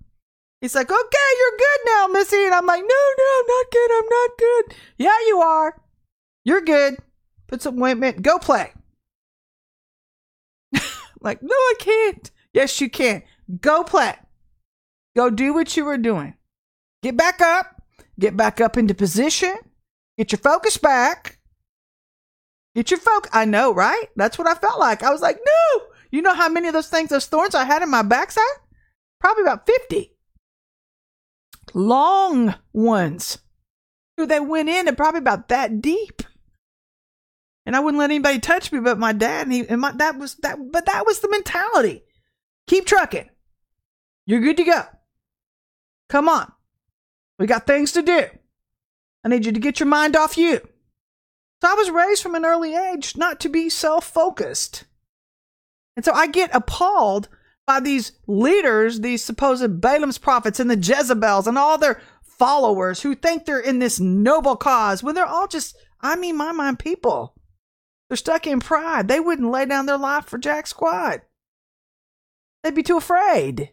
He's 0.62 0.76
like, 0.76 0.90
Okay, 0.90 1.30
you're 1.40 1.58
good 1.58 1.80
now, 1.86 2.08
Missy. 2.08 2.46
And 2.46 2.54
I'm 2.54 2.66
like, 2.66 2.82
No, 2.82 2.88
no, 2.88 3.40
I'm 3.40 3.48
not 3.48 3.72
good. 3.72 3.92
I'm 3.92 4.10
not 4.10 4.30
good. 4.38 4.76
Yeah, 4.98 5.18
you 5.28 5.40
are. 5.40 5.82
You're 6.44 6.62
good. 6.62 6.98
Put 7.48 7.62
some 7.62 7.82
ointment. 7.82 8.22
Go 8.22 8.40
play. 8.40 8.72
Like, 11.20 11.42
No, 11.42 11.56
I 11.56 11.74
can't. 11.80 12.30
Yes, 12.54 12.80
you 12.80 12.90
can. 12.90 13.24
Go 13.60 13.84
play. 13.84 14.14
Go 15.18 15.30
do 15.30 15.54
what 15.54 15.76
you 15.76 15.84
were 15.84 15.98
doing. 15.98 16.36
Get 17.04 17.18
back 17.18 17.42
up. 17.42 17.82
Get 18.18 18.38
back 18.38 18.62
up 18.62 18.78
into 18.78 18.94
position. 18.94 19.56
Get 20.18 20.32
your 20.32 20.40
focus 20.40 20.78
back 20.78 21.38
Get 22.78 22.92
your 22.92 23.00
focus. 23.00 23.32
I 23.34 23.46
know, 23.46 23.74
right? 23.74 24.06
That's 24.16 24.38
what 24.38 24.46
I 24.46 24.54
felt 24.54 24.78
like. 24.78 25.02
I 25.02 25.10
was 25.10 25.20
like, 25.20 25.40
no. 25.44 25.86
You 26.12 26.22
know 26.22 26.36
how 26.36 26.48
many 26.48 26.68
of 26.68 26.76
those 26.76 26.90
things, 26.90 27.10
those 27.10 27.26
thorns 27.26 27.56
I 27.56 27.64
had 27.64 27.82
in 27.82 27.90
my 27.90 28.04
backside? 28.04 28.44
Probably 29.20 29.42
about 29.42 29.66
50. 29.66 30.16
Long 31.74 32.54
ones. 32.74 33.40
They 34.16 34.40
went 34.40 34.70
in 34.70 34.88
and 34.88 34.96
probably 34.96 35.18
about 35.18 35.48
that 35.48 35.82
deep. 35.82 36.22
And 37.66 37.76
I 37.76 37.80
wouldn't 37.80 37.98
let 37.98 38.12
anybody 38.12 38.38
touch 38.38 38.72
me 38.72 38.80
but 38.80 39.00
my 39.00 39.12
dad. 39.12 39.48
And, 39.48 39.54
he, 39.54 39.68
and 39.68 39.82
my, 39.82 39.94
that 39.94 40.20
was 40.20 40.36
that, 40.44 40.60
but 40.72 40.86
that 40.86 41.08
was 41.08 41.20
the 41.20 41.30
mentality. 41.32 42.04
Keep 42.68 42.86
trucking. 42.86 43.28
You're 44.28 44.42
good 44.42 44.58
to 44.58 44.64
go. 44.64 44.84
Come 46.10 46.30
on. 46.30 46.52
We 47.40 47.48
got 47.48 47.68
things 47.68 47.92
to 47.94 48.02
do. 48.02 48.26
I 49.24 49.30
need 49.30 49.46
you 49.46 49.52
to 49.52 49.60
get 49.60 49.80
your 49.80 49.88
mind 49.88 50.16
off 50.16 50.38
you. 50.38 50.62
So 51.62 51.70
I 51.70 51.74
was 51.74 51.90
raised 51.90 52.22
from 52.22 52.36
an 52.36 52.46
early 52.46 52.76
age 52.76 53.18
not 53.18 53.40
to 53.42 53.50
be 53.50 53.70
self 53.70 54.06
focused. 54.06 54.86
And 55.96 56.06
so 56.06 56.14
I 56.14 56.28
get 56.28 56.52
appalled 56.54 57.28
by 57.66 57.80
these 57.80 58.14
leaders, 58.28 59.02
these 59.02 59.24
supposed 59.24 59.82
Balaam's 59.82 60.18
prophets 60.18 60.60
and 60.60 60.70
the 60.70 60.78
Jezebels 60.78 61.48
and 61.48 61.58
all 61.58 61.78
their 61.78 62.02
followers 62.22 63.02
who 63.02 63.16
think 63.16 63.46
they're 63.46 63.60
in 63.60 63.80
this 63.80 64.00
noble 64.00 64.56
cause 64.56 65.04
when 65.04 65.16
they're 65.16 65.26
all 65.26 65.48
just, 65.48 65.76
I 66.00 66.16
mean, 66.16 66.38
my 66.38 66.52
mind 66.52 66.80
people. 66.80 67.34
They're 68.08 68.18
stuck 68.18 68.48
in 68.48 68.60
pride. 68.60 69.08
They 69.08 69.20
wouldn't 69.20 69.52
lay 69.52 69.66
down 69.66 69.86
their 69.86 69.98
life 69.98 70.26
for 70.26 70.38
Jack 70.38 70.68
Squad. 70.68 71.22
They'd 72.64 72.76
be 72.76 72.84
too 72.84 72.98
afraid. 72.98 73.72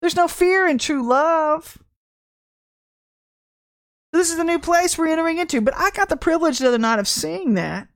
There's 0.00 0.16
no 0.16 0.28
fear 0.28 0.66
in 0.66 0.78
true 0.78 1.06
love. 1.06 1.78
This 4.12 4.30
is 4.30 4.36
the 4.36 4.44
new 4.44 4.58
place 4.58 4.96
we're 4.96 5.08
entering 5.08 5.38
into. 5.38 5.60
But 5.60 5.74
I 5.76 5.90
got 5.90 6.08
the 6.08 6.16
privilege 6.16 6.58
the 6.58 6.68
other 6.68 6.78
night 6.78 6.98
of 6.98 7.08
seeing 7.08 7.54
that. 7.54 7.88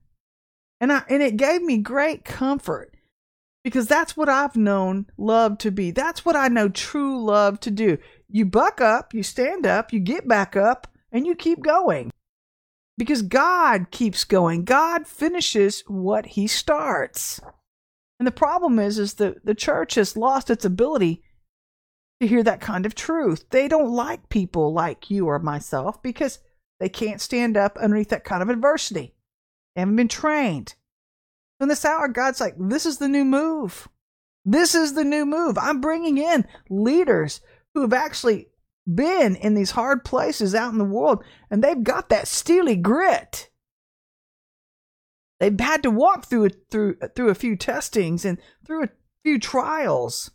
And 0.79 0.91
I 0.91 1.03
and 1.09 1.21
it 1.21 1.37
gave 1.37 1.61
me 1.61 1.77
great 1.77 2.25
comfort 2.25 2.95
because 3.63 3.87
that's 3.87 4.17
what 4.17 4.29
I've 4.29 4.55
known 4.55 5.05
love 5.17 5.57
to 5.59 5.71
be. 5.71 5.91
That's 5.91 6.25
what 6.25 6.35
I 6.35 6.47
know 6.47 6.69
true 6.69 7.23
love 7.23 7.59
to 7.61 7.71
do. 7.71 7.97
You 8.27 8.45
buck 8.45 8.81
up, 8.81 9.13
you 9.13 9.23
stand 9.23 9.65
up, 9.65 9.93
you 9.93 9.99
get 9.99 10.27
back 10.27 10.55
up, 10.55 10.87
and 11.11 11.25
you 11.27 11.35
keep 11.35 11.63
going. 11.63 12.11
Because 12.97 13.21
God 13.21 13.87
keeps 13.91 14.23
going. 14.23 14.63
God 14.63 15.07
finishes 15.07 15.83
what 15.87 16.25
he 16.27 16.47
starts. 16.47 17.39
And 18.19 18.27
the 18.27 18.31
problem 18.31 18.79
is 18.79 18.99
is 18.99 19.15
that 19.15 19.45
the 19.45 19.55
church 19.55 19.95
has 19.95 20.17
lost 20.17 20.49
its 20.49 20.65
ability 20.65 21.23
to 22.21 22.27
hear 22.27 22.43
that 22.43 22.61
kind 22.61 22.85
of 22.85 22.95
truth. 22.95 23.49
They 23.49 23.67
don't 23.67 23.91
like 23.91 24.29
people 24.29 24.73
like 24.73 25.09
you 25.09 25.27
or 25.27 25.39
myself 25.39 26.01
because 26.01 26.39
they 26.79 26.89
can't 26.89 27.21
stand 27.21 27.57
up 27.57 27.77
underneath 27.77 28.09
that 28.09 28.23
kind 28.23 28.41
of 28.41 28.49
adversity. 28.49 29.15
They 29.75 29.81
haven't 29.81 29.95
been 29.95 30.07
trained. 30.07 30.75
In 31.59 31.67
this 31.67 31.85
hour, 31.85 32.07
God's 32.07 32.39
like, 32.39 32.55
this 32.57 32.85
is 32.85 32.97
the 32.97 33.07
new 33.07 33.25
move. 33.25 33.87
This 34.45 34.73
is 34.73 34.93
the 34.93 35.03
new 35.03 35.25
move. 35.25 35.57
I'm 35.57 35.81
bringing 35.81 36.17
in 36.17 36.47
leaders 36.69 37.41
who 37.73 37.81
have 37.81 37.93
actually 37.93 38.47
been 38.91 39.35
in 39.35 39.53
these 39.53 39.71
hard 39.71 40.03
places 40.03 40.55
out 40.55 40.71
in 40.71 40.79
the 40.79 40.83
world 40.83 41.23
and 41.49 41.63
they've 41.63 41.83
got 41.83 42.09
that 42.09 42.27
steely 42.27 42.75
grit. 42.75 43.49
They've 45.39 45.59
had 45.59 45.83
to 45.83 45.91
walk 45.91 46.25
through 46.25 46.49
through 46.69 46.97
through 47.15 47.29
a 47.29 47.35
few 47.35 47.55
testings 47.55 48.25
and 48.25 48.37
through 48.65 48.83
a 48.83 48.89
few 49.23 49.39
trials. 49.39 50.31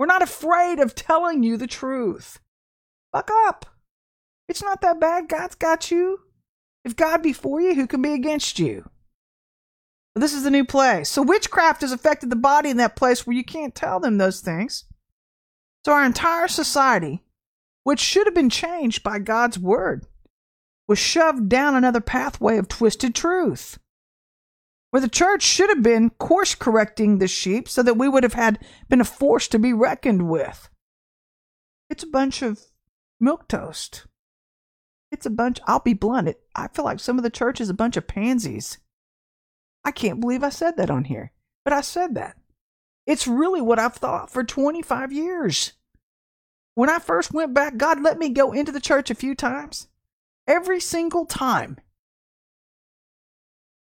We're 0.00 0.06
not 0.06 0.22
afraid 0.22 0.78
of 0.78 0.94
telling 0.94 1.42
you 1.42 1.58
the 1.58 1.66
truth. 1.66 2.40
Buck 3.12 3.30
up. 3.44 3.66
It's 4.48 4.62
not 4.62 4.80
that 4.80 4.98
bad. 4.98 5.28
God's 5.28 5.56
got 5.56 5.90
you. 5.90 6.20
If 6.86 6.96
God 6.96 7.22
be 7.22 7.34
for 7.34 7.60
you, 7.60 7.74
who 7.74 7.86
can 7.86 8.00
be 8.00 8.14
against 8.14 8.58
you? 8.58 8.88
This 10.14 10.32
is 10.32 10.42
the 10.42 10.50
new 10.50 10.64
place. 10.64 11.10
So 11.10 11.20
witchcraft 11.20 11.82
has 11.82 11.92
affected 11.92 12.30
the 12.30 12.36
body 12.36 12.70
in 12.70 12.78
that 12.78 12.96
place 12.96 13.26
where 13.26 13.36
you 13.36 13.44
can't 13.44 13.74
tell 13.74 14.00
them 14.00 14.16
those 14.16 14.40
things. 14.40 14.84
So 15.84 15.92
our 15.92 16.06
entire 16.06 16.48
society, 16.48 17.22
which 17.84 18.00
should 18.00 18.26
have 18.26 18.34
been 18.34 18.48
changed 18.48 19.02
by 19.02 19.18
God's 19.18 19.58
word, 19.58 20.06
was 20.88 20.98
shoved 20.98 21.50
down 21.50 21.74
another 21.74 22.00
pathway 22.00 22.56
of 22.56 22.68
twisted 22.68 23.14
truth. 23.14 23.78
Where 24.90 25.00
the 25.00 25.08
church 25.08 25.42
should 25.42 25.68
have 25.70 25.82
been 25.82 26.10
course 26.10 26.54
correcting 26.54 27.18
the 27.18 27.28
sheep 27.28 27.68
so 27.68 27.82
that 27.82 27.96
we 27.96 28.08
would 28.08 28.24
have 28.24 28.34
had 28.34 28.58
been 28.88 29.00
a 29.00 29.04
force 29.04 29.46
to 29.48 29.58
be 29.58 29.72
reckoned 29.72 30.28
with. 30.28 30.68
It's 31.88 32.02
a 32.02 32.08
bunch 32.08 32.42
of 32.42 32.60
milquetoast. 33.22 34.06
It's 35.12 35.26
a 35.26 35.30
bunch, 35.30 35.60
I'll 35.66 35.80
be 35.80 35.94
blunt, 35.94 36.28
it, 36.28 36.40
I 36.54 36.68
feel 36.68 36.84
like 36.84 37.00
some 37.00 37.18
of 37.18 37.24
the 37.24 37.30
church 37.30 37.60
is 37.60 37.68
a 37.68 37.74
bunch 37.74 37.96
of 37.96 38.06
pansies. 38.06 38.78
I 39.84 39.90
can't 39.90 40.20
believe 40.20 40.44
I 40.44 40.50
said 40.50 40.76
that 40.76 40.90
on 40.90 41.04
here, 41.04 41.32
but 41.64 41.72
I 41.72 41.80
said 41.80 42.14
that. 42.14 42.36
It's 43.06 43.26
really 43.26 43.60
what 43.60 43.78
I've 43.78 43.96
thought 43.96 44.30
for 44.30 44.44
25 44.44 45.12
years. 45.12 45.72
When 46.74 46.88
I 46.88 46.98
first 46.98 47.32
went 47.32 47.54
back, 47.54 47.76
God 47.76 48.00
let 48.00 48.18
me 48.18 48.28
go 48.28 48.52
into 48.52 48.72
the 48.72 48.80
church 48.80 49.10
a 49.10 49.16
few 49.16 49.34
times. 49.34 49.88
Every 50.46 50.80
single 50.80 51.26
time. 51.26 51.78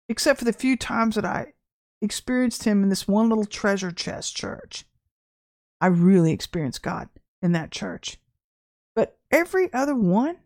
Except 0.10 0.40
for 0.40 0.46
the 0.46 0.52
few 0.52 0.76
times 0.76 1.16
that 1.16 1.26
I 1.26 1.54
experienced 2.02 2.66
Him 2.66 2.84
in 2.84 2.90
this 2.90 3.08
one 3.08 3.30
little 3.30 3.46
treasure 3.46 3.92
chest 3.92 4.36
church. 4.36 4.86
I 5.80 5.88
really 5.88 6.34
experienced 6.34 6.84
God 6.84 7.08
in 7.42 7.54
that 7.54 7.72
church. 7.72 8.18
But 8.96 9.18
every 9.32 9.72
other 9.74 9.96
one, 9.96 10.38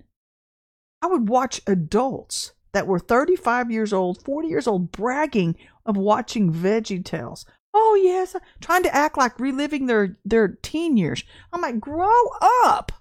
I 1.01 1.07
would 1.07 1.27
watch 1.27 1.61
adults 1.65 2.53
that 2.73 2.87
were 2.87 2.99
35 2.99 3.71
years 3.71 3.93
old, 3.93 4.23
40 4.23 4.47
years 4.47 4.67
old, 4.67 4.91
bragging 4.91 5.55
of 5.85 5.97
watching 5.97 6.51
VeggieTales. 6.53 7.45
Oh 7.73 7.99
yes, 8.01 8.35
uh, 8.35 8.39
trying 8.61 8.83
to 8.83 8.95
act 8.95 9.17
like 9.17 9.39
reliving 9.39 9.87
their 9.87 10.17
their 10.23 10.47
teen 10.47 10.95
years. 10.95 11.23
I'm 11.51 11.61
like, 11.61 11.79
grow 11.79 12.27
up. 12.63 12.91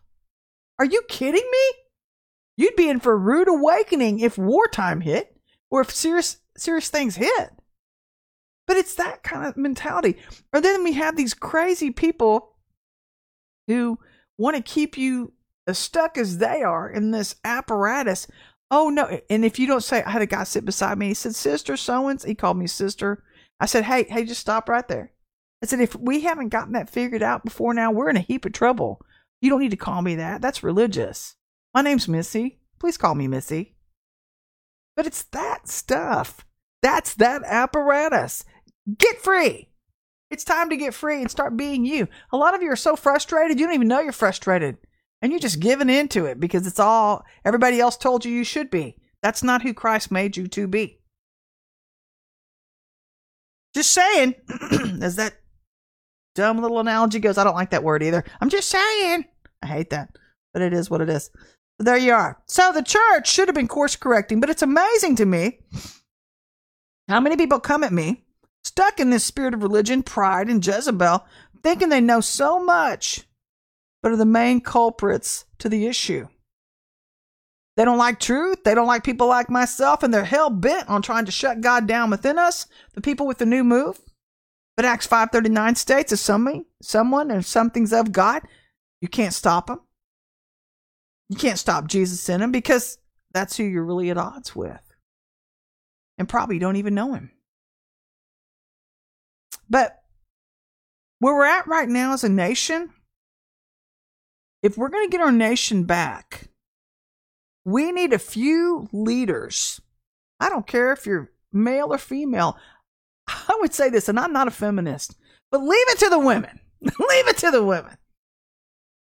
Are 0.78 0.84
you 0.84 1.02
kidding 1.08 1.48
me? 1.50 1.72
You'd 2.56 2.76
be 2.76 2.88
in 2.88 3.00
for 3.00 3.12
a 3.12 3.16
rude 3.16 3.48
awakening 3.48 4.20
if 4.20 4.38
wartime 4.38 5.02
hit 5.02 5.36
or 5.70 5.82
if 5.82 5.90
serious 5.90 6.38
serious 6.56 6.88
things 6.88 7.16
hit. 7.16 7.50
But 8.66 8.76
it's 8.76 8.94
that 8.94 9.22
kind 9.22 9.46
of 9.46 9.56
mentality. 9.56 10.16
Or 10.52 10.60
then 10.60 10.84
we 10.84 10.92
have 10.92 11.16
these 11.16 11.34
crazy 11.34 11.90
people 11.90 12.56
who 13.66 13.98
want 14.38 14.56
to 14.56 14.62
keep 14.62 14.96
you 14.96 15.32
as 15.66 15.78
stuck 15.78 16.16
as 16.16 16.38
they 16.38 16.62
are 16.62 16.88
in 16.88 17.10
this 17.10 17.36
apparatus 17.44 18.26
Oh 18.74 18.88
no! 18.88 19.20
And 19.28 19.44
if 19.44 19.58
you 19.58 19.66
don't 19.66 19.82
say, 19.82 20.02
I 20.02 20.10
had 20.10 20.22
a 20.22 20.26
guy 20.26 20.44
sit 20.44 20.64
beside 20.64 20.96
me. 20.96 21.08
He 21.08 21.14
said, 21.14 21.34
"Sister 21.34 21.74
Sowens." 21.74 22.24
He 22.24 22.34
called 22.34 22.56
me 22.56 22.66
sister. 22.66 23.22
I 23.60 23.66
said, 23.66 23.84
"Hey, 23.84 24.04
hey, 24.04 24.24
just 24.24 24.40
stop 24.40 24.66
right 24.66 24.88
there." 24.88 25.12
I 25.62 25.66
said, 25.66 25.80
"If 25.80 25.94
we 25.94 26.22
haven't 26.22 26.48
gotten 26.48 26.72
that 26.72 26.88
figured 26.88 27.22
out 27.22 27.44
before 27.44 27.74
now, 27.74 27.92
we're 27.92 28.08
in 28.08 28.16
a 28.16 28.20
heap 28.20 28.46
of 28.46 28.52
trouble. 28.52 29.02
You 29.42 29.50
don't 29.50 29.60
need 29.60 29.72
to 29.72 29.76
call 29.76 30.00
me 30.00 30.14
that. 30.14 30.40
That's 30.40 30.62
religious. 30.62 31.36
My 31.74 31.82
name's 31.82 32.08
Missy. 32.08 32.60
Please 32.78 32.96
call 32.96 33.14
me 33.14 33.28
Missy." 33.28 33.76
But 34.96 35.06
it's 35.06 35.22
that 35.24 35.68
stuff. 35.68 36.44
That's 36.82 37.14
that 37.14 37.42
apparatus. 37.44 38.44
Get 38.98 39.22
free. 39.22 39.68
It's 40.30 40.44
time 40.44 40.70
to 40.70 40.76
get 40.76 40.94
free 40.94 41.20
and 41.20 41.30
start 41.30 41.56
being 41.56 41.84
you. 41.84 42.08
A 42.32 42.36
lot 42.36 42.54
of 42.54 42.62
you 42.62 42.70
are 42.70 42.76
so 42.76 42.96
frustrated, 42.96 43.60
you 43.60 43.66
don't 43.66 43.74
even 43.74 43.88
know 43.88 44.00
you're 44.00 44.12
frustrated 44.12 44.78
and 45.20 45.30
you're 45.30 45.38
just 45.38 45.60
giving 45.60 45.88
into 45.88 46.26
it 46.26 46.40
because 46.40 46.66
it's 46.66 46.80
all 46.80 47.24
everybody 47.44 47.80
else 47.80 47.96
told 47.96 48.24
you 48.24 48.32
you 48.32 48.44
should 48.44 48.70
be. 48.70 48.96
That's 49.22 49.42
not 49.42 49.62
who 49.62 49.72
Christ 49.72 50.10
made 50.10 50.36
you 50.36 50.48
to 50.48 50.66
be. 50.66 50.98
Just 53.74 53.92
saying, 53.92 54.34
as 55.02 55.16
that 55.16 55.34
dumb 56.34 56.60
little 56.60 56.80
analogy 56.80 57.20
goes, 57.20 57.38
I 57.38 57.44
don't 57.44 57.54
like 57.54 57.70
that 57.70 57.84
word 57.84 58.02
either. 58.02 58.24
I'm 58.40 58.50
just 58.50 58.68
saying. 58.68 59.24
I 59.62 59.66
hate 59.66 59.90
that, 59.90 60.16
but 60.52 60.62
it 60.62 60.72
is 60.72 60.90
what 60.90 61.00
it 61.00 61.08
is. 61.08 61.30
There 61.82 61.96
you 61.96 62.12
are. 62.12 62.40
So 62.46 62.70
the 62.72 62.82
church 62.82 63.28
should 63.28 63.48
have 63.48 63.56
been 63.56 63.66
course 63.66 63.96
correcting, 63.96 64.38
but 64.38 64.48
it's 64.48 64.62
amazing 64.62 65.16
to 65.16 65.26
me 65.26 65.58
how 67.08 67.18
many 67.18 67.36
people 67.36 67.58
come 67.58 67.82
at 67.82 67.92
me 67.92 68.24
stuck 68.62 69.00
in 69.00 69.10
this 69.10 69.24
spirit 69.24 69.52
of 69.52 69.64
religion, 69.64 70.04
pride, 70.04 70.48
and 70.48 70.64
Jezebel, 70.64 71.24
thinking 71.64 71.88
they 71.88 72.00
know 72.00 72.20
so 72.20 72.62
much 72.62 73.24
but 74.00 74.12
are 74.12 74.16
the 74.16 74.24
main 74.24 74.60
culprits 74.60 75.44
to 75.58 75.68
the 75.68 75.86
issue. 75.86 76.28
They 77.76 77.84
don't 77.84 77.98
like 77.98 78.20
truth. 78.20 78.62
They 78.64 78.74
don't 78.74 78.86
like 78.86 79.02
people 79.02 79.26
like 79.26 79.50
myself, 79.50 80.04
and 80.04 80.14
they're 80.14 80.24
hell 80.24 80.50
bent 80.50 80.88
on 80.88 81.02
trying 81.02 81.24
to 81.24 81.32
shut 81.32 81.62
God 81.62 81.88
down 81.88 82.10
within 82.10 82.38
us, 82.38 82.66
the 82.94 83.00
people 83.00 83.26
with 83.26 83.38
the 83.38 83.46
new 83.46 83.64
move. 83.64 84.00
But 84.76 84.84
Acts 84.84 85.06
5.39 85.06 85.76
states, 85.76 86.12
if 86.12 86.20
somebody, 86.20 86.64
someone 86.80 87.32
or 87.32 87.42
something's 87.42 87.92
of 87.92 88.12
God, 88.12 88.42
you 89.00 89.08
can't 89.08 89.34
stop 89.34 89.66
them. 89.66 89.80
You 91.32 91.38
can't 91.38 91.58
stop 91.58 91.86
Jesus 91.86 92.28
in 92.28 92.40
them 92.40 92.52
because 92.52 92.98
that's 93.32 93.56
who 93.56 93.64
you're 93.64 93.86
really 93.86 94.10
at 94.10 94.18
odds 94.18 94.54
with. 94.54 94.82
And 96.18 96.28
probably 96.28 96.58
don't 96.58 96.76
even 96.76 96.94
know 96.94 97.14
him. 97.14 97.30
But 99.70 100.02
where 101.20 101.34
we're 101.34 101.46
at 101.46 101.66
right 101.66 101.88
now 101.88 102.12
as 102.12 102.22
a 102.22 102.28
nation, 102.28 102.90
if 104.62 104.76
we're 104.76 104.90
going 104.90 105.06
to 105.06 105.10
get 105.10 105.22
our 105.22 105.32
nation 105.32 105.84
back, 105.84 106.50
we 107.64 107.92
need 107.92 108.12
a 108.12 108.18
few 108.18 108.90
leaders. 108.92 109.80
I 110.38 110.50
don't 110.50 110.66
care 110.66 110.92
if 110.92 111.06
you're 111.06 111.32
male 111.50 111.94
or 111.94 111.98
female. 111.98 112.58
I 113.26 113.56
would 113.62 113.72
say 113.72 113.88
this, 113.88 114.06
and 114.06 114.20
I'm 114.20 114.34
not 114.34 114.48
a 114.48 114.50
feminist, 114.50 115.16
but 115.50 115.62
leave 115.62 115.88
it 115.88 115.98
to 116.00 116.10
the 116.10 116.18
women. 116.18 116.60
leave 116.82 117.28
it 117.28 117.38
to 117.38 117.50
the 117.50 117.64
women. 117.64 117.96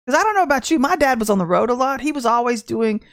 Because 0.09 0.21
I 0.21 0.23
don't 0.23 0.33
know 0.33 0.41
about 0.41 0.71
you. 0.71 0.79
My 0.79 0.95
dad 0.95 1.19
was 1.19 1.29
on 1.29 1.37
the 1.37 1.45
road 1.45 1.69
a 1.69 1.75
lot. 1.75 2.01
He 2.01 2.11
was 2.11 2.25
always 2.25 2.63
doing 2.63 3.03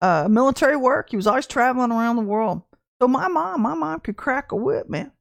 uh, 0.00 0.26
military 0.28 0.74
work. 0.76 1.10
He 1.10 1.16
was 1.16 1.28
always 1.28 1.46
traveling 1.46 1.92
around 1.92 2.16
the 2.16 2.22
world. 2.22 2.62
So 3.00 3.06
my 3.06 3.28
mom, 3.28 3.62
my 3.62 3.74
mom 3.74 4.00
could 4.00 4.16
crack 4.16 4.50
a 4.50 4.56
whip, 4.56 4.90
man. 4.90 5.12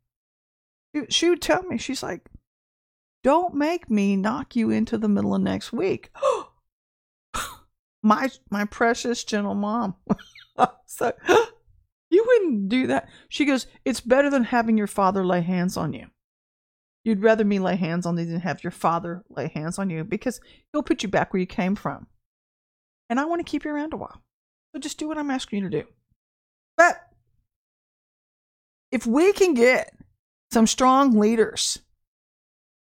She, 0.95 1.03
she 1.09 1.29
would 1.29 1.39
tell 1.39 1.61
me, 1.61 1.77
she's 1.77 2.01
like, 2.01 2.27
don't 3.23 3.53
make 3.53 3.91
me 3.91 4.15
knock 4.15 4.55
you 4.55 4.71
into 4.71 4.97
the 4.97 5.07
middle 5.07 5.35
of 5.35 5.43
next 5.43 5.71
week. 5.71 6.09
my 8.01 8.31
my 8.49 8.65
precious 8.65 9.23
gentle 9.23 9.53
mom. 9.53 9.97
so 10.87 11.13
you 12.09 12.25
wouldn't 12.25 12.69
do 12.69 12.87
that. 12.87 13.07
She 13.27 13.45
goes, 13.45 13.67
It's 13.85 14.01
better 14.01 14.31
than 14.31 14.45
having 14.45 14.79
your 14.79 14.87
father 14.87 15.23
lay 15.23 15.41
hands 15.41 15.77
on 15.77 15.93
you. 15.93 16.07
You'd 17.03 17.23
rather 17.23 17.45
me 17.45 17.59
lay 17.59 17.75
hands 17.75 18.05
on 18.05 18.17
you 18.17 18.25
than 18.25 18.41
have 18.41 18.63
your 18.63 18.71
father 18.71 19.23
lay 19.29 19.47
hands 19.47 19.79
on 19.79 19.89
you 19.89 20.03
because 20.03 20.41
he'll 20.71 20.83
put 20.83 21.01
you 21.03 21.09
back 21.09 21.33
where 21.33 21.39
you 21.39 21.47
came 21.47 21.75
from. 21.75 22.07
And 23.09 23.19
I 23.19 23.25
want 23.25 23.39
to 23.39 23.49
keep 23.49 23.65
you 23.65 23.71
around 23.71 23.93
a 23.93 23.97
while. 23.97 24.21
So 24.73 24.79
just 24.79 24.99
do 24.99 25.07
what 25.07 25.17
I'm 25.17 25.31
asking 25.31 25.63
you 25.63 25.69
to 25.69 25.81
do. 25.81 25.87
But 26.77 27.01
if 28.91 29.05
we 29.05 29.33
can 29.33 29.53
get 29.53 29.93
some 30.51 30.67
strong 30.67 31.17
leaders 31.17 31.79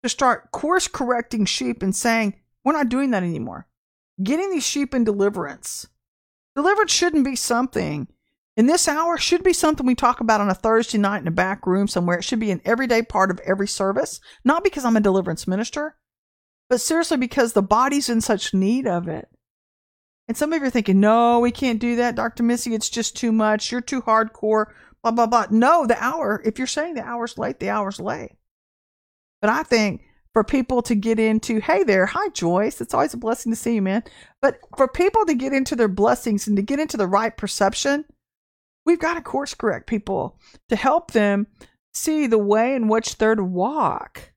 to 0.03 0.09
start 0.09 0.51
course 0.51 0.89
correcting 0.89 1.45
sheep 1.45 1.83
and 1.83 1.95
saying, 1.95 2.35
we're 2.65 2.73
not 2.73 2.89
doing 2.89 3.13
that 3.13 3.23
anymore 3.23 3.67
getting 4.23 4.51
these 4.51 4.67
sheep 4.67 4.95
in 4.95 5.05
deliverance. 5.05 5.87
Deliverance 6.55 6.93
shouldn't 6.93 7.25
be 7.25 7.37
something 7.37 8.09
in 8.57 8.67
this 8.67 8.87
hour 8.87 9.17
should 9.17 9.43
be 9.43 9.53
something 9.53 9.87
we 9.87 9.95
talk 9.95 10.21
about 10.21 10.41
on 10.41 10.51
a 10.51 10.55
Thursday 10.55 10.99
night 10.99 11.23
in 11.23 11.29
a 11.29 11.33
back 11.33 11.67
room 11.67 11.89
somewhere. 11.89 12.19
It 12.19 12.25
should 12.25 12.41
be 12.41 12.51
an 12.51 12.61
everyday 12.65 13.03
part 13.03 13.31
of 13.31 13.41
every 13.41 13.69
service, 13.69 14.21
not 14.45 14.63
because 14.63 14.85
I'm 14.85 14.97
a 14.97 15.01
deliverance 15.01 15.47
minister, 15.47 15.97
but 16.69 16.81
seriously 16.81 17.17
because 17.17 17.53
the 17.53 17.63
body's 17.63 18.09
in 18.09 18.21
such 18.21 18.53
need 18.53 18.87
of 18.87 19.09
it. 19.09 19.29
And 20.29 20.37
some 20.37 20.53
of 20.53 20.61
you 20.61 20.69
are 20.69 20.71
thinking, 20.71 21.01
no, 21.01 21.41
we 21.41 21.51
can't 21.51 21.81
do 21.81 21.97
that, 21.97 22.15
Dr. 22.15 22.43
Missy. 22.43 22.75
It's 22.75 22.91
just 22.91 23.17
too 23.17 23.33
much. 23.33 23.73
You're 23.73 23.81
too 23.81 24.03
hardcore, 24.03 24.67
blah, 25.03 25.13
blah, 25.13 25.27
blah. 25.27 25.47
No, 25.51 25.87
the 25.87 26.03
hour, 26.03 26.41
if 26.45 26.59
you're 26.59 26.67
saying 26.67 26.95
the 26.95 27.03
hour's 27.03 27.39
late, 27.39 27.59
the 27.59 27.71
hour's 27.71 28.01
late. 28.01 28.33
But 29.41 29.51
I 29.51 29.65
think 29.65 30.03
for 30.33 30.45
people 30.45 30.83
to 30.83 30.95
get 30.95 31.19
into, 31.19 31.61
hey 31.61 31.83
there, 31.83 32.07
hi 32.07 32.29
Joyce. 32.31 32.81
It's 32.81 32.95
always 32.95 33.13
a 33.13 33.19
blessing 33.19 33.53
to 33.53 33.57
see 33.57 33.75
you, 33.75 33.83
man. 33.83 34.05
But 34.41 34.59
for 34.77 34.89
people 34.89 35.27
to 35.27 35.35
get 35.35 35.53
into 35.53 35.77
their 35.77 35.89
blessings 35.89 36.47
and 36.47 36.57
to 36.57 36.63
get 36.63 36.81
into 36.81 36.97
the 36.97 37.09
right 37.09 37.37
perception, 37.37 38.05
we've 38.93 39.01
got 39.01 39.15
to 39.15 39.23
course 39.23 39.55
correct 39.55 39.87
people 39.87 40.39
to 40.69 40.77
help 40.77 41.13
them 41.13 41.47
see 41.95 42.27
the 42.27 42.37
way 42.37 42.75
in 42.75 42.89
which 42.89 43.17
they're 43.17 43.35
to 43.35 43.43
walk. 43.43 44.35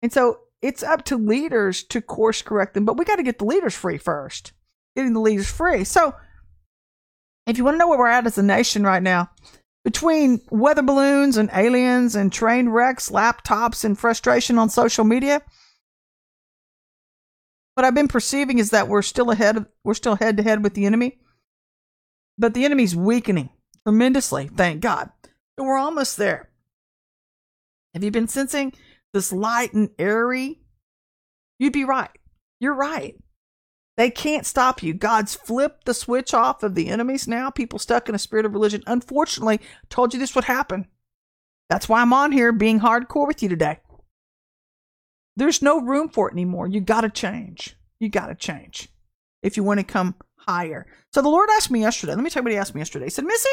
And 0.00 0.10
so 0.10 0.38
it's 0.62 0.82
up 0.82 1.04
to 1.04 1.18
leaders 1.18 1.82
to 1.84 2.00
course 2.00 2.40
correct 2.40 2.72
them, 2.72 2.86
but 2.86 2.96
we 2.96 3.04
got 3.04 3.16
to 3.16 3.22
get 3.22 3.38
the 3.38 3.44
leaders 3.44 3.74
free 3.74 3.98
first. 3.98 4.52
Getting 4.96 5.12
the 5.12 5.20
leaders 5.20 5.50
free. 5.50 5.84
So 5.84 6.14
if 7.46 7.58
you 7.58 7.64
want 7.64 7.74
to 7.74 7.78
know 7.78 7.88
where 7.88 7.98
we're 7.98 8.06
at 8.06 8.26
as 8.26 8.38
a 8.38 8.42
nation 8.42 8.82
right 8.82 9.02
now, 9.02 9.30
Between 9.82 10.42
weather 10.50 10.82
balloons 10.82 11.38
and 11.38 11.48
aliens 11.54 12.14
and 12.14 12.30
train 12.30 12.68
wrecks, 12.68 13.08
laptops, 13.08 13.82
and 13.82 13.98
frustration 13.98 14.58
on 14.58 14.68
social 14.68 15.04
media, 15.04 15.40
what 17.74 17.86
I've 17.86 17.94
been 17.94 18.08
perceiving 18.08 18.58
is 18.58 18.70
that 18.70 18.88
we're 18.88 19.00
still 19.00 19.30
ahead. 19.30 19.64
We're 19.82 19.94
still 19.94 20.16
head 20.16 20.36
to 20.36 20.42
head 20.42 20.62
with 20.62 20.74
the 20.74 20.84
enemy, 20.84 21.18
but 22.40 22.54
the 22.54 22.64
enemy's 22.64 22.96
weakening 22.96 23.50
tremendously. 23.86 24.48
Thank 24.48 24.80
God. 24.80 25.10
So 25.58 25.64
we're 25.64 25.76
almost 25.76 26.16
there. 26.16 26.48
Have 27.94 28.02
you 28.02 28.10
been 28.10 28.28
sensing 28.28 28.72
this 29.12 29.30
light 29.30 29.74
and 29.74 29.90
airy? 29.98 30.60
You'd 31.58 31.74
be 31.74 31.84
right. 31.84 32.10
You're 32.58 32.74
right. 32.74 33.16
They 33.98 34.10
can't 34.10 34.46
stop 34.46 34.82
you. 34.82 34.94
God's 34.94 35.34
flipped 35.34 35.84
the 35.84 35.92
switch 35.92 36.32
off 36.32 36.62
of 36.62 36.74
the 36.74 36.88
enemies 36.88 37.28
now. 37.28 37.50
People 37.50 37.78
stuck 37.78 38.08
in 38.08 38.14
a 38.14 38.18
spirit 38.18 38.46
of 38.46 38.54
religion. 38.54 38.82
Unfortunately, 38.86 39.60
told 39.90 40.14
you 40.14 40.18
this 40.18 40.34
would 40.34 40.44
happen. 40.44 40.86
That's 41.68 41.88
why 41.88 42.00
I'm 42.00 42.14
on 42.14 42.32
here 42.32 42.52
being 42.52 42.80
hardcore 42.80 43.26
with 43.26 43.42
you 43.42 43.50
today. 43.50 43.80
There's 45.36 45.60
no 45.60 45.80
room 45.80 46.08
for 46.08 46.28
it 46.28 46.32
anymore. 46.32 46.68
You 46.68 46.80
got 46.80 47.02
to 47.02 47.10
change. 47.10 47.76
You 47.98 48.08
got 48.08 48.28
to 48.28 48.34
change 48.34 48.88
if 49.42 49.58
you 49.58 49.64
want 49.64 49.80
to 49.80 49.84
come 49.84 50.14
higher. 50.46 50.86
So 51.12 51.22
the 51.22 51.28
Lord 51.28 51.48
asked 51.56 51.70
me 51.70 51.80
yesterday. 51.80 52.14
Let 52.14 52.22
me 52.24 52.30
tell 52.30 52.40
you 52.40 52.44
what 52.44 52.52
He 52.52 52.58
asked 52.58 52.74
me 52.74 52.80
yesterday. 52.80 53.06
He 53.06 53.10
said, 53.10 53.24
Missy, 53.24 53.48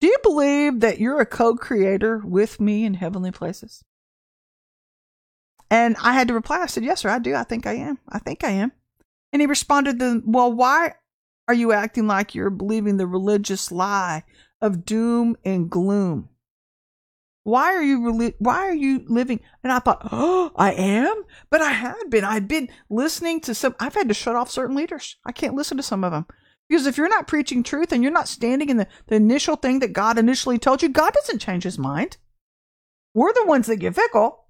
do 0.00 0.06
you 0.06 0.16
believe 0.22 0.80
that 0.80 0.98
you're 0.98 1.20
a 1.20 1.26
co 1.26 1.54
creator 1.54 2.18
with 2.24 2.60
me 2.60 2.84
in 2.84 2.94
heavenly 2.94 3.30
places? 3.30 3.84
And 5.70 5.96
I 6.02 6.14
had 6.14 6.28
to 6.28 6.34
reply. 6.34 6.60
I 6.60 6.66
said, 6.66 6.84
Yes, 6.84 7.00
sir, 7.00 7.10
I 7.10 7.18
do. 7.18 7.34
I 7.34 7.44
think 7.44 7.66
I 7.66 7.74
am. 7.74 7.98
I 8.08 8.18
think 8.18 8.42
I 8.42 8.50
am. 8.50 8.72
And 9.32 9.40
he 9.42 9.46
responded, 9.46 9.98
then, 9.98 10.22
Well, 10.26 10.52
why 10.52 10.94
are 11.46 11.54
you 11.54 11.72
acting 11.72 12.06
like 12.06 12.34
you're 12.34 12.50
believing 12.50 12.96
the 12.96 13.06
religious 13.06 13.70
lie 13.70 14.24
of 14.60 14.84
doom 14.84 15.36
and 15.44 15.70
gloom? 15.70 16.29
Why 17.44 17.74
are 17.74 17.82
you 17.82 18.34
why 18.38 18.58
are 18.66 18.74
you 18.74 19.04
living? 19.08 19.40
And 19.64 19.72
I 19.72 19.78
thought, 19.78 20.08
oh, 20.12 20.52
I 20.56 20.72
am, 20.72 21.22
but 21.48 21.62
I 21.62 21.70
had 21.70 22.10
been. 22.10 22.24
I've 22.24 22.48
been 22.48 22.68
listening 22.90 23.40
to 23.42 23.54
some. 23.54 23.74
I've 23.80 23.94
had 23.94 24.08
to 24.08 24.14
shut 24.14 24.36
off 24.36 24.50
certain 24.50 24.76
leaders. 24.76 25.16
I 25.24 25.32
can't 25.32 25.54
listen 25.54 25.76
to 25.78 25.82
some 25.82 26.04
of 26.04 26.12
them 26.12 26.26
because 26.68 26.86
if 26.86 26.96
you're 26.98 27.08
not 27.08 27.26
preaching 27.26 27.62
truth 27.62 27.92
and 27.92 28.02
you're 28.02 28.12
not 28.12 28.28
standing 28.28 28.68
in 28.68 28.76
the, 28.76 28.86
the 29.08 29.16
initial 29.16 29.56
thing 29.56 29.80
that 29.80 29.92
God 29.92 30.18
initially 30.18 30.58
told 30.58 30.82
you, 30.82 30.88
God 30.88 31.12
doesn't 31.14 31.40
change 31.40 31.64
His 31.64 31.78
mind. 31.78 32.18
We're 33.14 33.32
the 33.32 33.46
ones 33.46 33.66
that 33.66 33.76
get 33.76 33.94
fickle. 33.94 34.44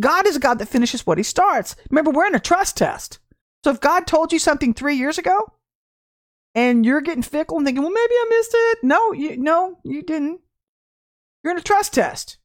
God 0.00 0.26
is 0.26 0.36
a 0.36 0.40
God 0.40 0.58
that 0.58 0.68
finishes 0.68 1.06
what 1.06 1.18
He 1.18 1.24
starts. 1.24 1.76
Remember, 1.88 2.10
we're 2.10 2.26
in 2.26 2.34
a 2.34 2.40
trust 2.40 2.76
test. 2.76 3.18
So 3.64 3.70
if 3.70 3.80
God 3.80 4.06
told 4.06 4.32
you 4.32 4.38
something 4.38 4.74
three 4.74 4.96
years 4.96 5.18
ago, 5.18 5.52
and 6.54 6.84
you're 6.84 7.00
getting 7.00 7.22
fickle 7.22 7.56
and 7.56 7.66
thinking, 7.66 7.82
well, 7.82 7.92
maybe 7.92 8.12
I 8.12 8.26
missed 8.30 8.52
it. 8.54 8.78
No, 8.82 9.12
you 9.12 9.36
no, 9.36 9.78
you 9.84 10.02
didn't. 10.02 10.40
You're 11.42 11.52
in 11.52 11.58
a 11.58 11.62
trust 11.62 11.94
test. 11.94 12.38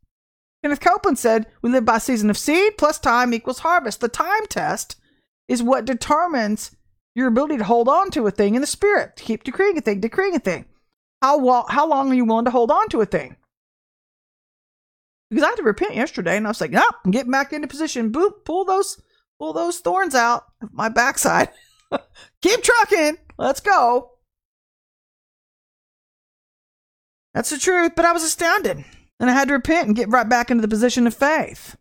Kenneth 0.63 0.79
Copeland 0.79 1.19
said, 1.19 1.47
We 1.61 1.69
live 1.69 1.85
by 1.85 1.97
season 1.97 2.29
of 2.29 2.37
seed 2.37 2.77
plus 2.77 2.99
time 2.99 3.33
equals 3.33 3.59
harvest. 3.59 3.99
The 3.99 4.07
time 4.07 4.45
test 4.47 4.95
is 5.47 5.61
what 5.61 5.85
determines 5.85 6.75
your 7.15 7.27
ability 7.27 7.57
to 7.57 7.63
hold 7.63 7.87
on 7.87 8.09
to 8.11 8.25
a 8.27 8.31
thing 8.31 8.55
in 8.55 8.61
the 8.61 8.67
spirit, 8.67 9.17
to 9.17 9.23
keep 9.23 9.43
decreeing 9.43 9.77
a 9.77 9.81
thing, 9.81 9.99
decreeing 9.99 10.35
a 10.35 10.39
thing. 10.39 10.65
How, 11.21 11.65
how 11.67 11.87
long 11.87 12.11
are 12.11 12.15
you 12.15 12.25
willing 12.25 12.45
to 12.45 12.51
hold 12.51 12.71
on 12.71 12.89
to 12.89 13.01
a 13.01 13.05
thing? 13.05 13.35
Because 15.29 15.43
I 15.43 15.49
had 15.49 15.57
to 15.57 15.63
repent 15.63 15.95
yesterday 15.95 16.37
and 16.37 16.45
I 16.45 16.49
was 16.49 16.61
like, 16.61 16.71
nope, 16.71 16.95
I'm 17.03 17.11
getting 17.11 17.31
back 17.31 17.53
into 17.53 17.67
position. 17.67 18.11
Boop, 18.11 18.45
pull 18.45 18.65
those, 18.65 19.01
pull 19.39 19.53
those 19.53 19.79
thorns 19.79 20.15
out 20.15 20.45
of 20.61 20.73
my 20.73 20.89
backside. 20.89 21.49
keep 22.41 22.61
trucking. 22.61 23.17
Let's 23.37 23.59
go. 23.59 24.12
That's 27.33 27.49
the 27.49 27.57
truth, 27.57 27.93
but 27.95 28.05
I 28.05 28.11
was 28.11 28.23
astounded. 28.23 28.83
And 29.19 29.29
I 29.29 29.33
had 29.33 29.47
to 29.47 29.53
repent 29.53 29.87
and 29.87 29.95
get 29.95 30.09
right 30.09 30.27
back 30.27 30.51
into 30.51 30.61
the 30.61 30.67
position 30.67 31.07
of 31.07 31.13
faith. 31.13 31.75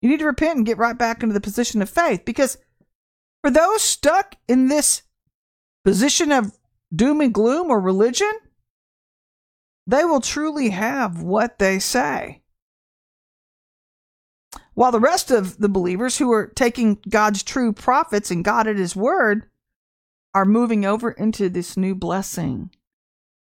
You 0.00 0.08
need 0.08 0.18
to 0.18 0.26
repent 0.26 0.56
and 0.56 0.66
get 0.66 0.78
right 0.78 0.98
back 0.98 1.22
into 1.22 1.32
the 1.32 1.40
position 1.40 1.80
of 1.80 1.88
faith 1.88 2.24
because 2.24 2.58
for 3.42 3.50
those 3.50 3.82
stuck 3.82 4.36
in 4.48 4.68
this 4.68 5.02
position 5.84 6.32
of 6.32 6.58
doom 6.94 7.20
and 7.20 7.32
gloom 7.32 7.70
or 7.70 7.80
religion, 7.80 8.32
they 9.86 10.04
will 10.04 10.20
truly 10.20 10.70
have 10.70 11.22
what 11.22 11.58
they 11.58 11.78
say. 11.78 12.42
While 14.74 14.92
the 14.92 15.00
rest 15.00 15.30
of 15.30 15.58
the 15.58 15.68
believers 15.68 16.18
who 16.18 16.32
are 16.32 16.46
taking 16.46 16.98
God's 17.08 17.42
true 17.42 17.72
prophets 17.72 18.30
and 18.30 18.44
God 18.44 18.66
at 18.66 18.76
His 18.76 18.96
word 18.96 19.46
are 20.34 20.44
moving 20.44 20.84
over 20.84 21.10
into 21.10 21.48
this 21.48 21.76
new 21.76 21.94
blessing. 21.94 22.70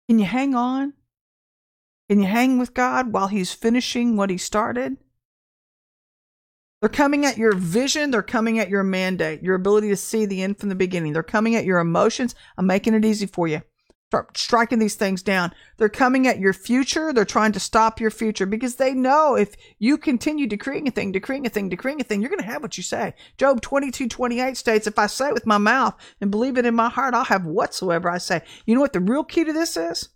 Can 0.08 0.18
you 0.18 0.26
hang 0.26 0.54
on? 0.54 0.92
Can 2.08 2.20
you 2.20 2.26
hang 2.26 2.58
with 2.58 2.74
God 2.74 3.12
while 3.12 3.28
He's 3.28 3.52
finishing 3.52 4.16
what 4.16 4.30
He 4.30 4.38
started? 4.38 4.96
They're 6.80 6.90
coming 6.90 7.24
at 7.24 7.38
your 7.38 7.54
vision. 7.54 8.10
They're 8.10 8.22
coming 8.22 8.58
at 8.58 8.68
your 8.68 8.82
mandate, 8.82 9.42
your 9.42 9.54
ability 9.54 9.88
to 9.88 9.96
see 9.96 10.26
the 10.26 10.42
end 10.42 10.58
from 10.58 10.68
the 10.68 10.74
beginning. 10.74 11.14
They're 11.14 11.22
coming 11.22 11.56
at 11.56 11.64
your 11.64 11.78
emotions. 11.78 12.34
I'm 12.58 12.66
making 12.66 12.92
it 12.92 13.06
easy 13.06 13.24
for 13.26 13.48
you. 13.48 13.62
Start 14.10 14.36
striking 14.36 14.78
these 14.78 14.94
things 14.94 15.22
down. 15.22 15.52
They're 15.78 15.88
coming 15.88 16.26
at 16.28 16.38
your 16.38 16.52
future. 16.52 17.12
They're 17.12 17.24
trying 17.24 17.52
to 17.52 17.58
stop 17.58 18.00
your 18.00 18.10
future 18.10 18.46
because 18.46 18.76
they 18.76 18.92
know 18.92 19.34
if 19.34 19.56
you 19.78 19.96
continue 19.96 20.46
decreeing 20.46 20.86
a 20.86 20.90
thing, 20.90 21.10
decreeing 21.10 21.46
a 21.46 21.48
thing, 21.48 21.68
decreeing 21.68 22.00
a 22.00 22.04
thing, 22.04 22.20
you're 22.20 22.28
going 22.28 22.38
to 22.38 22.46
have 22.46 22.62
what 22.62 22.76
you 22.76 22.82
say. 22.82 23.14
Job 23.38 23.60
22, 23.60 24.06
28 24.06 24.56
states, 24.56 24.86
if 24.86 24.98
I 24.98 25.06
say 25.06 25.28
it 25.28 25.34
with 25.34 25.46
my 25.46 25.58
mouth 25.58 25.96
and 26.20 26.30
believe 26.30 26.58
it 26.58 26.66
in 26.66 26.76
my 26.76 26.90
heart, 26.90 27.14
I'll 27.14 27.24
have 27.24 27.46
whatsoever 27.46 28.10
I 28.10 28.18
say. 28.18 28.42
You 28.66 28.74
know 28.74 28.82
what 28.82 28.92
the 28.92 29.00
real 29.00 29.24
key 29.24 29.42
to 29.44 29.52
this 29.52 29.76
is? 29.76 30.10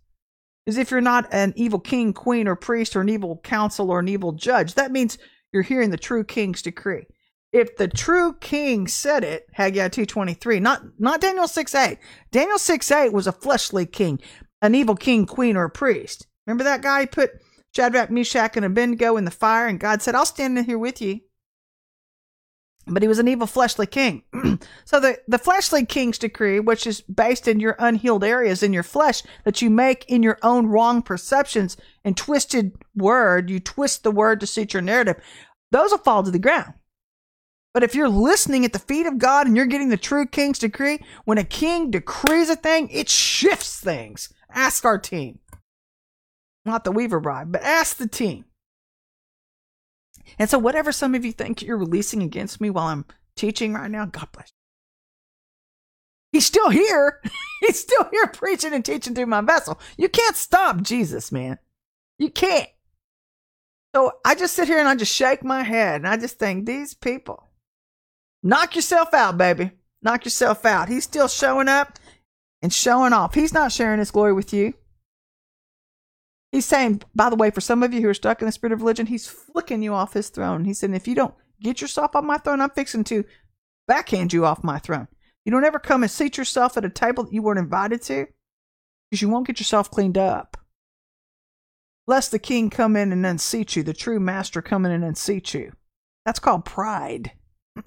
Is 0.68 0.76
if 0.76 0.90
you're 0.90 1.00
not 1.00 1.26
an 1.32 1.54
evil 1.56 1.80
king, 1.80 2.12
queen, 2.12 2.46
or 2.46 2.54
priest, 2.54 2.94
or 2.94 3.00
an 3.00 3.08
evil 3.08 3.40
council, 3.42 3.90
or 3.90 4.00
an 4.00 4.08
evil 4.08 4.32
judge. 4.32 4.74
That 4.74 4.92
means 4.92 5.16
you're 5.50 5.62
hearing 5.62 5.88
the 5.88 5.96
true 5.96 6.24
king's 6.24 6.60
decree. 6.60 7.06
If 7.52 7.78
the 7.78 7.88
true 7.88 8.34
king 8.34 8.86
said 8.86 9.24
it, 9.24 9.46
Haggai 9.54 9.88
2.23, 9.88 10.60
not, 10.60 10.82
not 10.98 11.22
Daniel 11.22 11.46
6.8. 11.46 11.96
Daniel 12.30 12.58
6.8 12.58 13.12
was 13.12 13.26
a 13.26 13.32
fleshly 13.32 13.86
king, 13.86 14.20
an 14.60 14.74
evil 14.74 14.94
king, 14.94 15.24
queen, 15.24 15.56
or 15.56 15.70
priest. 15.70 16.26
Remember 16.46 16.64
that 16.64 16.82
guy 16.82 17.06
put 17.06 17.30
Shadrach, 17.74 18.10
Meshach, 18.10 18.54
and 18.54 18.66
Abednego 18.66 19.16
in 19.16 19.24
the 19.24 19.30
fire, 19.30 19.68
and 19.68 19.80
God 19.80 20.02
said, 20.02 20.14
I'll 20.14 20.26
stand 20.26 20.58
in 20.58 20.64
here 20.66 20.78
with 20.78 21.00
you 21.00 21.20
but 22.88 23.02
he 23.02 23.08
was 23.08 23.18
an 23.18 23.28
evil 23.28 23.46
fleshly 23.46 23.86
king. 23.86 24.22
so 24.84 25.00
the, 25.00 25.18
the 25.28 25.38
fleshly 25.38 25.84
king's 25.84 26.18
decree, 26.18 26.60
which 26.60 26.86
is 26.86 27.00
based 27.02 27.48
in 27.48 27.60
your 27.60 27.76
unhealed 27.78 28.24
areas 28.24 28.62
in 28.62 28.72
your 28.72 28.82
flesh 28.82 29.22
that 29.44 29.62
you 29.62 29.70
make 29.70 30.04
in 30.08 30.22
your 30.22 30.38
own 30.42 30.66
wrong 30.66 31.02
perceptions 31.02 31.76
and 32.04 32.16
twisted 32.16 32.72
word, 32.94 33.50
you 33.50 33.60
twist 33.60 34.02
the 34.02 34.10
word 34.10 34.40
to 34.40 34.46
suit 34.46 34.72
your 34.72 34.82
narrative, 34.82 35.16
those 35.70 35.90
will 35.90 35.98
fall 35.98 36.22
to 36.22 36.30
the 36.30 36.38
ground. 36.38 36.74
But 37.74 37.84
if 37.84 37.94
you're 37.94 38.08
listening 38.08 38.64
at 38.64 38.72
the 38.72 38.78
feet 38.78 39.06
of 39.06 39.18
God 39.18 39.46
and 39.46 39.56
you're 39.56 39.66
getting 39.66 39.90
the 39.90 39.96
true 39.96 40.26
king's 40.26 40.58
decree, 40.58 40.98
when 41.24 41.38
a 41.38 41.44
king 41.44 41.90
decrees 41.90 42.48
a 42.48 42.56
thing, 42.56 42.88
it 42.90 43.08
shifts 43.08 43.78
things. 43.78 44.32
Ask 44.50 44.84
our 44.84 44.98
team. 44.98 45.38
Not 46.64 46.84
the 46.84 46.92
Weaver 46.92 47.20
Bride, 47.20 47.52
but 47.52 47.62
ask 47.62 47.96
the 47.96 48.08
team. 48.08 48.46
And 50.38 50.50
so, 50.50 50.58
whatever 50.58 50.92
some 50.92 51.14
of 51.14 51.24
you 51.24 51.32
think 51.32 51.62
you're 51.62 51.76
releasing 51.78 52.22
against 52.22 52.60
me 52.60 52.70
while 52.70 52.86
I'm 52.86 53.04
teaching 53.36 53.74
right 53.74 53.90
now, 53.90 54.06
God 54.06 54.28
bless 54.32 54.48
you. 54.48 54.54
He's 56.32 56.46
still 56.46 56.70
here. 56.70 57.20
He's 57.60 57.80
still 57.80 58.08
here 58.10 58.26
preaching 58.26 58.72
and 58.72 58.84
teaching 58.84 59.14
through 59.14 59.26
my 59.26 59.40
vessel. 59.40 59.80
You 59.96 60.08
can't 60.08 60.36
stop 60.36 60.82
Jesus, 60.82 61.32
man. 61.32 61.58
You 62.18 62.30
can't. 62.30 62.68
So 63.94 64.12
I 64.24 64.34
just 64.34 64.54
sit 64.54 64.68
here 64.68 64.78
and 64.78 64.88
I 64.88 64.94
just 64.94 65.14
shake 65.14 65.42
my 65.42 65.62
head 65.62 66.02
and 66.02 66.08
I 66.08 66.16
just 66.16 66.38
think, 66.38 66.66
these 66.66 66.94
people, 66.94 67.48
knock 68.42 68.76
yourself 68.76 69.14
out, 69.14 69.38
baby. 69.38 69.72
Knock 70.02 70.24
yourself 70.24 70.64
out. 70.64 70.88
He's 70.88 71.04
still 71.04 71.28
showing 71.28 71.68
up 71.68 71.98
and 72.62 72.72
showing 72.72 73.12
off. 73.12 73.34
He's 73.34 73.54
not 73.54 73.72
sharing 73.72 73.98
his 73.98 74.10
glory 74.10 74.32
with 74.32 74.52
you. 74.52 74.74
He's 76.58 76.66
saying, 76.66 77.02
by 77.14 77.30
the 77.30 77.36
way, 77.36 77.52
for 77.52 77.60
some 77.60 77.84
of 77.84 77.94
you 77.94 78.00
who 78.00 78.08
are 78.08 78.14
stuck 78.14 78.42
in 78.42 78.46
the 78.46 78.50
spirit 78.50 78.72
of 78.72 78.80
religion, 78.80 79.06
he's 79.06 79.28
flicking 79.28 79.80
you 79.80 79.94
off 79.94 80.14
his 80.14 80.28
throne. 80.28 80.64
He 80.64 80.74
said, 80.74 80.92
if 80.92 81.06
you 81.06 81.14
don't 81.14 81.34
get 81.62 81.80
yourself 81.80 82.16
off 82.16 82.24
my 82.24 82.36
throne, 82.36 82.60
I'm 82.60 82.70
fixing 82.70 83.04
to 83.04 83.24
backhand 83.86 84.32
you 84.32 84.44
off 84.44 84.64
my 84.64 84.80
throne. 84.80 85.06
You 85.44 85.52
don't 85.52 85.64
ever 85.64 85.78
come 85.78 86.02
and 86.02 86.10
seat 86.10 86.36
yourself 86.36 86.76
at 86.76 86.84
a 86.84 86.90
table 86.90 87.22
that 87.22 87.32
you 87.32 87.42
weren't 87.42 87.60
invited 87.60 88.02
to 88.02 88.26
because 89.08 89.22
you 89.22 89.28
won't 89.28 89.46
get 89.46 89.60
yourself 89.60 89.88
cleaned 89.88 90.18
up. 90.18 90.56
Lest 92.08 92.32
the 92.32 92.40
king 92.40 92.70
come 92.70 92.96
in 92.96 93.12
and 93.12 93.24
unseat 93.24 93.76
you, 93.76 93.84
the 93.84 93.94
true 93.94 94.18
master 94.18 94.60
come 94.60 94.84
in 94.84 94.90
and 94.90 95.04
unseat 95.04 95.54
you. 95.54 95.74
That's 96.26 96.40
called 96.40 96.64
pride. 96.64 97.34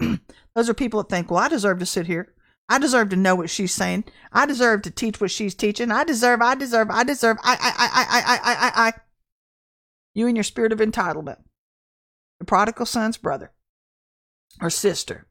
Those 0.54 0.70
are 0.70 0.72
people 0.72 1.02
that 1.02 1.10
think, 1.10 1.30
well, 1.30 1.40
I 1.40 1.48
deserve 1.48 1.78
to 1.80 1.84
sit 1.84 2.06
here. 2.06 2.32
I 2.72 2.78
deserve 2.78 3.10
to 3.10 3.16
know 3.16 3.34
what 3.34 3.50
she's 3.50 3.72
saying. 3.72 4.04
I 4.32 4.46
deserve 4.46 4.82
to 4.82 4.90
teach 4.90 5.20
what 5.20 5.30
she's 5.30 5.54
teaching. 5.54 5.90
I 5.90 6.04
deserve, 6.04 6.40
I 6.40 6.54
deserve, 6.54 6.90
I 6.90 7.04
deserve, 7.04 7.36
I, 7.42 7.52
I, 7.52 7.72
I, 7.78 7.90
I, 8.08 8.22
I, 8.34 8.54
I, 8.54 8.88
I. 8.88 8.92
You 10.14 10.26
and 10.26 10.36
your 10.36 10.44
spirit 10.44 10.72
of 10.72 10.78
entitlement. 10.78 11.38
The 12.38 12.46
prodigal 12.46 12.86
son's 12.86 13.18
brother 13.18 13.52
or 14.60 14.70
sister. 14.70 15.26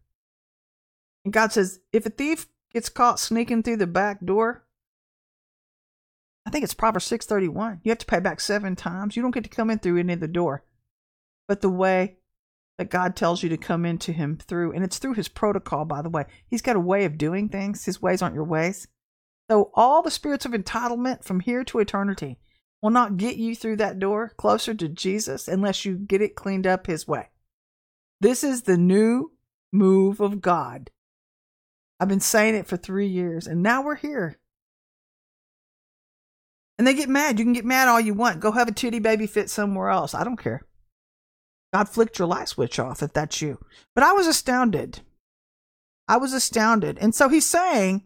And 1.26 1.34
God 1.34 1.52
says, 1.52 1.80
if 1.92 2.06
a 2.06 2.10
thief 2.12 2.48
gets 2.72 2.90
caught 2.90 3.20
sneaking 3.20 3.64
through 3.64 3.78
the 3.78 3.88
back 3.88 4.24
door, 4.24 4.64
I 6.46 6.52
think 6.52 6.64
it's 6.64 6.74
Proverbs 6.74 7.06
631. 7.06 7.82
You 7.84 7.90
have 7.90 7.98
to 7.98 8.06
pay 8.06 8.20
back 8.20 8.40
seven 8.40 8.76
times. 8.76 9.16
You 9.16 9.24
don't 9.24 9.34
get 9.34 9.44
to 9.44 9.50
come 9.50 9.70
in 9.70 9.80
through 9.80 10.00
any 10.00 10.14
other 10.14 10.28
door 10.28 10.64
but 11.52 11.60
the 11.60 11.70
way 11.70 12.16
that 12.82 12.90
God 12.90 13.16
tells 13.16 13.44
you 13.44 13.50
to 13.50 13.58
come 13.58 13.86
into 13.86 14.12
him 14.12 14.38
through, 14.38 14.72
and 14.72 14.84
it's 14.84 14.98
through 14.98 15.14
his 15.14 15.28
protocol, 15.28 15.86
by 15.86 16.02
the 16.02 16.10
way. 16.10 16.26
He's 16.48 16.64
got 16.64 16.76
a 16.76 16.80
way 16.80 17.06
of 17.06 17.16
doing 17.16 17.48
things. 17.48 17.86
His 17.86 18.02
ways 18.02 18.24
aren't 18.24 18.34
your 18.34 18.44
ways. 18.44 18.88
So 19.52 19.70
all 19.76 20.02
the 20.02 20.10
spirits 20.10 20.48
of 20.48 20.54
entitlement 20.54 21.24
from 21.24 21.42
here 21.42 21.64
to 21.66 21.78
eternity 21.78 22.40
will 22.82 22.90
not 22.90 23.18
get 23.18 23.36
you 23.36 23.56
through 23.56 23.76
that 23.76 24.00
door 24.00 24.34
closer 24.36 24.74
to 24.74 24.90
Jesus 24.90 25.48
unless 25.48 25.86
you 25.86 25.96
get 25.96 26.24
it 26.24 26.34
cleaned 26.34 26.66
up 26.66 26.88
his 26.88 27.08
way. 27.08 27.30
This 28.20 28.44
is 28.44 28.64
the 28.64 28.78
new 28.78 29.34
move 29.72 30.20
of 30.20 30.42
God. 30.42 30.90
I've 32.00 32.10
been 32.10 32.20
saying 32.20 32.56
it 32.56 32.66
for 32.66 32.78
three 32.78 33.08
years, 33.08 33.46
and 33.46 33.62
now 33.62 33.84
we're 33.84 33.96
here. 33.96 34.40
And 36.80 36.88
they 36.88 36.96
get 36.96 37.10
mad. 37.10 37.38
You 37.38 37.46
can 37.46 37.54
get 37.54 37.64
mad 37.64 37.88
all 37.88 38.00
you 38.00 38.16
want. 38.16 38.40
Go 38.40 38.54
have 38.54 38.68
a 38.68 38.72
titty 38.72 38.98
baby 38.98 39.28
fit 39.28 39.52
somewhere 39.52 39.90
else. 39.90 40.16
I 40.16 40.24
don't 40.24 40.42
care. 40.42 40.66
God 41.74 41.88
flicked 41.88 42.20
your 42.20 42.28
light 42.28 42.50
switch 42.50 42.80
off 42.80 43.02
if 43.02 43.14
that's 43.14 43.42
you. 43.42 43.58
But 43.96 44.04
I 44.04 44.12
was 44.14 44.28
astounded. 44.28 45.02
I 46.08 46.18
was 46.18 46.34
astounded. 46.34 46.98
And 47.00 47.16
so 47.16 47.30
he's 47.30 47.46
saying 47.46 48.04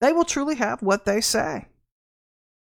they 0.00 0.12
will 0.12 0.24
truly 0.24 0.56
have 0.56 0.82
what 0.82 1.04
they 1.04 1.20
say. 1.20 1.68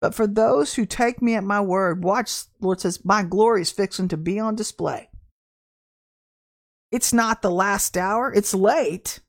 But 0.02 0.16
for 0.16 0.28
those 0.28 0.76
who 0.76 0.86
take 0.86 1.22
me 1.22 1.36
at 1.36 1.44
my 1.44 1.60
word, 1.60 2.04
watch, 2.04 2.44
Lord 2.62 2.80
says, 2.80 3.04
my 3.04 3.24
glory 3.24 3.64
is 3.64 3.72
fixing 3.72 4.08
to 4.10 4.18
be 4.18 4.40
on 4.40 4.56
display. 4.56 5.10
It's 6.92 7.12
not 7.12 7.42
the 7.42 7.52
last 7.52 7.98
hour, 7.98 8.34
it's 8.34 8.54
late. 8.54 9.20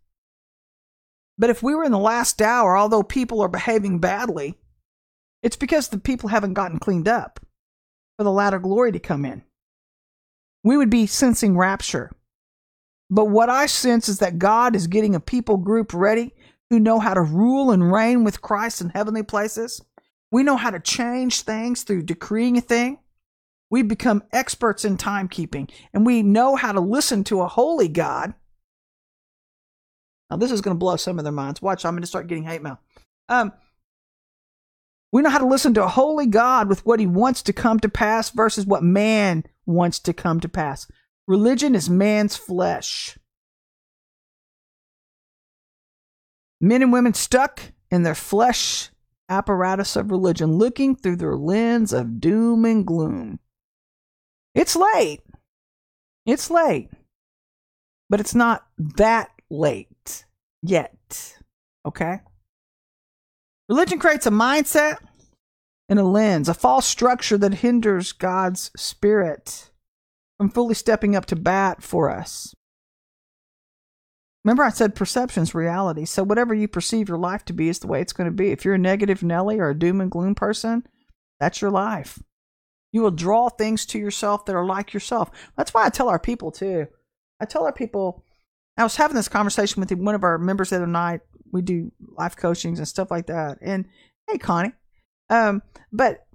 But 1.36 1.50
if 1.50 1.62
we 1.62 1.74
were 1.74 1.84
in 1.84 1.92
the 1.92 1.98
last 1.98 2.40
hour, 2.40 2.76
although 2.76 3.02
people 3.02 3.40
are 3.40 3.48
behaving 3.48 3.98
badly, 3.98 4.58
it's 5.42 5.56
because 5.56 5.88
the 5.88 5.98
people 5.98 6.28
haven't 6.28 6.54
gotten 6.54 6.78
cleaned 6.78 7.08
up 7.08 7.40
for 8.18 8.24
the 8.24 8.30
latter 8.30 8.58
glory 8.58 8.92
to 8.92 8.98
come 8.98 9.24
in. 9.24 9.42
We 10.62 10.76
would 10.76 10.90
be 10.90 11.06
sensing 11.06 11.56
rapture. 11.56 12.10
But 13.08 13.26
what 13.26 13.48
I 13.48 13.66
sense 13.66 14.08
is 14.08 14.18
that 14.18 14.38
God 14.38 14.76
is 14.76 14.86
getting 14.86 15.14
a 15.14 15.20
people 15.20 15.56
group 15.56 15.92
ready 15.92 16.34
who 16.68 16.78
know 16.78 17.00
how 17.00 17.14
to 17.14 17.22
rule 17.22 17.72
and 17.72 17.92
reign 17.92 18.22
with 18.22 18.40
Christ 18.40 18.80
in 18.80 18.90
heavenly 18.90 19.24
places. 19.24 19.82
We 20.30 20.44
know 20.44 20.56
how 20.56 20.70
to 20.70 20.78
change 20.78 21.42
things 21.42 21.82
through 21.82 22.02
decreeing 22.02 22.56
a 22.56 22.60
thing. 22.60 22.98
We 23.68 23.82
become 23.82 24.22
experts 24.32 24.84
in 24.84 24.96
timekeeping 24.96 25.70
and 25.92 26.06
we 26.06 26.22
know 26.22 26.56
how 26.56 26.72
to 26.72 26.80
listen 26.80 27.24
to 27.24 27.42
a 27.42 27.48
holy 27.48 27.88
God. 27.88 28.34
Now, 30.30 30.36
this 30.36 30.52
is 30.52 30.60
going 30.60 30.76
to 30.76 30.78
blow 30.78 30.94
some 30.96 31.18
of 31.18 31.24
their 31.24 31.32
minds. 31.32 31.60
Watch, 31.60 31.84
I'm 31.84 31.94
going 31.94 32.02
to 32.02 32.06
start 32.06 32.28
getting 32.28 32.44
hate 32.44 32.62
mail. 32.62 32.78
Um, 33.28 33.52
we 35.12 35.22
know 35.22 35.30
how 35.30 35.38
to 35.38 35.46
listen 35.46 35.74
to 35.74 35.84
a 35.84 35.88
holy 35.88 36.26
God 36.26 36.68
with 36.68 36.84
what 36.86 37.00
he 37.00 37.06
wants 37.06 37.42
to 37.42 37.52
come 37.52 37.80
to 37.80 37.88
pass 37.88 38.30
versus 38.30 38.64
what 38.64 38.82
man 38.82 39.44
wants 39.66 39.98
to 40.00 40.12
come 40.12 40.40
to 40.40 40.48
pass. 40.48 40.86
Religion 41.26 41.74
is 41.74 41.90
man's 41.90 42.36
flesh. 42.36 43.18
Men 46.60 46.82
and 46.82 46.92
women 46.92 47.14
stuck 47.14 47.60
in 47.90 48.02
their 48.02 48.14
flesh 48.14 48.90
apparatus 49.28 49.96
of 49.96 50.10
religion, 50.10 50.58
looking 50.58 50.94
through 50.94 51.16
their 51.16 51.36
lens 51.36 51.92
of 51.92 52.20
doom 52.20 52.64
and 52.64 52.86
gloom. 52.86 53.38
It's 54.54 54.76
late. 54.76 55.22
It's 56.26 56.50
late. 56.50 56.90
But 58.08 58.20
it's 58.20 58.34
not 58.34 58.66
that 58.78 59.30
late 59.48 60.24
yet. 60.62 61.38
Okay? 61.86 62.20
Religion 63.70 64.00
creates 64.00 64.26
a 64.26 64.30
mindset 64.30 64.96
and 65.88 66.00
a 66.00 66.02
lens, 66.02 66.48
a 66.48 66.54
false 66.54 66.86
structure 66.86 67.38
that 67.38 67.54
hinders 67.54 68.10
God's 68.10 68.72
spirit 68.76 69.70
from 70.36 70.50
fully 70.50 70.74
stepping 70.74 71.14
up 71.14 71.24
to 71.26 71.36
bat 71.36 71.80
for 71.80 72.10
us. 72.10 72.52
Remember, 74.44 74.64
I 74.64 74.70
said 74.70 74.96
perception's 74.96 75.54
reality. 75.54 76.04
So, 76.04 76.24
whatever 76.24 76.52
you 76.52 76.66
perceive 76.66 77.08
your 77.08 77.18
life 77.18 77.44
to 77.44 77.52
be 77.52 77.68
is 77.68 77.78
the 77.78 77.86
way 77.86 78.00
it's 78.00 78.12
going 78.12 78.28
to 78.28 78.34
be. 78.34 78.50
If 78.50 78.64
you're 78.64 78.74
a 78.74 78.78
negative 78.78 79.22
Nelly 79.22 79.60
or 79.60 79.70
a 79.70 79.78
doom 79.78 80.00
and 80.00 80.10
gloom 80.10 80.34
person, 80.34 80.84
that's 81.38 81.62
your 81.62 81.70
life. 81.70 82.20
You 82.90 83.02
will 83.02 83.12
draw 83.12 83.50
things 83.50 83.86
to 83.86 84.00
yourself 84.00 84.46
that 84.46 84.56
are 84.56 84.64
like 84.64 84.92
yourself. 84.92 85.30
That's 85.56 85.72
why 85.72 85.84
I 85.86 85.90
tell 85.90 86.08
our 86.08 86.18
people, 86.18 86.50
too. 86.50 86.88
I 87.38 87.44
tell 87.44 87.64
our 87.64 87.72
people, 87.72 88.24
I 88.76 88.82
was 88.82 88.96
having 88.96 89.14
this 89.14 89.28
conversation 89.28 89.78
with 89.78 89.92
one 89.92 90.16
of 90.16 90.24
our 90.24 90.38
members 90.38 90.70
the 90.70 90.76
other 90.76 90.88
night. 90.88 91.20
We 91.52 91.62
do 91.62 91.92
life 92.16 92.36
coachings 92.36 92.78
and 92.78 92.88
stuff 92.88 93.10
like 93.10 93.26
that. 93.26 93.58
And 93.60 93.86
hey, 94.28 94.38
Connie. 94.38 94.72
Um, 95.28 95.62
but 95.92 96.26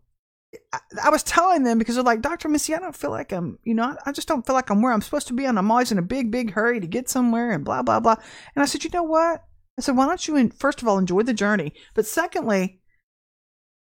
I 1.04 1.10
was 1.10 1.24
telling 1.24 1.64
them 1.64 1.80
because 1.80 1.96
they're 1.96 2.04
like, 2.04 2.22
Dr. 2.22 2.48
Missy, 2.48 2.74
I 2.74 2.80
don't 2.80 2.96
feel 2.96 3.12
like 3.12 3.32
I'm, 3.32 3.60
you 3.64 3.74
know, 3.74 3.96
I 4.06 4.12
just 4.12 4.28
don't 4.28 4.46
feel 4.46 4.56
like 4.56 4.70
I'm 4.70 4.82
where 4.82 4.94
I'm 4.94 5.02
supposed 5.02 5.28
to 5.28 5.34
be. 5.34 5.46
And 5.46 5.58
I'm 5.58 5.72
always 5.72 5.92
in 5.92 5.98
a 5.98 6.04
big, 6.04 6.32
big 6.32 6.52
hurry 6.52 6.80
to 6.80 6.88
get 6.88 7.10
somewhere 7.10 7.52
and 7.52 7.66
blah, 7.66 7.82
blah, 7.82 8.00
blah. 8.00 8.16
And 8.56 8.64
I 8.64 8.66
said, 8.66 8.84
you 8.84 8.90
know 8.94 9.04
what? 9.04 9.44
I 9.78 9.82
said, 9.82 9.98
why 9.98 10.06
don't 10.06 10.28
you, 10.28 10.50
first 10.58 10.82
of 10.82 10.88
all, 10.88 10.98
enjoy 10.98 11.24
the 11.24 11.34
journey? 11.34 11.74
But 11.94 12.06
secondly, 12.06 12.80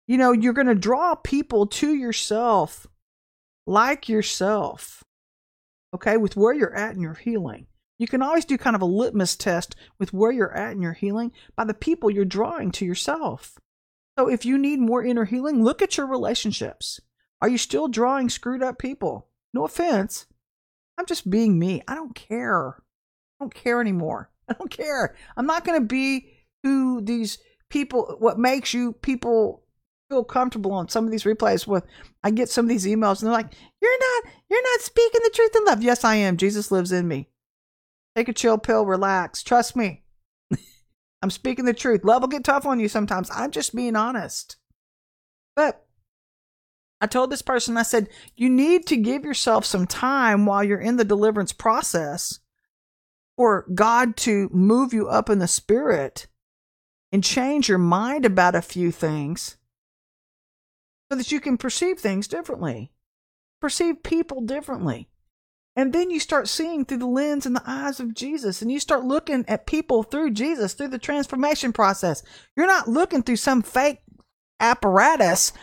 you 0.07 0.17
know, 0.17 0.31
you're 0.31 0.53
going 0.53 0.67
to 0.67 0.75
draw 0.75 1.15
people 1.15 1.67
to 1.67 1.93
yourself 1.93 2.87
like 3.67 4.09
yourself, 4.09 5.03
okay, 5.93 6.17
with 6.17 6.35
where 6.35 6.53
you're 6.53 6.75
at 6.75 6.95
in 6.95 7.01
your 7.01 7.13
healing. 7.13 7.67
You 8.01 8.07
can 8.07 8.23
always 8.23 8.45
do 8.45 8.57
kind 8.57 8.75
of 8.75 8.81
a 8.81 8.85
litmus 8.85 9.35
test 9.35 9.75
with 9.99 10.11
where 10.11 10.31
you're 10.31 10.57
at 10.57 10.71
in 10.71 10.81
your 10.81 10.93
healing 10.93 11.31
by 11.55 11.65
the 11.65 11.75
people 11.75 12.09
you're 12.09 12.25
drawing 12.25 12.71
to 12.71 12.85
yourself. 12.85 13.59
So 14.17 14.27
if 14.27 14.43
you 14.43 14.57
need 14.57 14.79
more 14.79 15.05
inner 15.05 15.25
healing, 15.25 15.63
look 15.63 15.83
at 15.83 15.97
your 15.97 16.07
relationships. 16.07 16.99
Are 17.43 17.47
you 17.47 17.59
still 17.59 17.87
drawing 17.87 18.27
screwed 18.29 18.63
up 18.63 18.79
people? 18.79 19.27
No 19.53 19.65
offense. 19.65 20.25
I'm 20.97 21.05
just 21.05 21.29
being 21.29 21.59
me. 21.59 21.83
I 21.87 21.93
don't 21.93 22.15
care. 22.15 22.69
I 23.39 23.43
don't 23.43 23.53
care 23.53 23.79
anymore. 23.79 24.31
I 24.49 24.53
don't 24.53 24.71
care. 24.71 25.15
I'm 25.37 25.45
not 25.45 25.63
going 25.63 25.79
to 25.79 25.85
be 25.85 26.31
who 26.63 27.01
these 27.01 27.37
people, 27.69 28.15
what 28.17 28.39
makes 28.39 28.73
you 28.73 28.93
people 28.93 29.61
feel 30.09 30.23
comfortable 30.23 30.71
on 30.71 30.89
some 30.89 31.05
of 31.05 31.11
these 31.11 31.25
replays 31.25 31.67
with 31.67 31.85
I 32.23 32.31
get 32.31 32.49
some 32.49 32.65
of 32.65 32.69
these 32.69 32.87
emails 32.87 33.21
and 33.21 33.27
they're 33.27 33.37
like, 33.37 33.53
You're 33.79 33.99
not 33.99 34.33
you're 34.49 34.63
not 34.63 34.81
speaking 34.81 35.21
the 35.23 35.31
truth 35.35 35.55
in 35.55 35.65
love. 35.65 35.83
Yes, 35.83 36.03
I 36.03 36.15
am. 36.15 36.37
Jesus 36.37 36.71
lives 36.71 36.91
in 36.91 37.07
me. 37.07 37.27
Take 38.15 38.29
a 38.29 38.33
chill 38.33 38.57
pill, 38.57 38.85
relax. 38.85 39.43
Trust 39.43 39.75
me. 39.75 40.03
I'm 41.21 41.29
speaking 41.29 41.65
the 41.65 41.73
truth. 41.73 42.03
Love 42.03 42.21
will 42.21 42.29
get 42.29 42.43
tough 42.43 42.65
on 42.65 42.79
you 42.79 42.87
sometimes. 42.87 43.29
I'm 43.33 43.51
just 43.51 43.75
being 43.75 43.95
honest. 43.95 44.57
But 45.55 45.85
I 46.99 47.07
told 47.07 47.31
this 47.31 47.41
person, 47.41 47.77
I 47.77 47.83
said, 47.83 48.09
you 48.35 48.49
need 48.49 48.85
to 48.87 48.97
give 48.97 49.23
yourself 49.23 49.65
some 49.65 49.87
time 49.87 50.45
while 50.45 50.63
you're 50.63 50.79
in 50.79 50.97
the 50.97 51.05
deliverance 51.05 51.53
process 51.53 52.39
for 53.37 53.65
God 53.73 54.17
to 54.17 54.49
move 54.53 54.93
you 54.93 55.07
up 55.07 55.29
in 55.29 55.39
the 55.39 55.47
spirit 55.47 56.27
and 57.11 57.23
change 57.23 57.67
your 57.67 57.77
mind 57.77 58.25
about 58.25 58.55
a 58.55 58.61
few 58.61 58.91
things 58.91 59.57
so 61.11 61.17
that 61.17 61.31
you 61.31 61.39
can 61.39 61.57
perceive 61.57 61.99
things 61.99 62.27
differently, 62.27 62.91
perceive 63.59 64.03
people 64.03 64.41
differently. 64.41 65.09
And 65.75 65.93
then 65.93 66.11
you 66.11 66.19
start 66.19 66.49
seeing 66.49 66.83
through 66.83 66.97
the 66.97 67.05
lens 67.07 67.45
and 67.45 67.55
the 67.55 67.63
eyes 67.65 67.99
of 67.99 68.13
Jesus, 68.13 68.61
and 68.61 68.71
you 68.71 68.79
start 68.79 69.05
looking 69.05 69.45
at 69.47 69.65
people 69.65 70.03
through 70.03 70.31
Jesus, 70.31 70.73
through 70.73 70.89
the 70.89 70.99
transformation 70.99 71.71
process. 71.71 72.23
You're 72.57 72.67
not 72.67 72.89
looking 72.89 73.23
through 73.23 73.37
some 73.37 73.61
fake 73.61 73.99
apparatus 74.59 75.53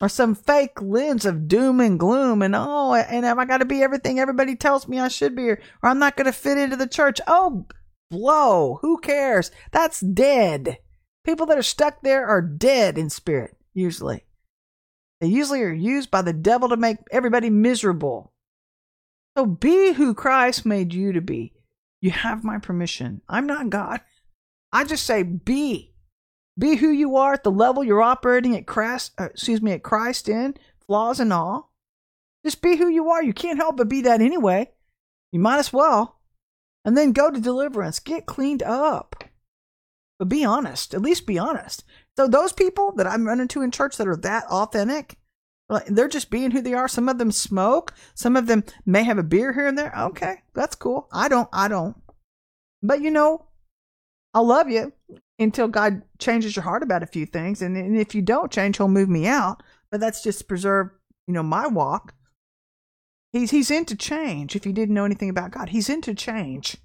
or 0.00 0.08
some 0.08 0.34
fake 0.34 0.82
lens 0.82 1.24
of 1.24 1.46
doom 1.46 1.78
and 1.78 1.98
gloom 1.98 2.42
and 2.42 2.56
oh, 2.56 2.94
and 2.94 3.24
have 3.24 3.38
I 3.38 3.44
got 3.44 3.58
to 3.58 3.64
be 3.64 3.82
everything 3.82 4.18
everybody 4.18 4.56
tells 4.56 4.88
me 4.88 4.98
I 4.98 5.06
should 5.06 5.36
be, 5.36 5.50
or, 5.50 5.60
or 5.80 5.88
I'm 5.88 6.00
not 6.00 6.16
going 6.16 6.26
to 6.26 6.32
fit 6.32 6.58
into 6.58 6.76
the 6.76 6.88
church. 6.88 7.20
Oh, 7.28 7.66
blow. 8.10 8.80
Who 8.82 8.98
cares? 8.98 9.52
That's 9.70 10.00
dead. 10.00 10.78
People 11.24 11.46
that 11.46 11.58
are 11.58 11.62
stuck 11.62 12.02
there 12.02 12.26
are 12.26 12.42
dead 12.42 12.98
in 12.98 13.10
spirit, 13.10 13.56
usually. 13.74 14.24
They 15.20 15.28
usually 15.28 15.62
are 15.62 15.72
used 15.72 16.10
by 16.10 16.22
the 16.22 16.32
devil 16.32 16.68
to 16.70 16.76
make 16.76 16.96
everybody 17.12 17.48
miserable. 17.48 18.31
So 19.36 19.46
be 19.46 19.92
who 19.94 20.14
Christ 20.14 20.66
made 20.66 20.92
you 20.92 21.12
to 21.12 21.20
be. 21.20 21.52
You 22.00 22.10
have 22.10 22.44
my 22.44 22.58
permission. 22.58 23.22
I'm 23.28 23.46
not 23.46 23.70
God. 23.70 24.00
I 24.72 24.84
just 24.84 25.06
say 25.06 25.22
be. 25.22 25.94
Be 26.58 26.76
who 26.76 26.88
you 26.88 27.16
are 27.16 27.32
at 27.34 27.44
the 27.44 27.50
level 27.50 27.82
you're 27.82 28.02
operating 28.02 28.56
at 28.56 28.66
Christ, 28.66 29.12
uh, 29.18 29.24
excuse 29.24 29.62
me, 29.62 29.72
at 29.72 29.82
Christ 29.82 30.28
in, 30.28 30.54
flaws 30.86 31.18
and 31.18 31.32
all. 31.32 31.72
Just 32.44 32.60
be 32.60 32.76
who 32.76 32.88
you 32.88 33.08
are. 33.08 33.22
You 33.22 33.32
can't 33.32 33.58
help 33.58 33.76
but 33.78 33.88
be 33.88 34.02
that 34.02 34.20
anyway. 34.20 34.70
You 35.30 35.40
might 35.40 35.58
as 35.58 35.72
well. 35.72 36.20
And 36.84 36.96
then 36.96 37.12
go 37.12 37.30
to 37.30 37.40
deliverance. 37.40 38.00
Get 38.00 38.26
cleaned 38.26 38.62
up. 38.62 39.24
But 40.18 40.28
be 40.28 40.44
honest. 40.44 40.92
At 40.92 41.02
least 41.02 41.26
be 41.26 41.38
honest. 41.38 41.84
So 42.16 42.26
those 42.26 42.52
people 42.52 42.92
that 42.96 43.06
I'm 43.06 43.26
running 43.26 43.48
to 43.48 43.62
in 43.62 43.70
church 43.70 43.96
that 43.96 44.08
are 44.08 44.16
that 44.16 44.44
authentic, 44.46 45.16
they're 45.86 46.08
just 46.08 46.30
being 46.30 46.50
who 46.50 46.60
they 46.60 46.74
are. 46.74 46.88
Some 46.88 47.08
of 47.08 47.18
them 47.18 47.32
smoke. 47.32 47.94
Some 48.14 48.36
of 48.36 48.46
them 48.46 48.64
may 48.84 49.04
have 49.04 49.18
a 49.18 49.22
beer 49.22 49.52
here 49.52 49.66
and 49.66 49.78
there. 49.78 49.92
Okay, 49.96 50.42
that's 50.54 50.74
cool. 50.74 51.08
I 51.12 51.28
don't. 51.28 51.48
I 51.52 51.68
don't. 51.68 51.96
But 52.82 53.00
you 53.00 53.10
know, 53.10 53.46
I 54.34 54.40
love 54.40 54.68
you, 54.68 54.92
until 55.38 55.68
God 55.68 56.02
changes 56.18 56.56
your 56.56 56.62
heart 56.64 56.82
about 56.82 57.02
a 57.02 57.06
few 57.06 57.26
things. 57.26 57.62
And, 57.62 57.76
and 57.76 57.96
if 57.96 58.14
you 58.14 58.22
don't 58.22 58.52
change, 58.52 58.76
He'll 58.76 58.88
move 58.88 59.08
me 59.08 59.26
out. 59.26 59.62
But 59.90 60.00
that's 60.00 60.22
just 60.22 60.40
to 60.40 60.44
preserve, 60.44 60.90
you 61.26 61.34
know, 61.34 61.42
my 61.42 61.66
walk. 61.66 62.14
He's 63.32 63.50
He's 63.50 63.70
into 63.70 63.96
change. 63.96 64.56
If 64.56 64.66
you 64.66 64.72
didn't 64.72 64.94
know 64.94 65.04
anything 65.04 65.30
about 65.30 65.50
God, 65.50 65.70
He's 65.70 65.88
into 65.88 66.14
change. 66.14 66.76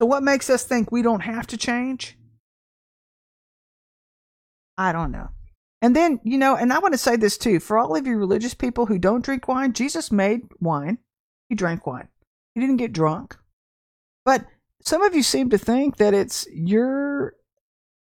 So 0.00 0.06
what 0.06 0.22
makes 0.22 0.48
us 0.48 0.64
think 0.64 0.90
we 0.90 1.02
don't 1.02 1.20
have 1.20 1.46
to 1.48 1.56
change? 1.56 2.16
I 4.78 4.92
don't 4.92 5.12
know. 5.12 5.28
And 5.82 5.96
then, 5.96 6.20
you 6.24 6.36
know, 6.36 6.56
and 6.56 6.72
I 6.72 6.78
want 6.78 6.92
to 6.92 6.98
say 6.98 7.16
this 7.16 7.38
too 7.38 7.58
for 7.58 7.78
all 7.78 7.96
of 7.96 8.06
you 8.06 8.16
religious 8.16 8.54
people 8.54 8.86
who 8.86 8.98
don't 8.98 9.24
drink 9.24 9.48
wine, 9.48 9.72
Jesus 9.72 10.12
made 10.12 10.42
wine. 10.60 10.98
He 11.48 11.54
drank 11.54 11.86
wine. 11.86 12.08
He 12.54 12.60
didn't 12.60 12.76
get 12.76 12.92
drunk. 12.92 13.36
But 14.24 14.46
some 14.82 15.02
of 15.02 15.14
you 15.14 15.22
seem 15.22 15.50
to 15.50 15.58
think 15.58 15.96
that 15.96 16.14
it's 16.14 16.46
your 16.52 17.34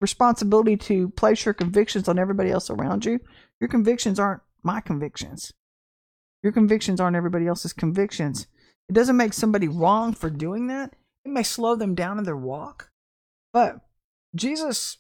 responsibility 0.02 0.78
to 0.78 1.10
place 1.10 1.46
your 1.46 1.54
convictions 1.54 2.08
on 2.08 2.18
everybody 2.18 2.52
else 2.52 2.70
around 2.70 3.06
you. 3.06 3.20
Your 3.60 3.68
convictions 3.68 4.20
aren't 4.20 4.42
my 4.64 4.82
convictions. 4.82 5.54
Your 6.42 6.54
convictions 6.54 7.00
aren't 7.00 7.18
everybody 7.18 7.48
else's 7.48 7.74
convictions. 7.74 8.48
It 8.88 8.94
doesn't 8.94 9.18
make 9.18 9.34
somebody 9.34 9.68
wrong 9.68 10.14
for 10.14 10.30
doing 10.30 10.68
that. 10.68 10.96
It 11.26 11.30
may 11.30 11.44
slow 11.44 11.76
them 11.76 11.96
down 11.96 12.18
in 12.18 12.24
their 12.24 12.38
walk. 12.38 12.90
But 13.52 13.82
Jesus 14.34 14.98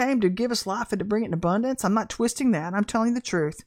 came 0.00 0.20
to 0.20 0.28
give 0.28 0.50
us 0.50 0.66
life 0.66 0.92
and 0.92 0.98
to 0.98 1.04
bring 1.04 1.24
it 1.24 1.26
in 1.26 1.34
abundance. 1.34 1.84
I'm 1.84 1.94
not 1.94 2.08
twisting 2.08 2.52
that. 2.52 2.72
I'm 2.72 2.84
telling 2.84 3.14
the 3.14 3.20
truth. 3.20 3.64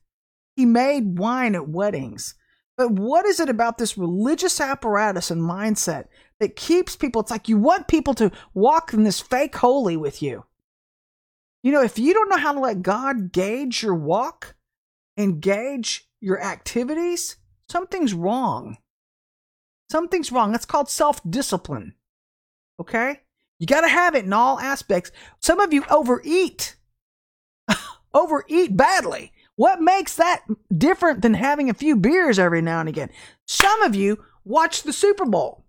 He 0.55 0.65
made 0.65 1.19
wine 1.19 1.55
at 1.55 1.69
weddings. 1.69 2.35
But 2.75 2.91
what 2.91 3.25
is 3.25 3.39
it 3.39 3.49
about 3.49 3.77
this 3.77 3.97
religious 3.97 4.59
apparatus 4.59 5.29
and 5.29 5.41
mindset 5.41 6.05
that 6.39 6.55
keeps 6.55 6.95
people? 6.95 7.21
It's 7.21 7.29
like 7.29 7.47
you 7.47 7.57
want 7.57 7.87
people 7.87 8.15
to 8.15 8.31
walk 8.55 8.93
in 8.93 9.03
this 9.03 9.19
fake 9.19 9.55
holy 9.55 9.95
with 9.95 10.23
you. 10.23 10.45
You 11.61 11.71
know, 11.71 11.83
if 11.83 11.99
you 11.99 12.13
don't 12.13 12.29
know 12.29 12.37
how 12.37 12.53
to 12.53 12.59
let 12.59 12.81
God 12.81 13.31
gauge 13.31 13.83
your 13.83 13.95
walk 13.95 14.55
and 15.15 15.39
gauge 15.39 16.09
your 16.19 16.41
activities, 16.41 17.37
something's 17.69 18.13
wrong. 18.13 18.77
Something's 19.91 20.31
wrong. 20.31 20.51
That's 20.51 20.65
called 20.65 20.89
self 20.89 21.21
discipline. 21.29 21.93
Okay? 22.79 23.21
You 23.63 23.67
got 23.67 23.79
to 23.79 23.87
have 23.87 24.13
it 24.13 24.25
in 24.25 24.33
all 24.33 24.59
aspects. 24.59 25.09
Some 25.39 25.61
of 25.61 25.71
you 25.71 25.85
overeat, 25.89 26.75
overeat 28.13 28.75
badly. 28.75 29.31
What 29.55 29.79
makes 29.79 30.17
that 30.17 30.43
different 30.77 31.21
than 31.21 31.35
having 31.35 31.69
a 31.69 31.73
few 31.73 31.95
beers 31.95 32.37
every 32.37 32.61
now 32.61 32.81
and 32.81 32.89
again? 32.89 33.09
Some 33.47 33.81
of 33.83 33.95
you 33.95 34.21
watched 34.43 34.83
the 34.83 34.91
Super 34.91 35.23
Bowl 35.23 35.63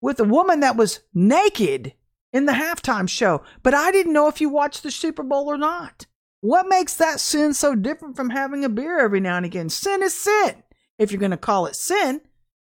with 0.00 0.18
a 0.18 0.24
woman 0.24 0.58
that 0.60 0.74
was 0.74 0.98
naked 1.14 1.94
in 2.32 2.46
the 2.46 2.54
halftime 2.54 3.08
show, 3.08 3.44
but 3.62 3.72
I 3.72 3.92
didn't 3.92 4.12
know 4.12 4.26
if 4.26 4.40
you 4.40 4.48
watched 4.48 4.82
the 4.82 4.90
Super 4.90 5.22
Bowl 5.22 5.48
or 5.48 5.56
not. 5.56 6.06
What 6.40 6.66
makes 6.66 6.94
that 6.94 7.20
sin 7.20 7.54
so 7.54 7.76
different 7.76 8.16
from 8.16 8.30
having 8.30 8.64
a 8.64 8.68
beer 8.68 8.98
every 8.98 9.20
now 9.20 9.36
and 9.36 9.46
again? 9.46 9.68
Sin 9.68 10.02
is 10.02 10.20
sin. 10.20 10.64
If 10.98 11.12
you're 11.12 11.20
going 11.20 11.30
to 11.30 11.36
call 11.36 11.66
it 11.66 11.76
sin, 11.76 12.20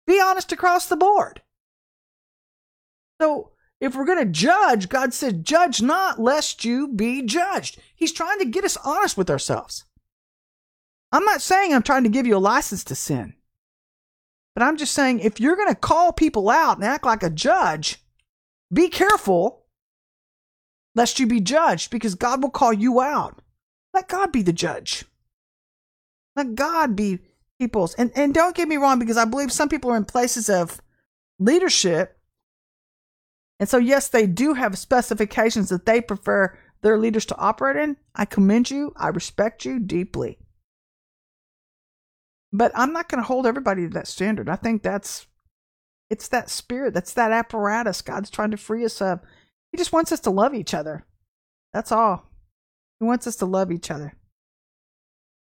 be 0.07 0.21
honest 0.21 0.53
across 0.53 0.89
the 0.89 0.97
board. 0.99 1.41
So, 3.19 3.53
if 3.81 3.95
we're 3.95 4.05
going 4.05 4.25
to 4.25 4.31
judge, 4.31 4.89
God 4.89 5.15
said, 5.15 5.45
Judge 5.45 5.81
not, 5.81 6.21
lest 6.21 6.65
you 6.65 6.89
be 6.89 7.23
judged. 7.23 7.79
He's 7.95 8.13
trying 8.13 8.39
to 8.39 8.45
get 8.45 8.65
us 8.65 8.77
honest 8.85 9.17
with 9.17 9.31
ourselves. 9.31 9.85
I'm 11.13 11.25
not 11.25 11.43
saying 11.43 11.75
I'm 11.75 11.83
trying 11.83 12.05
to 12.05 12.11
give 12.11 12.27
you 12.27 12.37
a 12.37 12.39
license 12.39 12.85
to 12.85 12.95
sin. 12.95 13.35
But 14.55 14.63
I'm 14.65 14.77
just 14.77 14.93
saying 14.93 15.21
if 15.21 15.41
you're 15.41 15.57
going 15.57 15.69
to 15.69 15.75
call 15.75 16.13
people 16.13 16.51
out 16.51 16.77
and 16.77 16.85
act 16.85 17.05
like 17.05 17.23
a 17.23 17.31
judge, 17.31 18.05
be 18.73 18.89
careful 18.89 19.65
lest 20.95 21.19
you 21.19 21.27
be 21.27 21.41
judged 21.41 21.91
because 21.91 22.15
God 22.15 22.43
will 22.43 22.51
call 22.51 22.73
you 22.73 23.01
out. 23.01 23.41
Let 23.95 24.09
God 24.09 24.33
be 24.33 24.43
the 24.43 24.53
judge. 24.53 25.05
Let 26.37 26.55
God 26.55 26.95
be 26.95 27.21
people's. 27.59 27.95
And, 27.95 28.13
and 28.15 28.35
don't 28.35 28.55
get 28.55 28.69
me 28.69 28.77
wrong 28.77 28.99
because 28.99 29.17
I 29.17 29.25
believe 29.25 29.51
some 29.51 29.69
people 29.69 29.91
are 29.91 29.97
in 29.97 30.05
places 30.05 30.49
of 30.49 30.81
leadership. 31.39 32.20
And 33.61 33.69
so, 33.69 33.77
yes, 33.77 34.09
they 34.09 34.27
do 34.27 34.55
have 34.55 34.77
specifications 34.77 35.69
that 35.69 35.87
they 35.87 36.01
prefer 36.01 36.59
their 36.81 36.99
leaders 36.99 37.27
to 37.27 37.37
operate 37.37 37.77
in. 37.77 37.97
I 38.15 38.25
commend 38.25 38.71
you. 38.71 38.93
I 38.97 39.09
respect 39.09 39.65
you 39.67 39.79
deeply. 39.79 40.39
But 42.53 42.73
I'm 42.75 42.93
not 42.93 43.09
going 43.09 43.23
to 43.23 43.27
hold 43.27 43.47
everybody 43.47 43.83
to 43.83 43.95
that 43.95 44.09
standard. 44.09 44.49
I 44.49 44.57
think 44.57 44.83
that's 44.83 45.27
it's 46.09 46.27
that 46.29 46.51
spirit, 46.51 46.95
that's 46.95 47.13
that 47.13 47.31
apparatus 47.31 48.03
God's 48.03 48.31
trying 48.31 48.51
to 48.51 48.57
free 48.57 48.85
us 48.85 49.01
of. 49.01 49.21
He 49.71 49.79
just 49.79 49.93
wants 49.93 50.11
us 50.11 50.19
to 50.21 50.31
love 50.31 50.55
each 50.55 50.75
other. 50.75 51.05
That's 51.73 51.93
all. 51.93 52.29
He 52.99 53.07
wants 53.07 53.29
us 53.29 53.37
to 53.37 53.47
love 53.47 53.71
each 53.71 53.91
other. 53.93 54.15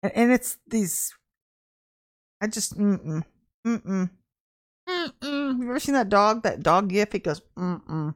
And, 0.02 0.12
and 0.14 0.32
it's 0.32 0.58
these 0.68 1.12
I 2.40 2.46
just 2.46 2.78
mm-mm. 2.78 3.24
Mm-mm. 3.66 4.10
Mm-mm. 4.88 5.20
Have 5.60 5.66
you 5.66 5.72
ever 5.72 5.80
seen 5.80 5.94
that 5.94 6.08
dog? 6.08 6.42
That 6.42 6.62
dog 6.62 6.88
gif? 6.88 7.14
It 7.14 7.24
goes 7.24 7.42
mm-mm. 7.54 8.14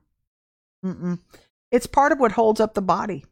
Mm-mm. 0.83 1.19
It's 1.71 1.87
part 1.87 2.11
of 2.11 2.19
what 2.19 2.33
holds 2.33 2.59
up 2.59 2.73
the 2.73 2.81
body. 2.81 3.27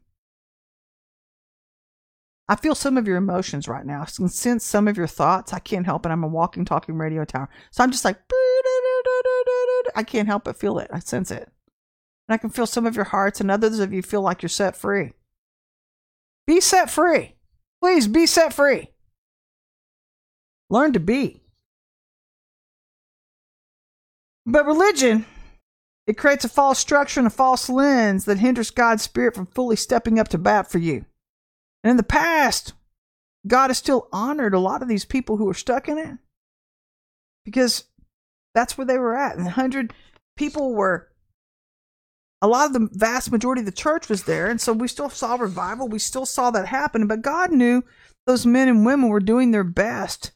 I 2.47 2.55
feel 2.55 2.75
some 2.75 2.95
of 2.95 3.07
your 3.07 3.17
emotions 3.17 3.67
right 3.67 3.85
now. 3.85 4.03
I 4.03 4.05
can 4.05 4.29
sense 4.29 4.63
some 4.63 4.87
of 4.87 4.97
your 4.97 5.07
thoughts. 5.07 5.51
I 5.51 5.57
can't 5.57 5.87
help 5.87 6.05
it. 6.05 6.09
I'm 6.09 6.23
a 6.23 6.27
walking, 6.27 6.63
talking 6.63 6.95
radio 6.95 7.25
tower. 7.25 7.49
So 7.71 7.83
I'm 7.83 7.89
just 7.89 8.05
like, 8.05 8.19
I 9.95 10.03
can't 10.03 10.27
help 10.27 10.43
but 10.43 10.59
feel 10.59 10.77
it. 10.77 10.91
I 10.93 10.99
sense 10.99 11.31
it. 11.31 11.49
And 12.27 12.35
I 12.35 12.37
can 12.37 12.51
feel 12.51 12.67
some 12.67 12.85
of 12.85 12.95
your 12.95 13.05
hearts, 13.05 13.41
and 13.41 13.49
others 13.49 13.79
of 13.79 13.93
you 13.93 14.03
feel 14.03 14.21
like 14.21 14.43
you're 14.43 14.49
set 14.49 14.75
free. 14.75 15.13
Be 16.45 16.61
set 16.61 16.89
free. 16.89 17.35
Please 17.81 18.07
be 18.07 18.27
set 18.27 18.53
free. 18.53 18.91
Learn 20.69 20.93
to 20.93 20.99
be. 20.99 21.42
But 24.45 24.65
religion, 24.65 25.25
it 26.05 26.17
creates 26.17 26.43
a 26.43 26.49
false 26.49 26.79
structure 26.79 27.19
and 27.19 27.27
a 27.27 27.31
false 27.31 27.69
lens 27.69 28.25
that 28.25 28.39
hinders 28.39 28.71
God's 28.71 29.03
spirit 29.03 29.35
from 29.35 29.45
fully 29.47 29.75
stepping 29.75 30.19
up 30.19 30.27
to 30.29 30.37
bat 30.37 30.69
for 30.69 30.79
you. 30.79 31.05
And 31.83 31.91
in 31.91 31.97
the 31.97 32.03
past, 32.03 32.73
God 33.47 33.69
has 33.69 33.77
still 33.77 34.07
honored 34.11 34.53
a 34.53 34.59
lot 34.59 34.81
of 34.81 34.87
these 34.87 35.05
people 35.05 35.37
who 35.37 35.49
are 35.49 35.53
stuck 35.53 35.87
in 35.87 35.97
it 35.97 36.17
because 37.45 37.85
that's 38.53 38.77
where 38.77 38.85
they 38.85 38.97
were 38.97 39.17
at. 39.17 39.35
And 39.35 39.45
100 39.45 39.93
people 40.37 40.73
were, 40.73 41.09
a 42.41 42.47
lot 42.47 42.67
of 42.67 42.73
the 42.73 42.89
vast 42.91 43.31
majority 43.31 43.61
of 43.61 43.65
the 43.65 43.71
church 43.71 44.09
was 44.09 44.23
there. 44.23 44.47
And 44.47 44.59
so 44.59 44.73
we 44.73 44.87
still 44.87 45.09
saw 45.09 45.35
revival. 45.35 45.87
We 45.87 45.99
still 45.99 46.25
saw 46.25 46.51
that 46.51 46.67
happen. 46.67 47.07
But 47.07 47.21
God 47.21 47.51
knew 47.51 47.83
those 48.25 48.45
men 48.45 48.67
and 48.67 48.85
women 48.85 49.09
were 49.09 49.21
doing 49.21 49.51
their 49.51 49.63
best 49.63 50.31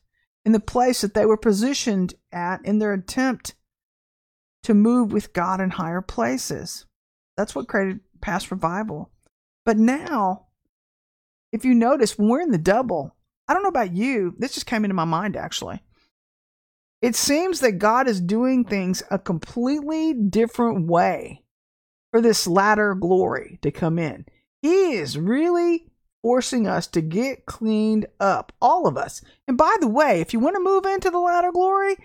in 0.45 0.53
the 0.53 0.59
place 0.59 1.01
that 1.01 1.13
they 1.13 1.25
were 1.25 1.37
positioned 1.37 2.13
at 2.31 2.63
in 2.63 2.79
their 2.79 2.93
attempt 2.93 3.55
to 4.67 4.73
move 4.73 5.13
with 5.13 5.31
God 5.31 5.61
in 5.61 5.69
higher 5.69 6.01
places. 6.01 6.85
That's 7.37 7.55
what 7.55 7.69
created 7.69 8.01
past 8.19 8.51
revival. 8.51 9.11
But 9.65 9.77
now, 9.77 10.47
if 11.53 11.63
you 11.63 11.73
notice, 11.73 12.17
when 12.17 12.27
we're 12.27 12.41
in 12.41 12.51
the 12.51 12.57
double, 12.57 13.15
I 13.47 13.53
don't 13.53 13.63
know 13.63 13.69
about 13.69 13.95
you, 13.95 14.35
this 14.37 14.55
just 14.55 14.65
came 14.65 14.83
into 14.83 14.93
my 14.93 15.05
mind 15.05 15.37
actually. 15.37 15.81
It 17.01 17.15
seems 17.15 17.61
that 17.61 17.79
God 17.79 18.09
is 18.09 18.19
doing 18.19 18.65
things 18.65 19.03
a 19.09 19.17
completely 19.17 20.13
different 20.13 20.87
way 20.87 21.43
for 22.11 22.19
this 22.19 22.45
latter 22.45 22.93
glory 22.93 23.59
to 23.61 23.71
come 23.71 23.97
in. 23.97 24.25
He 24.61 24.95
is 24.95 25.17
really 25.17 25.87
forcing 26.21 26.67
us 26.67 26.87
to 26.87 26.99
get 26.99 27.45
cleaned 27.45 28.05
up, 28.19 28.51
all 28.61 28.85
of 28.85 28.97
us. 28.97 29.21
And 29.47 29.57
by 29.57 29.77
the 29.79 29.87
way, 29.87 30.19
if 30.19 30.33
you 30.33 30.41
want 30.41 30.57
to 30.57 30.61
move 30.61 30.85
into 30.85 31.09
the 31.09 31.19
latter 31.19 31.53
glory, 31.53 31.95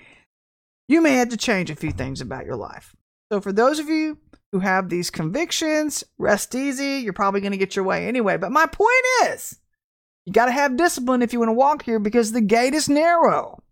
you 0.93 1.01
may 1.01 1.15
have 1.15 1.31
to 1.31 1.37
change 1.37 1.71
a 1.71 1.77
few 1.77 1.91
things 1.91 2.21
about 2.21 2.47
your 2.47 2.57
life. 2.57 2.95
So, 3.31 3.41
for 3.41 3.53
those 3.53 3.79
of 3.79 3.89
you 3.89 4.19
who 4.53 4.61
have 4.61 4.89
these 4.89 5.11
convictions, 5.11 6.05
rest 6.19 6.55
easy. 6.55 6.99
You're 6.99 7.15
probably 7.15 7.41
going 7.41 7.53
to 7.53 7.59
get 7.59 7.75
your 7.75 7.85
way 7.85 8.07
anyway. 8.07 8.37
But 8.37 8.53
my 8.53 8.67
point 8.67 8.91
is, 9.25 9.59
you 10.27 10.33
got 10.33 10.47
to 10.47 10.53
have 10.53 10.77
discipline 10.77 11.23
if 11.23 11.33
you 11.33 11.39
want 11.39 11.49
to 11.49 11.55
walk 11.55 11.83
here 11.83 11.99
because 11.99 12.33
the 12.33 12.43
gate 12.43 12.75
is 12.75 12.89
narrow. 12.89 13.63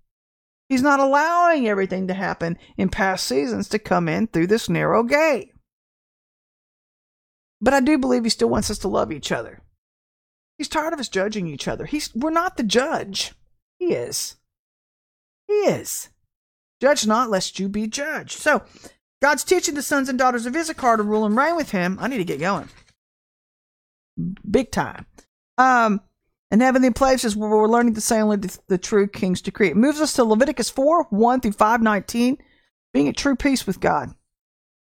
He's 0.69 0.83
not 0.83 1.01
allowing 1.01 1.69
everything 1.69 2.09
to 2.09 2.15
happen 2.15 2.57
in 2.77 2.89
past 2.89 3.27
seasons 3.27 3.69
to 3.69 3.79
come 3.79 4.09
in 4.09 4.29
through 4.29 4.47
this 4.47 4.69
narrow 4.69 5.03
gate. 5.03 5.53
But 7.61 7.75
I 7.75 7.81
do 7.81 7.99
believe 7.99 8.25
he 8.25 8.31
still 8.31 8.49
wants 8.49 8.71
us 8.71 8.79
to 8.79 8.89
love 8.89 9.13
each 9.13 9.31
other. 9.31 9.61
He's 10.57 10.69
tired 10.69 10.95
of 10.95 11.01
us 11.01 11.09
judging 11.09 11.47
each 11.47 11.69
other. 11.69 11.85
He's 11.85 12.15
we're 12.15 12.31
not 12.31 12.57
the 12.57 12.63
judge. 12.63 13.33
He 13.79 13.93
is. 13.93 14.37
He 15.47 15.55
is. 15.55 16.09
Judge 16.81 17.07
not 17.07 17.31
lest 17.31 17.59
you 17.59 17.69
be 17.69 17.87
judged. 17.87 18.39
So 18.39 18.63
God's 19.23 19.45
teaching 19.45 19.75
the 19.75 19.83
sons 19.83 20.09
and 20.09 20.19
daughters 20.19 20.47
of 20.47 20.57
Issachar 20.57 20.97
to 20.97 21.03
rule 21.03 21.27
and 21.27 21.37
reign 21.37 21.57
with 21.57 21.71
him. 21.71 21.99
I 22.01 22.09
need 22.09 22.19
to 22.19 22.25
get 22.25 22.41
going. 22.41 22.69
Big 24.51 24.71
time. 24.71 25.07
Um, 25.59 26.01
and 26.51 26.63
heavenly 26.63 26.91
places 26.91 27.37
where 27.37 27.51
we're 27.51 27.69
learning 27.69 27.95
to 27.95 28.01
say 28.01 28.21
only 28.21 28.39
the, 28.39 28.59
the 28.69 28.79
true 28.79 29.07
king's 29.07 29.43
decree. 29.43 29.69
It 29.69 29.77
moves 29.77 30.01
us 30.01 30.15
to 30.15 30.25
Leviticus 30.25 30.71
4 30.71 31.07
1 31.11 31.41
through 31.41 31.53
519, 31.53 32.39
being 32.93 33.09
at 33.09 33.17
true 33.17 33.37
peace 33.37 33.67
with 33.67 33.79
God. 33.79 34.15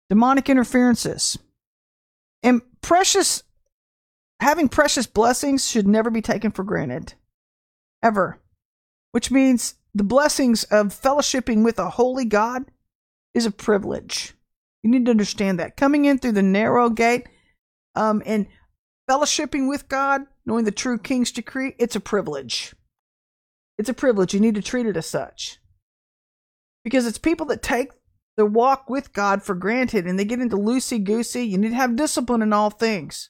Demonic 0.10 0.50
interferences. 0.50 1.40
And 2.44 2.62
precious, 2.82 3.44
having 4.40 4.70
precious 4.70 5.08
blessings 5.08 5.68
should 5.68 5.88
never 5.88 6.12
be 6.12 6.22
taken 6.22 6.52
for 6.52 6.64
granted, 6.64 7.14
ever. 8.04 8.40
Which 9.12 9.32
means 9.32 9.76
the 9.96 10.04
blessings 10.04 10.66
of 10.66 10.88
fellowshipping 10.88 11.64
with 11.64 11.80
a 11.80 11.90
holy 11.90 12.26
God 12.26 12.66
is 13.34 13.46
a 13.46 13.52
privilege. 13.52 14.34
You 14.84 14.92
need 14.92 15.06
to 15.06 15.12
understand 15.12 15.58
that. 15.60 15.78
Coming 15.78 16.04
in 16.04 16.20
through 16.20 16.34
the 16.34 16.44
narrow 16.44 16.90
gate 16.90 17.28
um, 17.96 18.22
and 18.26 18.46
fellowshipping 19.10 19.70
with 19.70 19.88
God, 19.88 20.24
knowing 20.46 20.66
the 20.66 20.72
true 20.72 20.98
King's 20.98 21.32
decree, 21.32 21.76
it's 21.80 21.96
a 21.96 22.02
privilege. 22.02 22.76
It's 23.78 23.90
a 23.90 23.94
privilege. 23.94 24.34
You 24.34 24.42
need 24.42 24.56
to 24.56 24.62
treat 24.62 24.86
it 24.86 24.98
as 24.98 25.06
such. 25.06 25.60
Because 26.84 27.08
it's 27.08 27.18
people 27.18 27.46
that 27.48 27.64
take 27.64 27.92
their 28.36 28.46
walk 28.46 28.90
with 28.90 29.14
God 29.14 29.44
for 29.44 29.56
granted 29.56 30.06
and 30.06 30.20
they 30.20 30.26
get 30.26 30.42
into 30.42 30.58
loosey 30.58 31.02
goosey. 31.02 31.48
You 31.48 31.58
need 31.58 31.70
to 31.70 31.76
have 31.76 31.96
discipline 31.96 32.42
in 32.42 32.52
all 32.52 32.70
things, 32.70 33.30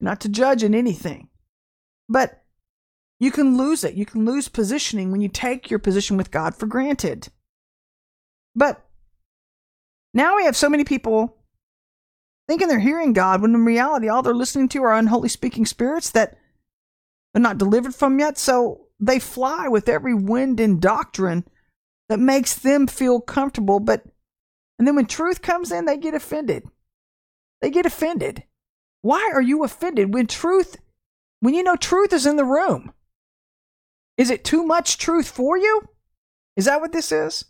not 0.00 0.20
to 0.20 0.28
judge 0.28 0.62
in 0.62 0.76
anything. 0.76 1.28
But 2.08 2.41
you 3.22 3.30
can 3.30 3.56
lose 3.56 3.84
it. 3.84 3.94
You 3.94 4.04
can 4.04 4.24
lose 4.24 4.48
positioning 4.48 5.12
when 5.12 5.20
you 5.20 5.28
take 5.28 5.70
your 5.70 5.78
position 5.78 6.16
with 6.16 6.32
God 6.32 6.56
for 6.56 6.66
granted. 6.66 7.28
But 8.56 8.84
now 10.12 10.34
we 10.34 10.44
have 10.44 10.56
so 10.56 10.68
many 10.68 10.82
people 10.82 11.36
thinking 12.48 12.66
they're 12.66 12.80
hearing 12.80 13.12
God 13.12 13.40
when 13.40 13.54
in 13.54 13.64
reality 13.64 14.08
all 14.08 14.22
they're 14.22 14.34
listening 14.34 14.68
to 14.70 14.82
are 14.82 14.94
unholy 14.94 15.28
speaking 15.28 15.66
spirits 15.66 16.10
that 16.10 16.36
they're 17.32 17.40
not 17.40 17.58
delivered 17.58 17.94
from 17.94 18.18
yet. 18.18 18.38
So 18.38 18.88
they 18.98 19.20
fly 19.20 19.68
with 19.68 19.88
every 19.88 20.14
wind 20.14 20.58
and 20.58 20.82
doctrine 20.82 21.44
that 22.08 22.18
makes 22.18 22.56
them 22.56 22.88
feel 22.88 23.20
comfortable. 23.20 23.78
But, 23.78 24.02
and 24.80 24.88
then 24.88 24.96
when 24.96 25.06
truth 25.06 25.42
comes 25.42 25.70
in, 25.70 25.84
they 25.84 25.96
get 25.96 26.14
offended. 26.14 26.64
They 27.60 27.70
get 27.70 27.86
offended. 27.86 28.42
Why 29.00 29.30
are 29.32 29.40
you 29.40 29.62
offended 29.62 30.12
when 30.12 30.26
truth, 30.26 30.78
when 31.38 31.54
you 31.54 31.62
know 31.62 31.76
truth 31.76 32.12
is 32.12 32.26
in 32.26 32.34
the 32.34 32.44
room? 32.44 32.92
Is 34.22 34.30
it 34.30 34.44
too 34.44 34.62
much 34.62 34.98
truth 34.98 35.28
for 35.28 35.58
you? 35.58 35.82
Is 36.56 36.66
that 36.66 36.80
what 36.80 36.92
this 36.92 37.10
is? 37.10 37.46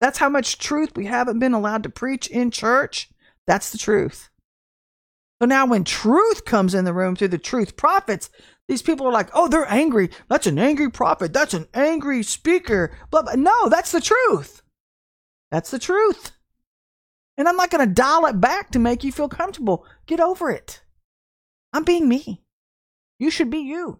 That's 0.00 0.16
how 0.16 0.30
much 0.30 0.56
truth 0.56 0.96
we 0.96 1.04
haven't 1.04 1.38
been 1.38 1.52
allowed 1.52 1.82
to 1.82 1.90
preach 1.90 2.28
in 2.28 2.50
church. 2.50 3.10
That's 3.46 3.68
the 3.68 3.76
truth. 3.76 4.30
So 5.38 5.46
now 5.46 5.66
when 5.66 5.84
truth 5.84 6.46
comes 6.46 6.72
in 6.72 6.86
the 6.86 6.94
room 6.94 7.14
through 7.14 7.28
the 7.28 7.36
truth 7.36 7.76
prophets, 7.76 8.30
these 8.68 8.80
people 8.80 9.06
are 9.06 9.12
like, 9.12 9.28
oh, 9.34 9.48
they're 9.48 9.70
angry. 9.70 10.08
That's 10.30 10.46
an 10.46 10.58
angry 10.58 10.90
prophet. 10.90 11.34
That's 11.34 11.52
an 11.52 11.68
angry 11.74 12.22
speaker. 12.22 12.96
Blah, 13.10 13.24
blah. 13.24 13.34
No, 13.34 13.68
that's 13.68 13.92
the 13.92 14.00
truth. 14.00 14.62
That's 15.50 15.70
the 15.70 15.78
truth. 15.78 16.30
And 17.36 17.46
I'm 17.46 17.56
not 17.56 17.70
going 17.70 17.86
to 17.86 17.94
dial 17.94 18.24
it 18.24 18.40
back 18.40 18.70
to 18.70 18.78
make 18.78 19.04
you 19.04 19.12
feel 19.12 19.28
comfortable. 19.28 19.84
Get 20.06 20.20
over 20.20 20.50
it. 20.50 20.80
I'm 21.74 21.84
being 21.84 22.08
me. 22.08 22.46
You 23.18 23.30
should 23.30 23.50
be 23.50 23.58
you. 23.58 23.98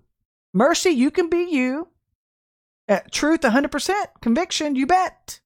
Mercy, 0.55 0.89
you 0.89 1.11
can 1.11 1.29
be 1.29 1.51
you. 1.51 1.89
Uh, 2.89 3.01
truth, 3.11 3.41
100%. 3.41 3.95
Conviction, 4.21 4.77
you 4.77 4.87
bet. 4.87 5.41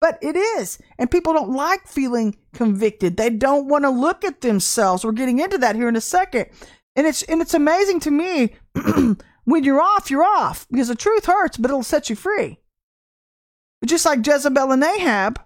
But 0.00 0.18
it 0.22 0.36
is. 0.36 0.78
And 0.98 1.10
people 1.10 1.32
don't 1.32 1.52
like 1.52 1.86
feeling 1.88 2.36
convicted. 2.52 3.16
They 3.16 3.30
don't 3.30 3.68
want 3.68 3.84
to 3.84 3.90
look 3.90 4.24
at 4.24 4.40
themselves. 4.40 5.04
We're 5.04 5.12
getting 5.12 5.40
into 5.40 5.58
that 5.58 5.76
here 5.76 5.88
in 5.88 5.96
a 5.96 6.00
second. 6.00 6.46
And 6.94 7.06
it's 7.06 7.22
and 7.22 7.42
it's 7.42 7.54
amazing 7.54 8.00
to 8.00 8.10
me 8.10 8.54
when 9.44 9.64
you're 9.64 9.80
off, 9.80 10.10
you're 10.10 10.24
off 10.24 10.66
because 10.70 10.88
the 10.88 10.94
truth 10.94 11.26
hurts, 11.26 11.56
but 11.56 11.70
it'll 11.70 11.82
set 11.82 12.08
you 12.08 12.16
free. 12.16 12.58
But 13.80 13.90
just 13.90 14.06
like 14.06 14.26
Jezebel 14.26 14.72
and 14.72 14.82
Ahab, 14.82 15.40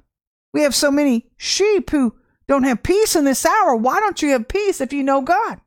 we 0.52 0.62
have 0.62 0.74
so 0.74 0.90
many 0.90 1.30
sheep 1.36 1.90
who 1.90 2.14
don't 2.46 2.64
have 2.64 2.82
peace 2.82 3.16
in 3.16 3.24
this 3.24 3.46
hour. 3.46 3.74
Why 3.76 4.00
don't 4.00 4.22
you 4.22 4.30
have 4.30 4.48
peace 4.48 4.80
if 4.80 4.92
you 4.92 5.02
know 5.02 5.22
God? 5.22 5.60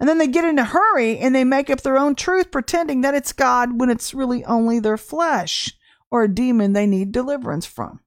And 0.00 0.08
then 0.08 0.18
they 0.18 0.28
get 0.28 0.44
in 0.44 0.58
a 0.58 0.64
hurry 0.64 1.18
and 1.18 1.34
they 1.34 1.44
make 1.44 1.70
up 1.70 1.80
their 1.80 1.98
own 1.98 2.14
truth, 2.14 2.50
pretending 2.50 3.00
that 3.00 3.14
it's 3.14 3.32
God 3.32 3.80
when 3.80 3.90
it's 3.90 4.14
really 4.14 4.44
only 4.44 4.78
their 4.78 4.96
flesh 4.96 5.72
or 6.10 6.22
a 6.22 6.32
demon 6.32 6.72
they 6.72 6.86
need 6.86 7.12
deliverance 7.12 7.66
from. 7.66 8.00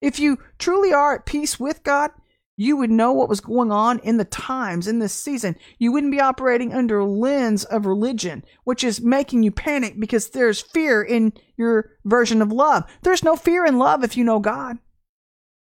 If 0.00 0.18
you 0.18 0.38
truly 0.58 0.92
are 0.92 1.16
at 1.16 1.26
peace 1.26 1.58
with 1.58 1.82
God, 1.82 2.10
you 2.56 2.76
would 2.76 2.90
know 2.90 3.12
what 3.12 3.28
was 3.28 3.40
going 3.40 3.72
on 3.72 3.98
in 4.00 4.16
the 4.16 4.24
times 4.24 4.86
in 4.86 5.00
this 5.00 5.12
season. 5.12 5.56
You 5.78 5.90
wouldn't 5.90 6.12
be 6.12 6.20
operating 6.20 6.72
under 6.72 7.00
a 7.00 7.04
lens 7.04 7.64
of 7.64 7.84
religion, 7.84 8.44
which 8.62 8.84
is 8.84 9.00
making 9.00 9.42
you 9.42 9.50
panic 9.50 9.98
because 9.98 10.30
there's 10.30 10.60
fear 10.60 11.02
in 11.02 11.32
your 11.56 11.90
version 12.04 12.40
of 12.40 12.52
love. 12.52 12.84
There's 13.02 13.24
no 13.24 13.34
fear 13.34 13.66
in 13.66 13.78
love 13.78 14.04
if 14.04 14.16
you 14.16 14.22
know 14.22 14.38
God. 14.38 14.78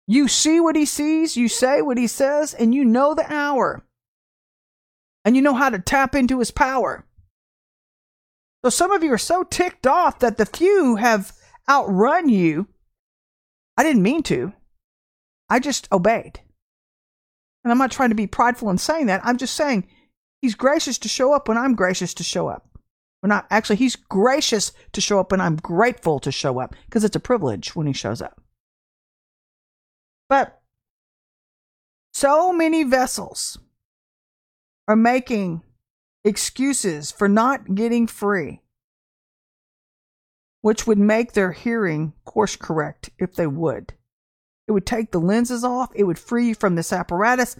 You 0.06 0.26
see 0.26 0.60
what 0.60 0.76
he 0.76 0.84
sees, 0.84 1.36
you 1.36 1.48
say 1.48 1.80
what 1.80 1.96
he 1.96 2.06
says, 2.06 2.54
and 2.54 2.74
you 2.74 2.84
know 2.84 3.14
the 3.14 3.32
hour. 3.32 3.86
And 5.24 5.36
you 5.36 5.42
know 5.42 5.54
how 5.54 5.70
to 5.70 5.78
tap 5.78 6.14
into 6.14 6.38
his 6.38 6.50
power. 6.50 7.06
So 8.64 8.70
some 8.70 8.92
of 8.92 9.02
you 9.02 9.12
are 9.12 9.18
so 9.18 9.42
ticked 9.42 9.86
off 9.86 10.18
that 10.20 10.36
the 10.36 10.46
few 10.46 10.96
have 10.96 11.32
outrun 11.68 12.28
you. 12.28 12.68
I 13.76 13.82
didn't 13.82 14.02
mean 14.02 14.22
to. 14.24 14.52
I 15.50 15.58
just 15.58 15.88
obeyed. 15.92 16.40
And 17.62 17.72
I'm 17.72 17.78
not 17.78 17.90
trying 17.90 18.10
to 18.10 18.14
be 18.14 18.26
prideful 18.26 18.70
in 18.70 18.78
saying 18.78 19.06
that. 19.06 19.22
I'm 19.24 19.38
just 19.38 19.54
saying 19.54 19.86
he's 20.40 20.54
gracious 20.54 20.98
to 20.98 21.08
show 21.08 21.32
up 21.32 21.48
when 21.48 21.58
I'm 21.58 21.74
gracious 21.74 22.14
to 22.14 22.22
show 22.22 22.48
up. 22.48 22.68
We're 23.22 23.28
not 23.28 23.46
actually, 23.50 23.76
he's 23.76 23.96
gracious 23.96 24.72
to 24.92 25.00
show 25.00 25.18
up 25.18 25.30
when 25.30 25.40
I'm 25.40 25.56
grateful 25.56 26.18
to 26.20 26.30
show 26.30 26.58
up 26.60 26.74
because 26.86 27.04
it's 27.04 27.16
a 27.16 27.20
privilege 27.20 27.74
when 27.74 27.86
he 27.86 27.94
shows 27.94 28.20
up. 28.20 28.40
But 30.28 30.60
so 32.12 32.52
many 32.52 32.82
vessels 32.84 33.58
are 34.86 34.96
making 34.96 35.62
excuses 36.24 37.10
for 37.10 37.28
not 37.28 37.74
getting 37.74 38.06
free, 38.06 38.60
which 40.60 40.86
would 40.86 40.98
make 40.98 41.32
their 41.32 41.52
hearing 41.52 42.12
course 42.24 42.56
correct 42.56 43.10
if 43.18 43.34
they 43.34 43.46
would. 43.46 43.92
It 44.66 44.72
would 44.72 44.86
take 44.86 45.10
the 45.10 45.20
lenses 45.20 45.64
off. 45.64 45.90
It 45.94 46.04
would 46.04 46.18
free 46.18 46.48
you 46.48 46.54
from 46.54 46.74
this 46.74 46.92
apparatus. 46.92 47.56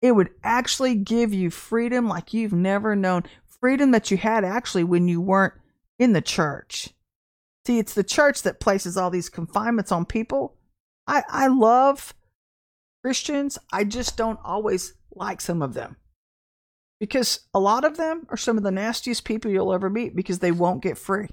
It 0.00 0.12
would 0.12 0.30
actually 0.42 0.94
give 0.94 1.34
you 1.34 1.50
freedom 1.50 2.08
like 2.08 2.32
you've 2.32 2.52
never 2.52 2.96
known. 2.96 3.24
Freedom 3.60 3.90
that 3.90 4.10
you 4.10 4.16
had 4.16 4.44
actually 4.44 4.84
when 4.84 5.08
you 5.08 5.20
weren't 5.20 5.54
in 5.98 6.12
the 6.12 6.22
church. 6.22 6.90
See, 7.66 7.78
it's 7.78 7.94
the 7.94 8.04
church 8.04 8.42
that 8.42 8.60
places 8.60 8.96
all 8.96 9.10
these 9.10 9.28
confinements 9.28 9.90
on 9.90 10.04
people. 10.06 10.54
I, 11.06 11.24
I 11.28 11.46
love 11.48 12.14
Christians. 13.02 13.58
I 13.72 13.84
just 13.84 14.16
don't 14.16 14.38
always 14.44 14.94
like 15.14 15.40
some 15.40 15.62
of 15.62 15.74
them. 15.74 15.96
Because 16.98 17.40
a 17.52 17.60
lot 17.60 17.84
of 17.84 17.96
them 17.96 18.26
are 18.30 18.36
some 18.36 18.56
of 18.56 18.62
the 18.62 18.70
nastiest 18.70 19.24
people 19.24 19.50
you'll 19.50 19.72
ever 19.72 19.90
meet 19.90 20.16
because 20.16 20.38
they 20.38 20.52
won't 20.52 20.82
get 20.82 20.96
free. 20.96 21.28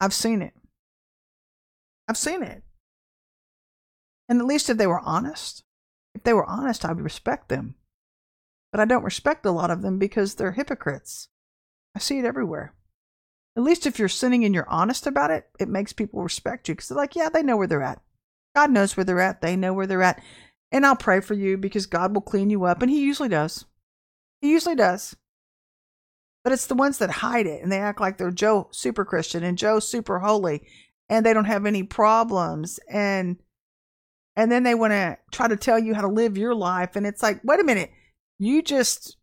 I've 0.00 0.14
seen 0.14 0.42
it. 0.42 0.54
I've 2.08 2.16
seen 2.16 2.42
it. 2.42 2.62
And 4.28 4.40
at 4.40 4.46
least 4.46 4.70
if 4.70 4.76
they 4.76 4.86
were 4.86 5.00
honest, 5.00 5.64
if 6.14 6.22
they 6.22 6.32
were 6.32 6.46
honest, 6.46 6.84
I 6.84 6.92
would 6.92 7.02
respect 7.02 7.48
them. 7.48 7.74
But 8.72 8.80
I 8.80 8.84
don't 8.84 9.04
respect 9.04 9.44
a 9.44 9.50
lot 9.50 9.70
of 9.70 9.82
them 9.82 9.98
because 9.98 10.34
they're 10.36 10.52
hypocrites. 10.52 11.28
I 11.94 11.98
see 11.98 12.18
it 12.18 12.24
everywhere. 12.24 12.74
At 13.56 13.64
least 13.64 13.86
if 13.86 13.98
you're 13.98 14.08
sinning 14.08 14.44
and 14.44 14.54
you're 14.54 14.68
honest 14.68 15.06
about 15.06 15.30
it, 15.30 15.48
it 15.58 15.68
makes 15.68 15.92
people 15.92 16.22
respect 16.22 16.68
you 16.68 16.74
because 16.74 16.88
they're 16.88 16.96
like, 16.96 17.16
yeah, 17.16 17.28
they 17.28 17.42
know 17.42 17.56
where 17.56 17.66
they're 17.66 17.82
at. 17.82 18.00
God 18.54 18.70
knows 18.70 18.96
where 18.96 19.04
they're 19.04 19.20
at. 19.20 19.40
They 19.40 19.56
know 19.56 19.72
where 19.72 19.86
they're 19.86 20.02
at. 20.02 20.22
And 20.72 20.86
I'll 20.86 20.96
pray 20.96 21.20
for 21.20 21.34
you 21.34 21.56
because 21.56 21.86
God 21.86 22.14
will 22.14 22.20
clean 22.20 22.50
you 22.50 22.64
up. 22.64 22.80
And 22.80 22.90
He 22.90 23.00
usually 23.00 23.28
does. 23.28 23.64
He 24.40 24.50
usually 24.50 24.74
does. 24.74 25.16
But 26.42 26.52
it's 26.52 26.66
the 26.66 26.74
ones 26.74 26.98
that 26.98 27.10
hide 27.10 27.46
it 27.46 27.62
and 27.62 27.70
they 27.70 27.78
act 27.78 28.00
like 28.00 28.16
they're 28.16 28.30
Joe 28.30 28.68
super 28.72 29.04
Christian 29.04 29.44
and 29.44 29.58
Joe 29.58 29.78
super 29.78 30.20
holy 30.20 30.62
and 31.08 31.24
they 31.24 31.34
don't 31.34 31.44
have 31.44 31.66
any 31.66 31.82
problems. 31.82 32.80
And 32.90 33.36
and 34.36 34.50
then 34.50 34.62
they 34.62 34.74
want 34.74 34.92
to 34.92 35.18
try 35.32 35.48
to 35.48 35.56
tell 35.56 35.78
you 35.78 35.94
how 35.94 36.02
to 36.02 36.08
live 36.08 36.38
your 36.38 36.54
life 36.54 36.96
and 36.96 37.06
it's 37.06 37.22
like 37.22 37.40
wait 37.44 37.60
a 37.60 37.64
minute 37.64 37.90
you 38.38 38.62
just 38.62 39.16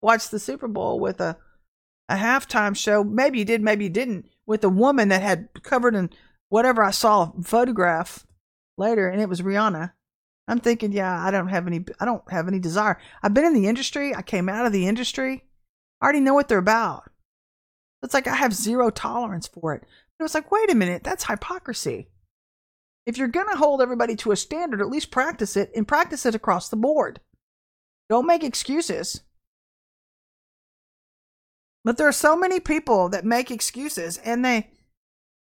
watched 0.00 0.30
the 0.30 0.38
super 0.38 0.68
bowl 0.68 0.98
with 0.98 1.20
a 1.20 1.36
a 2.08 2.16
halftime 2.16 2.76
show 2.76 3.04
maybe 3.04 3.38
you 3.38 3.44
did 3.44 3.62
maybe 3.62 3.84
you 3.84 3.90
didn't 3.90 4.26
with 4.46 4.64
a 4.64 4.68
woman 4.68 5.08
that 5.08 5.22
had 5.22 5.48
covered 5.62 5.94
in 5.94 6.10
whatever 6.48 6.82
i 6.82 6.90
saw 6.90 7.32
a 7.38 7.42
photograph 7.42 8.26
later 8.78 9.08
and 9.08 9.20
it 9.20 9.28
was 9.28 9.42
rihanna 9.42 9.92
i'm 10.52 10.60
thinking 10.60 10.92
yeah 10.92 11.24
i 11.24 11.30
don't 11.30 11.48
have 11.48 11.66
any 11.66 11.84
i 12.00 12.04
don't 12.04 12.30
have 12.30 12.46
any 12.46 12.58
desire 12.58 12.98
i've 13.22 13.34
been 13.34 13.44
in 13.44 13.54
the 13.54 13.66
industry 13.66 14.14
i 14.14 14.22
came 14.22 14.48
out 14.48 14.66
of 14.66 14.72
the 14.72 14.86
industry 14.86 15.44
i 16.00 16.04
already 16.04 16.20
know 16.20 16.34
what 16.34 16.48
they're 16.48 16.58
about 16.58 17.10
it's 18.02 18.14
like 18.14 18.26
i 18.26 18.34
have 18.34 18.54
zero 18.54 18.90
tolerance 18.90 19.46
for 19.46 19.74
it 19.74 19.82
it 20.18 20.22
was 20.22 20.34
like 20.34 20.50
wait 20.50 20.70
a 20.70 20.74
minute 20.74 21.02
that's 21.02 21.24
hypocrisy 21.24 22.08
if 23.04 23.18
you're 23.18 23.28
going 23.28 23.48
to 23.48 23.56
hold 23.56 23.82
everybody 23.82 24.14
to 24.16 24.32
a 24.32 24.36
standard, 24.36 24.80
at 24.80 24.88
least 24.88 25.10
practice 25.10 25.56
it 25.56 25.70
and 25.74 25.88
practice 25.88 26.24
it 26.24 26.34
across 26.34 26.68
the 26.68 26.76
board. 26.76 27.20
Don't 28.08 28.26
make 28.26 28.44
excuses. 28.44 29.22
But 31.84 31.96
there 31.96 32.06
are 32.06 32.12
so 32.12 32.36
many 32.36 32.60
people 32.60 33.08
that 33.08 33.24
make 33.24 33.50
excuses 33.50 34.18
and 34.18 34.44
they 34.44 34.70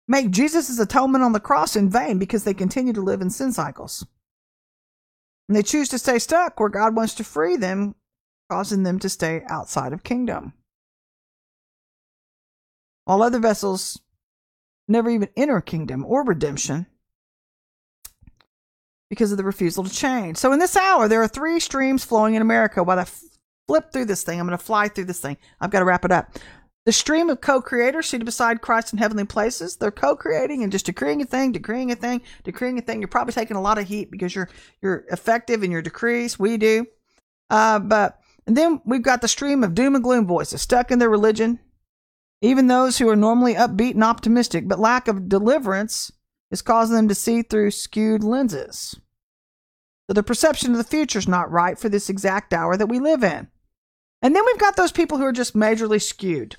make 0.06 0.30
Jesus' 0.30 0.78
atonement 0.78 1.24
on 1.24 1.32
the 1.32 1.40
cross 1.40 1.74
in 1.74 1.90
vain 1.90 2.18
because 2.18 2.44
they 2.44 2.54
continue 2.54 2.92
to 2.92 3.00
live 3.00 3.20
in 3.20 3.30
sin 3.30 3.52
cycles. 3.52 4.06
And 5.48 5.56
they 5.56 5.62
choose 5.62 5.88
to 5.90 5.98
stay 5.98 6.18
stuck 6.18 6.60
where 6.60 6.68
God 6.68 6.94
wants 6.94 7.14
to 7.14 7.24
free 7.24 7.56
them, 7.56 7.94
causing 8.50 8.82
them 8.82 8.98
to 8.98 9.08
stay 9.08 9.42
outside 9.48 9.92
of 9.92 10.04
kingdom. 10.04 10.52
While 13.04 13.22
other 13.22 13.38
vessels 13.38 13.98
never 14.86 15.08
even 15.08 15.30
enter 15.36 15.60
kingdom 15.60 16.04
or 16.04 16.24
redemption 16.24 16.86
because 19.08 19.32
of 19.32 19.38
the 19.38 19.44
refusal 19.44 19.84
to 19.84 19.90
change. 19.90 20.36
So 20.36 20.52
in 20.52 20.58
this 20.58 20.76
hour, 20.76 21.08
there 21.08 21.22
are 21.22 21.28
three 21.28 21.60
streams 21.60 22.04
flowing 22.04 22.34
in 22.34 22.42
America. 22.42 22.82
While 22.82 22.98
I 22.98 23.06
flip 23.66 23.92
through 23.92 24.04
this 24.04 24.22
thing, 24.22 24.38
I'm 24.38 24.46
going 24.46 24.58
to 24.58 24.64
fly 24.64 24.88
through 24.88 25.06
this 25.06 25.20
thing. 25.20 25.38
I've 25.60 25.70
got 25.70 25.78
to 25.78 25.84
wrap 25.86 26.04
it 26.04 26.12
up. 26.12 26.36
The 26.88 26.92
stream 26.92 27.28
of 27.28 27.42
co-creators 27.42 28.06
seated 28.06 28.24
beside 28.24 28.62
Christ 28.62 28.94
in 28.94 28.98
heavenly 28.98 29.26
places. 29.26 29.76
They're 29.76 29.90
co-creating 29.90 30.62
and 30.62 30.72
just 30.72 30.86
decreeing 30.86 31.20
a 31.20 31.26
thing, 31.26 31.52
decreeing 31.52 31.92
a 31.92 31.94
thing, 31.94 32.22
decreeing 32.44 32.78
a 32.78 32.80
thing. 32.80 33.02
You're 33.02 33.08
probably 33.08 33.34
taking 33.34 33.58
a 33.58 33.60
lot 33.60 33.76
of 33.76 33.86
heat 33.86 34.10
because 34.10 34.34
you're 34.34 34.48
you're 34.80 35.04
effective 35.12 35.62
in 35.62 35.70
your 35.70 35.82
decrees. 35.82 36.38
We 36.38 36.56
do, 36.56 36.86
uh, 37.50 37.80
but 37.80 38.18
and 38.46 38.56
then 38.56 38.80
we've 38.86 39.02
got 39.02 39.20
the 39.20 39.28
stream 39.28 39.62
of 39.62 39.74
doom 39.74 39.96
and 39.96 40.02
gloom 40.02 40.26
voices 40.26 40.62
stuck 40.62 40.90
in 40.90 40.98
their 40.98 41.10
religion. 41.10 41.58
Even 42.40 42.68
those 42.68 42.96
who 42.96 43.10
are 43.10 43.16
normally 43.16 43.52
upbeat 43.52 43.92
and 43.92 44.02
optimistic, 44.02 44.66
but 44.66 44.78
lack 44.78 45.08
of 45.08 45.28
deliverance 45.28 46.10
is 46.50 46.62
causing 46.62 46.96
them 46.96 47.08
to 47.08 47.14
see 47.14 47.42
through 47.42 47.72
skewed 47.72 48.24
lenses. 48.24 48.98
So 50.06 50.14
the 50.14 50.22
perception 50.22 50.70
of 50.70 50.78
the 50.78 50.84
future 50.84 51.18
is 51.18 51.28
not 51.28 51.52
right 51.52 51.78
for 51.78 51.90
this 51.90 52.08
exact 52.08 52.54
hour 52.54 52.78
that 52.78 52.88
we 52.88 52.98
live 52.98 53.22
in. 53.22 53.48
And 54.22 54.34
then 54.34 54.42
we've 54.46 54.58
got 54.58 54.76
those 54.76 54.90
people 54.90 55.18
who 55.18 55.24
are 55.24 55.32
just 55.32 55.54
majorly 55.54 56.00
skewed. 56.00 56.56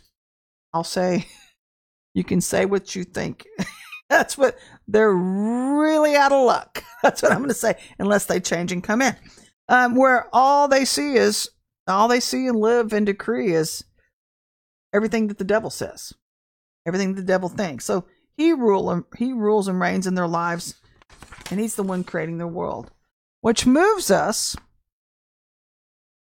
I'll 0.73 0.83
say, 0.83 1.27
you 2.13 2.23
can 2.23 2.41
say 2.41 2.65
what 2.65 2.95
you 2.95 3.03
think. 3.03 3.45
That's 4.09 4.37
what 4.37 4.57
they're 4.87 5.13
really 5.13 6.15
out 6.15 6.31
of 6.31 6.45
luck. 6.45 6.83
That's 7.03 7.21
what 7.21 7.31
I'm 7.31 7.39
going 7.39 7.49
to 7.49 7.53
say, 7.53 7.75
unless 7.99 8.25
they 8.25 8.39
change 8.39 8.71
and 8.71 8.83
come 8.83 9.01
in. 9.01 9.15
Um, 9.67 9.95
where 9.95 10.27
all 10.33 10.67
they 10.67 10.83
see 10.83 11.15
is, 11.15 11.49
all 11.87 12.07
they 12.07 12.19
see 12.19 12.47
and 12.47 12.59
live 12.59 12.91
and 12.91 13.05
decree 13.05 13.53
is 13.53 13.83
everything 14.93 15.27
that 15.27 15.37
the 15.37 15.43
devil 15.43 15.69
says, 15.69 16.13
everything 16.87 17.13
the 17.13 17.21
devil 17.21 17.49
thinks. 17.49 17.85
So 17.85 18.05
he 18.35 18.51
rule, 18.53 19.03
he 19.17 19.31
rules 19.31 19.67
and 19.67 19.79
reigns 19.79 20.07
in 20.07 20.15
their 20.15 20.27
lives, 20.27 20.75
and 21.51 21.59
he's 21.59 21.75
the 21.75 21.83
one 21.83 22.03
creating 22.03 22.39
their 22.39 22.47
world, 22.47 22.91
which 23.41 23.67
moves 23.67 24.09
us 24.09 24.55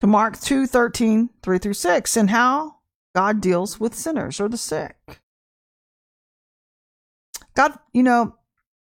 to 0.01 0.07
Mark 0.09 0.41
2 0.41 0.67
13, 0.67 1.31
3 1.43 1.59
through 1.59 1.75
6, 1.75 2.17
and 2.17 2.31
how 2.31 2.76
God 3.17 3.41
deals 3.41 3.81
with 3.81 3.95
sinners 3.95 4.41
or 4.41 4.49
the 4.51 4.59
sick. 4.59 5.23
God, 7.55 7.73
you 7.95 8.03
know, 8.03 8.37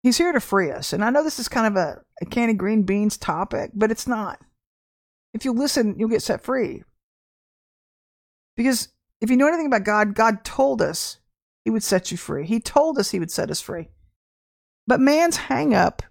He's 0.03 0.19
here 0.19 0.33
to 0.33 0.41
free 0.41 0.71
us. 0.71 0.93
And 0.93 1.03
I 1.03 1.09
know 1.09 1.25
this 1.25 1.39
is 1.39 1.49
kind 1.49 1.67
of 1.67 1.77
a, 1.77 2.03
a 2.21 2.27
candy 2.27 2.53
green 2.53 2.83
beans 2.83 3.17
topic, 3.17 3.71
but 3.75 3.91
it's 3.91 4.07
not. 4.07 4.39
If 5.33 5.47
you 5.47 5.55
listen, 5.55 5.99
you'll 5.99 6.11
get 6.11 6.21
set 6.21 6.43
free. 6.43 6.83
Because 8.59 8.91
if 9.23 9.31
you 9.31 9.39
know 9.39 9.49
anything 9.49 9.65
about 9.65 9.85
God, 9.85 10.15
God 10.15 10.45
told 10.45 10.83
us 10.83 11.17
He 11.65 11.71
would 11.71 11.83
set 11.83 12.11
you 12.11 12.19
free. 12.19 12.45
He 12.45 12.61
told 12.61 12.99
us 12.99 13.13
He 13.13 13.21
would 13.21 13.31
set 13.31 13.51
us 13.51 13.63
free. 13.63 13.89
But 14.87 15.01
man's 15.01 15.37
hang 15.37 15.73
up 15.73 16.03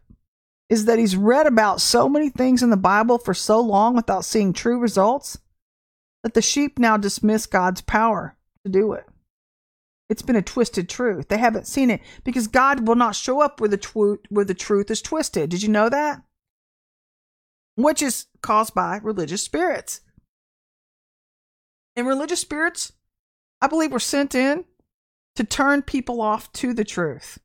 is 0.67 0.85
that 0.85 0.97
he's 0.97 1.15
read 1.15 1.45
about 1.45 1.79
so 1.79 2.09
many 2.09 2.29
things 2.29 2.63
in 2.63 2.71
the 2.71 2.77
Bible 2.77 3.19
for 3.19 3.35
so 3.35 3.59
long 3.59 3.95
without 3.95 4.25
seeing 4.25 4.51
true 4.51 4.79
results 4.79 5.37
that 6.23 6.33
the 6.33 6.41
sheep 6.41 6.79
now 6.79 6.97
dismiss 6.97 7.45
God's 7.45 7.81
power 7.81 8.35
to 8.65 8.71
do 8.71 8.93
it. 8.93 9.05
It's 10.09 10.21
been 10.23 10.35
a 10.35 10.41
twisted 10.41 10.89
truth. 10.89 11.27
They 11.27 11.37
haven't 11.37 11.67
seen 11.67 11.91
it 11.91 12.01
because 12.23 12.47
God 12.47 12.87
will 12.87 12.95
not 12.95 13.15
show 13.15 13.41
up 13.41 13.61
where 13.61 13.69
the, 13.69 14.17
where 14.29 14.45
the 14.45 14.55
truth 14.55 14.89
is 14.89 15.01
twisted. 15.01 15.49
Did 15.49 15.61
you 15.61 15.69
know 15.69 15.87
that? 15.87 16.23
Which 17.75 18.01
is 18.01 18.25
caused 18.41 18.73
by 18.73 18.99
religious 19.03 19.43
spirits. 19.43 20.01
And 21.95 22.07
religious 22.07 22.41
spirits, 22.41 22.93
I 23.61 23.67
believe, 23.67 23.91
were 23.91 23.99
sent 23.99 24.33
in 24.33 24.65
to 25.35 25.43
turn 25.43 25.83
people 25.83 26.21
off 26.21 26.51
to 26.53 26.73
the 26.73 26.83
truth, 26.83 27.39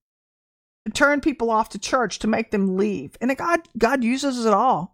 to 0.87 0.93
turn 0.93 1.21
people 1.21 1.51
off 1.51 1.69
to 1.71 1.79
church, 1.79 2.19
to 2.21 2.27
make 2.27 2.51
them 2.51 2.77
leave. 2.77 3.17
And 3.21 3.37
God, 3.37 3.61
God 3.77 4.03
uses 4.03 4.47
it 4.47 4.53
all. 4.53 4.94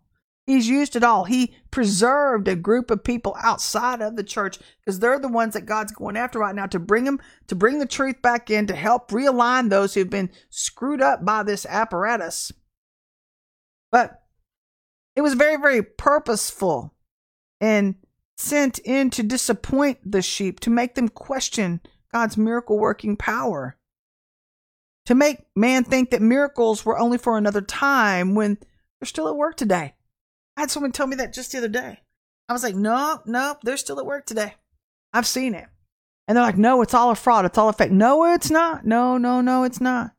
He's 0.50 0.68
used 0.68 0.96
it 0.96 1.04
all. 1.04 1.26
He 1.26 1.54
preserved 1.70 2.48
a 2.48 2.56
group 2.56 2.90
of 2.90 3.04
people 3.04 3.36
outside 3.40 4.02
of 4.02 4.16
the 4.16 4.24
church 4.24 4.58
because 4.80 4.98
they're 4.98 5.20
the 5.20 5.28
ones 5.28 5.54
that 5.54 5.64
God's 5.64 5.92
going 5.92 6.16
after 6.16 6.40
right 6.40 6.56
now 6.56 6.66
to 6.66 6.80
bring 6.80 7.04
them, 7.04 7.20
to 7.46 7.54
bring 7.54 7.78
the 7.78 7.86
truth 7.86 8.20
back 8.20 8.50
in, 8.50 8.66
to 8.66 8.74
help 8.74 9.12
realign 9.12 9.70
those 9.70 9.94
who've 9.94 10.10
been 10.10 10.28
screwed 10.48 11.00
up 11.00 11.24
by 11.24 11.44
this 11.44 11.66
apparatus. 11.66 12.50
But 13.92 14.24
it 15.14 15.20
was 15.20 15.34
very, 15.34 15.54
very 15.54 15.84
purposeful 15.84 16.96
and 17.60 17.94
sent 18.36 18.80
in 18.80 19.10
to 19.10 19.22
disappoint 19.22 19.98
the 20.04 20.20
sheep, 20.20 20.58
to 20.60 20.70
make 20.70 20.96
them 20.96 21.08
question 21.08 21.80
God's 22.12 22.36
miracle 22.36 22.76
working 22.76 23.16
power, 23.16 23.76
to 25.06 25.14
make 25.14 25.44
man 25.54 25.84
think 25.84 26.10
that 26.10 26.20
miracles 26.20 26.84
were 26.84 26.98
only 26.98 27.18
for 27.18 27.38
another 27.38 27.60
time 27.60 28.34
when 28.34 28.58
they're 28.98 29.06
still 29.06 29.28
at 29.28 29.36
work 29.36 29.56
today. 29.56 29.94
I 30.60 30.64
had 30.64 30.70
someone 30.70 30.92
tell 30.92 31.06
me 31.06 31.16
that 31.16 31.32
just 31.32 31.52
the 31.52 31.56
other 31.56 31.68
day. 31.68 32.00
I 32.46 32.52
was 32.52 32.62
like, 32.62 32.74
no, 32.74 33.22
no, 33.24 33.56
they're 33.62 33.78
still 33.78 33.98
at 33.98 34.04
work 34.04 34.26
today. 34.26 34.56
I've 35.10 35.26
seen 35.26 35.54
it. 35.54 35.64
And 36.28 36.36
they're 36.36 36.44
like, 36.44 36.58
no, 36.58 36.82
it's 36.82 36.92
all 36.92 37.10
a 37.10 37.14
fraud. 37.14 37.46
It's 37.46 37.56
all 37.56 37.70
a 37.70 37.72
fake. 37.72 37.90
No, 37.92 38.34
it's 38.34 38.50
not. 38.50 38.84
No, 38.84 39.16
no, 39.16 39.40
no, 39.40 39.64
it's 39.64 39.80
not. 39.80 40.10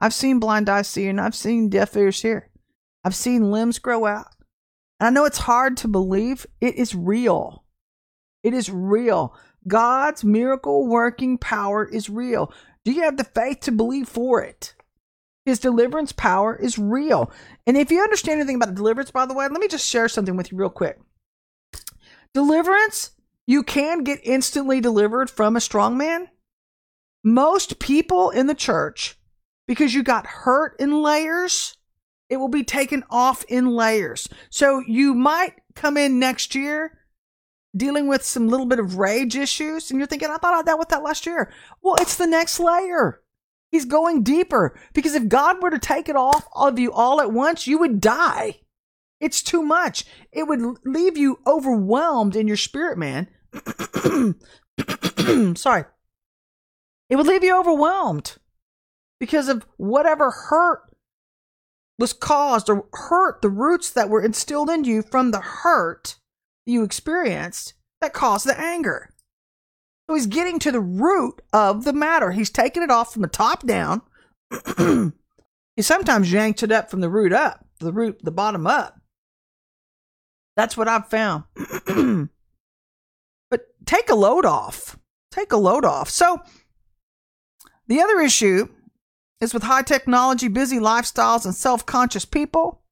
I've 0.00 0.14
seen 0.14 0.40
blind 0.40 0.70
eyes 0.70 0.88
see 0.88 1.06
and 1.06 1.20
I've 1.20 1.34
seen 1.34 1.68
deaf 1.68 1.94
ears 1.98 2.22
hear. 2.22 2.48
I've 3.04 3.14
seen 3.14 3.50
limbs 3.50 3.78
grow 3.78 4.06
out. 4.06 4.28
And 4.98 5.06
I 5.06 5.10
know 5.10 5.26
it's 5.26 5.36
hard 5.36 5.76
to 5.76 5.88
believe. 5.88 6.46
It 6.62 6.76
is 6.76 6.94
real. 6.94 7.66
It 8.42 8.54
is 8.54 8.70
real. 8.70 9.36
God's 9.68 10.24
miracle 10.24 10.86
working 10.86 11.36
power 11.36 11.86
is 11.86 12.08
real. 12.08 12.54
Do 12.86 12.92
you 12.92 13.02
have 13.02 13.18
the 13.18 13.24
faith 13.24 13.60
to 13.60 13.70
believe 13.70 14.08
for 14.08 14.42
it? 14.42 14.74
His 15.46 15.58
deliverance 15.58 16.12
power 16.12 16.54
is 16.54 16.78
real. 16.78 17.32
And 17.66 17.76
if 17.76 17.90
you 17.90 18.02
understand 18.02 18.40
anything 18.40 18.56
about 18.56 18.74
deliverance, 18.74 19.10
by 19.10 19.26
the 19.26 19.34
way, 19.34 19.48
let 19.48 19.60
me 19.60 19.68
just 19.68 19.88
share 19.88 20.08
something 20.08 20.36
with 20.36 20.52
you 20.52 20.58
real 20.58 20.70
quick. 20.70 20.98
Deliverance, 22.34 23.12
you 23.46 23.62
can 23.62 24.04
get 24.04 24.20
instantly 24.22 24.80
delivered 24.80 25.30
from 25.30 25.56
a 25.56 25.60
strong 25.60 25.96
man. 25.96 26.28
Most 27.24 27.78
people 27.78 28.30
in 28.30 28.46
the 28.46 28.54
church, 28.54 29.18
because 29.66 29.94
you 29.94 30.02
got 30.02 30.26
hurt 30.26 30.76
in 30.78 31.02
layers, 31.02 31.76
it 32.28 32.36
will 32.36 32.48
be 32.48 32.62
taken 32.62 33.02
off 33.10 33.44
in 33.48 33.66
layers. 33.66 34.28
So 34.50 34.82
you 34.86 35.14
might 35.14 35.54
come 35.74 35.96
in 35.96 36.18
next 36.18 36.54
year 36.54 36.98
dealing 37.76 38.06
with 38.08 38.24
some 38.24 38.48
little 38.48 38.66
bit 38.66 38.78
of 38.78 38.98
rage 38.98 39.36
issues, 39.36 39.90
and 39.90 39.98
you're 39.98 40.06
thinking, 40.06 40.30
I 40.30 40.36
thought 40.36 40.54
I 40.54 40.62
dealt 40.62 40.78
with 40.78 40.88
that 40.90 41.02
last 41.02 41.26
year. 41.26 41.52
Well, 41.82 41.96
it's 41.96 42.16
the 42.16 42.26
next 42.26 42.60
layer. 42.60 43.20
He's 43.70 43.84
going 43.84 44.22
deeper 44.22 44.78
because 44.92 45.14
if 45.14 45.28
God 45.28 45.62
were 45.62 45.70
to 45.70 45.78
take 45.78 46.08
it 46.08 46.16
off 46.16 46.48
of 46.54 46.78
you 46.78 46.92
all 46.92 47.20
at 47.20 47.32
once, 47.32 47.66
you 47.66 47.78
would 47.78 48.00
die. 48.00 48.60
It's 49.20 49.42
too 49.42 49.62
much. 49.62 50.04
It 50.32 50.48
would 50.48 50.60
leave 50.84 51.16
you 51.16 51.38
overwhelmed 51.46 52.34
in 52.34 52.48
your 52.48 52.56
spirit, 52.56 52.98
man. 52.98 53.28
Sorry. 55.56 55.84
It 57.08 57.16
would 57.16 57.26
leave 57.26 57.44
you 57.44 57.58
overwhelmed 57.58 58.38
because 59.18 59.48
of 59.48 59.66
whatever 59.76 60.30
hurt 60.30 60.90
was 61.98 62.12
caused 62.14 62.70
or 62.70 62.86
hurt, 62.94 63.42
the 63.42 63.50
roots 63.50 63.90
that 63.90 64.08
were 64.08 64.22
instilled 64.22 64.70
in 64.70 64.84
you 64.84 65.02
from 65.02 65.30
the 65.30 65.40
hurt 65.40 66.16
you 66.64 66.82
experienced 66.82 67.74
that 68.00 68.14
caused 68.14 68.46
the 68.46 68.58
anger. 68.58 69.10
So 70.10 70.16
he's 70.16 70.26
getting 70.26 70.58
to 70.58 70.72
the 70.72 70.80
root 70.80 71.40
of 71.52 71.84
the 71.84 71.92
matter. 71.92 72.32
He's 72.32 72.50
taking 72.50 72.82
it 72.82 72.90
off 72.90 73.12
from 73.12 73.22
the 73.22 73.28
top 73.28 73.64
down. 73.64 74.02
he 75.76 75.82
sometimes 75.82 76.32
yanks 76.32 76.64
it 76.64 76.72
up 76.72 76.90
from 76.90 77.00
the 77.00 77.08
root 77.08 77.32
up, 77.32 77.64
the 77.78 77.92
root, 77.92 78.18
the 78.24 78.32
bottom 78.32 78.66
up. 78.66 79.00
That's 80.56 80.76
what 80.76 80.88
I've 80.88 81.06
found. 81.06 81.44
but 83.50 83.68
take 83.86 84.10
a 84.10 84.16
load 84.16 84.44
off. 84.44 84.98
Take 85.30 85.52
a 85.52 85.56
load 85.56 85.84
off. 85.84 86.10
So 86.10 86.40
the 87.86 88.00
other 88.00 88.18
issue 88.20 88.66
is 89.40 89.54
with 89.54 89.62
high 89.62 89.82
technology, 89.82 90.48
busy 90.48 90.80
lifestyles, 90.80 91.44
and 91.44 91.54
self 91.54 91.86
conscious 91.86 92.24
people. 92.24 92.82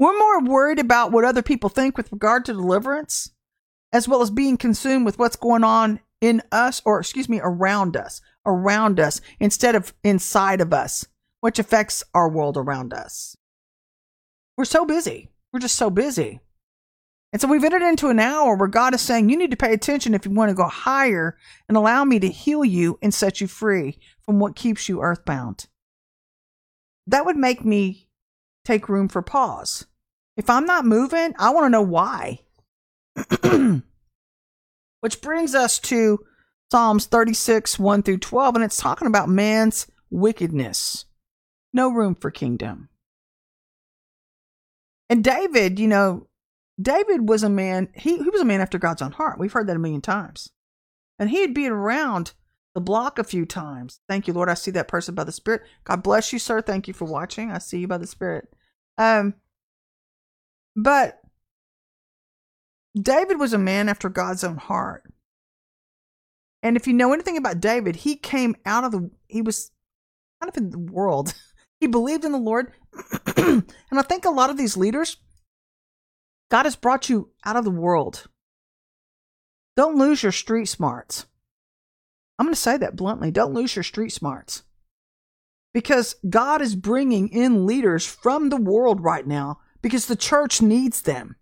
We're 0.00 0.18
more 0.18 0.42
worried 0.42 0.80
about 0.80 1.12
what 1.12 1.24
other 1.24 1.40
people 1.40 1.68
think 1.68 1.96
with 1.96 2.10
regard 2.10 2.44
to 2.46 2.52
deliverance, 2.52 3.30
as 3.92 4.08
well 4.08 4.22
as 4.22 4.30
being 4.30 4.56
consumed 4.56 5.06
with 5.06 5.20
what's 5.20 5.36
going 5.36 5.62
on 5.62 6.00
in 6.24 6.40
us, 6.50 6.80
or 6.86 6.98
excuse 6.98 7.28
me, 7.28 7.38
around 7.42 7.98
us, 7.98 8.22
around 8.46 8.98
us, 8.98 9.20
instead 9.38 9.74
of 9.74 9.92
inside 10.02 10.62
of 10.62 10.72
us, 10.72 11.06
which 11.40 11.58
affects 11.58 12.02
our 12.14 12.30
world 12.30 12.56
around 12.56 12.94
us. 12.94 13.36
We're 14.56 14.64
so 14.64 14.86
busy. 14.86 15.28
We're 15.52 15.60
just 15.60 15.76
so 15.76 15.90
busy. 15.90 16.40
And 17.34 17.42
so 17.42 17.48
we've 17.48 17.62
entered 17.62 17.82
into 17.82 18.08
an 18.08 18.20
hour 18.20 18.56
where 18.56 18.68
God 18.68 18.94
is 18.94 19.02
saying, 19.02 19.28
you 19.28 19.36
need 19.36 19.50
to 19.50 19.56
pay 19.56 19.74
attention 19.74 20.14
if 20.14 20.24
you 20.24 20.32
want 20.32 20.48
to 20.48 20.54
go 20.54 20.66
higher 20.66 21.36
and 21.68 21.76
allow 21.76 22.04
me 22.04 22.18
to 22.20 22.28
heal 22.28 22.64
you 22.64 22.98
and 23.02 23.12
set 23.12 23.42
you 23.42 23.46
free 23.46 23.98
from 24.24 24.38
what 24.38 24.56
keeps 24.56 24.88
you 24.88 25.02
earthbound. 25.02 25.66
That 27.06 27.26
would 27.26 27.36
make 27.36 27.64
me 27.64 28.08
take 28.64 28.88
room 28.88 29.08
for 29.08 29.20
pause 29.20 29.84
If 30.38 30.48
I'm 30.48 30.64
not 30.64 30.86
moving, 30.86 31.34
I 31.38 31.50
want 31.50 31.66
to 31.66 31.70
know 31.70 31.82
why. 31.82 32.40
Which 35.04 35.20
brings 35.20 35.54
us 35.54 35.78
to 35.80 36.20
Psalms 36.72 37.04
36, 37.04 37.78
1 37.78 38.02
through 38.04 38.16
12, 38.16 38.54
and 38.54 38.64
it's 38.64 38.78
talking 38.78 39.06
about 39.06 39.28
man's 39.28 39.86
wickedness. 40.08 41.04
No 41.74 41.90
room 41.90 42.14
for 42.14 42.30
kingdom. 42.30 42.88
And 45.10 45.22
David, 45.22 45.78
you 45.78 45.88
know, 45.88 46.28
David 46.80 47.28
was 47.28 47.42
a 47.42 47.50
man, 47.50 47.90
he, 47.94 48.16
he 48.16 48.30
was 48.30 48.40
a 48.40 48.46
man 48.46 48.62
after 48.62 48.78
God's 48.78 49.02
own 49.02 49.12
heart. 49.12 49.38
We've 49.38 49.52
heard 49.52 49.66
that 49.66 49.76
a 49.76 49.78
million 49.78 50.00
times. 50.00 50.48
And 51.18 51.28
he'd 51.28 51.52
been 51.52 51.70
around 51.70 52.32
the 52.74 52.80
block 52.80 53.18
a 53.18 53.24
few 53.24 53.44
times. 53.44 54.00
Thank 54.08 54.26
you, 54.26 54.32
Lord. 54.32 54.48
I 54.48 54.54
see 54.54 54.70
that 54.70 54.88
person 54.88 55.14
by 55.14 55.24
the 55.24 55.32
Spirit. 55.32 55.64
God 55.84 56.02
bless 56.02 56.32
you, 56.32 56.38
sir. 56.38 56.62
Thank 56.62 56.88
you 56.88 56.94
for 56.94 57.04
watching. 57.04 57.50
I 57.50 57.58
see 57.58 57.80
you 57.80 57.88
by 57.88 57.98
the 57.98 58.06
Spirit. 58.06 58.48
Um, 58.96 59.34
but 60.74 61.20
David 63.00 63.38
was 63.38 63.52
a 63.52 63.58
man 63.58 63.88
after 63.88 64.08
God's 64.08 64.44
own 64.44 64.56
heart. 64.56 65.04
And 66.62 66.76
if 66.76 66.86
you 66.86 66.92
know 66.92 67.12
anything 67.12 67.36
about 67.36 67.60
David, 67.60 67.96
he 67.96 68.16
came 68.16 68.56
out 68.64 68.84
of 68.84 68.92
the, 68.92 69.10
he 69.28 69.42
was 69.42 69.70
kind 70.40 70.48
of 70.48 70.56
in 70.56 70.70
the 70.70 70.78
world. 70.78 71.34
He 71.80 71.88
believed 71.88 72.24
in 72.24 72.32
the 72.32 72.38
Lord. 72.38 72.72
and 73.36 73.64
I 73.92 74.02
think 74.02 74.24
a 74.24 74.30
lot 74.30 74.48
of 74.48 74.56
these 74.56 74.74
leaders, 74.74 75.18
God 76.50 76.64
has 76.64 76.76
brought 76.76 77.10
you 77.10 77.30
out 77.44 77.56
of 77.56 77.64
the 77.64 77.70
world. 77.70 78.26
Don't 79.76 79.98
lose 79.98 80.22
your 80.22 80.32
street 80.32 80.66
smarts. 80.66 81.26
I'm 82.38 82.46
going 82.46 82.54
to 82.54 82.60
say 82.60 82.76
that 82.78 82.96
bluntly. 82.96 83.30
Don't 83.30 83.52
lose 83.52 83.76
your 83.76 83.82
street 83.82 84.12
smarts. 84.12 84.62
Because 85.74 86.16
God 86.30 86.62
is 86.62 86.74
bringing 86.74 87.28
in 87.28 87.66
leaders 87.66 88.06
from 88.06 88.48
the 88.48 88.56
world 88.56 89.02
right 89.02 89.26
now 89.26 89.58
because 89.82 90.06
the 90.06 90.16
church 90.16 90.62
needs 90.62 91.02
them. 91.02 91.36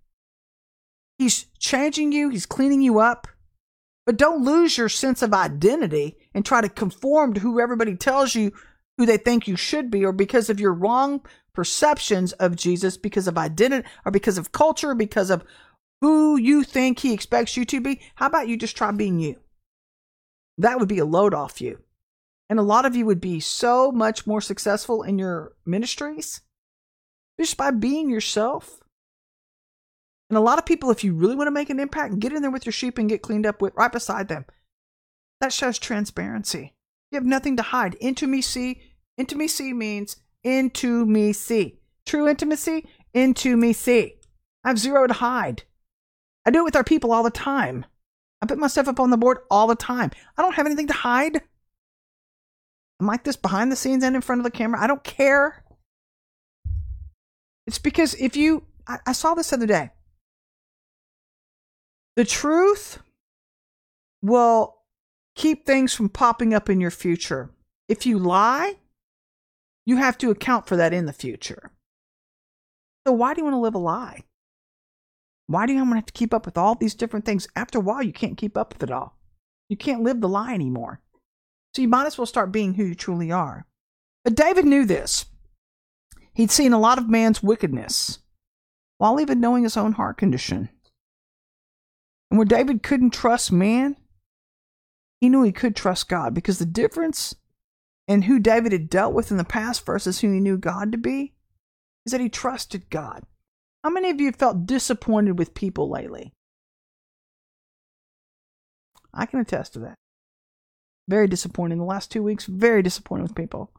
He's 1.23 1.47
changing 1.59 2.11
you, 2.11 2.31
He's 2.31 2.47
cleaning 2.47 2.83
you 2.83 2.99
up. 2.99 3.29
But 4.05 4.17
don't 4.17 4.45
lose 4.45 4.77
your 4.77 4.89
sense 4.89 5.23
of 5.23 5.33
identity 5.33 6.17
and 6.35 6.45
try 6.45 6.61
to 6.61 6.69
conform 6.69 7.35
to 7.35 7.41
who 7.41 7.61
everybody 7.61 7.97
tells 7.97 8.35
you 8.35 8.53
who 8.99 9.07
they 9.07 9.17
think 9.17 9.47
you 9.47 9.57
should 9.57 9.91
be, 9.91 10.05
or 10.05 10.13
because 10.13 10.51
of 10.51 10.61
your 10.61 10.75
wrong 10.75 11.25
perceptions 11.55 12.33
of 12.33 12.57
Jesus, 12.57 12.97
because 12.97 13.29
of 13.29 13.39
identity, 13.39 13.89
or 14.05 14.11
because 14.11 14.37
of 14.37 14.53
culture, 14.53 14.95
because 14.95 15.31
of 15.31 15.45
who 16.01 16.37
you 16.37 16.65
think 16.65 16.99
he 16.99 17.13
expects 17.13 17.57
you 17.57 17.65
to 17.65 17.81
be. 17.81 18.01
How 18.17 18.27
about 18.27 18.49
you 18.49 18.57
just 18.57 18.77
try 18.77 18.91
being 18.91 19.21
you? 19.21 19.37
That 20.59 20.79
would 20.81 20.89
be 20.89 20.99
a 20.99 21.05
load 21.05 21.33
off 21.33 21.61
you. 21.61 21.79
And 22.51 22.59
a 22.59 22.63
lot 22.63 22.85
of 22.85 22.97
you 22.97 23.07
would 23.07 23.21
be 23.21 23.41
so 23.41 23.93
much 23.93 24.27
more 24.27 24.41
successful 24.41 25.03
in 25.05 25.19
your 25.19 25.53
ministries 25.65 26.41
just 27.41 27.57
by 27.57 27.71
being 27.71 28.11
yourself. 28.11 28.82
And 30.33 30.39
a 30.39 30.41
lot 30.41 30.59
of 30.59 30.65
people, 30.65 30.91
if 30.91 31.05
you 31.05 31.13
really 31.13 31.37
want 31.37 31.49
to 31.49 31.53
make 31.53 31.69
an 31.69 31.79
impact, 31.79 32.19
get 32.19 32.33
in 32.33 32.41
there 32.41 32.51
with 32.51 32.65
your 32.65 32.73
sheep 32.73 32.97
and 32.97 33.07
get 33.07 33.21
cleaned 33.21 33.45
up 33.45 33.61
with 33.61 33.75
right 33.77 33.93
beside 33.93 34.29
them. 34.29 34.47
That 35.43 35.53
shows 35.53 35.79
transparency. 35.79 36.73
You 37.11 37.17
have 37.17 37.27
nothing 37.27 37.55
to 37.59 37.63
hide. 37.63 37.99
Intimacy, 38.01 38.81
intimacy 39.19 39.75
means 39.75 40.17
into 40.43 41.05
me 41.05 41.35
see. 41.35 41.81
True 42.07 42.27
intimacy, 42.27 42.89
into 43.13 43.59
me 43.59 43.75
see. 43.75 44.15
I 44.65 44.69
have 44.69 44.79
zero 44.79 45.07
to 45.07 45.13
hide. 45.13 45.65
I 46.47 46.51
do 46.51 46.61
it 46.61 46.65
with 46.65 46.77
our 46.77 46.83
people 46.83 47.13
all 47.13 47.25
the 47.25 47.31
time. 47.31 47.85
I 48.41 48.47
put 48.47 48.57
myself 48.57 48.89
up 48.89 49.01
on 49.01 49.11
the 49.11 49.19
board 49.19 49.41
all 49.51 49.67
the 49.67 49.75
time. 49.75 50.13
I 50.39 50.41
don't 50.41 50.55
have 50.55 50.65
anything 50.65 50.87
to 50.87 50.95
hide. 50.95 51.43
I'm 52.99 53.07
like 53.07 53.25
this 53.25 53.37
behind 53.37 53.71
the 53.71 53.77
scenes 53.77 54.03
and 54.03 54.17
in 54.17 54.23
front 54.23 54.41
of 54.41 54.45
the 54.45 54.51
camera. 54.51 54.81
I 54.83 54.87
don't 54.87 55.05
care. 55.05 55.63
It's 57.67 57.79
because 57.79 58.15
if 58.15 58.35
you, 58.35 58.65
I, 58.87 58.97
I 59.09 59.13
saw 59.13 59.35
this 59.35 59.51
the 59.51 59.57
other 59.57 59.67
day. 59.67 59.91
The 62.17 62.25
truth 62.25 62.99
will 64.21 64.77
keep 65.35 65.65
things 65.65 65.95
from 65.95 66.09
popping 66.09 66.53
up 66.53 66.69
in 66.69 66.81
your 66.81 66.91
future. 66.91 67.51
If 67.89 68.07
you 68.07 68.19
lie, 68.19 68.77
you 69.87 69.97
have 69.97 70.19
to 70.19 70.31
account 70.31 70.67
for 70.67 70.77
that 70.77 70.93
in 70.93 71.07
the 71.07 71.13
future. 71.13 71.73
So, 73.07 73.13
why 73.13 73.35
do 73.35 73.41
you 73.41 73.45
want 73.45 73.55
to 73.55 73.61
live 73.61 73.75
a 73.75 73.79
lie? 73.79 74.25
Why 75.47 75.67
do 75.67 75.73
you 75.73 75.79
want 75.79 75.91
to 75.91 75.97
have 75.97 76.07
to 76.07 76.13
keep 76.13 76.33
up 76.33 76.47
with 76.47 76.57
all 76.57 76.75
these 76.75 76.95
different 76.95 77.25
things? 77.25 77.49
After 77.57 77.79
a 77.79 77.83
while, 77.83 78.03
you 78.03 78.13
can't 78.13 78.37
keep 78.39 78.57
up 78.57 78.75
with 78.75 78.83
it 78.83 78.93
all. 78.93 79.19
You 79.69 79.77
can't 79.77 80.03
live 80.03 80.21
the 80.21 80.29
lie 80.29 80.55
anymore. 80.55 81.01
So, 81.75 81.83
you 81.83 81.89
might 81.89 82.07
as 82.07 82.19
well 82.19 82.27
start 82.27 82.53
being 82.53 82.75
who 82.75 82.85
you 82.85 82.95
truly 82.95 83.33
are. 83.33 83.67
But 84.25 84.37
David 84.37 84.67
knew 84.67 84.85
this. 84.85 85.27
He'd 86.35 86.51
seen 86.51 86.73
a 86.73 86.81
lot 86.81 86.99
of 86.99 87.09
man's 87.09 87.43
wickedness 87.43 88.21
while 88.99 89.21
even 89.21 89.41
knowing 89.41 89.65
his 89.65 89.77
own 89.77 89.93
heart 89.93 90.17
condition. 90.17 90.69
And 92.33 92.39
where 92.39 92.47
David 92.47 92.83
couldn't 92.83 93.11
trust 93.11 93.53
man, 93.53 93.95
he 95.21 95.29
knew 95.29 95.43
he 95.43 95.53
could 95.53 95.77
trust 95.77 96.09
God 96.09 96.33
because 96.33 96.59
the 96.59 96.65
difference 96.65 97.35
in 98.09 98.23
who 98.23 98.41
David 98.41 98.73
had 98.73 98.89
dealt 98.89 99.13
with 99.13 99.31
in 99.31 99.37
the 99.37 99.45
past 99.45 99.85
versus 99.85 100.21
who 100.21 100.33
he 100.33 100.41
knew 100.41 100.57
God 100.57 100.93
to 100.93 100.99
be 100.99 101.35
is 102.07 102.13
that 102.13 102.23
he 102.23 102.31
trusted 102.31 102.89
God. 102.89 103.27
How 103.85 103.91
many 103.91 104.09
of 104.09 104.19
you 104.19 104.29
have 104.29 104.37
felt 104.37 104.65
disappointed 104.65 105.39
with 105.39 105.53
people 105.53 105.91
lately? 105.91 106.33
I 109.13 109.27
can 109.27 109.39
attest 109.39 109.75
to 109.75 109.81
that. 109.81 109.99
Very 111.09 111.29
disappointed 111.29 111.75
in 111.75 111.81
the 111.81 111.85
last 111.85 112.11
two 112.11 112.23
weeks, 112.23 112.47
very 112.47 112.83
disappointed 112.83 113.25
with 113.25 113.35
people. 113.35 113.71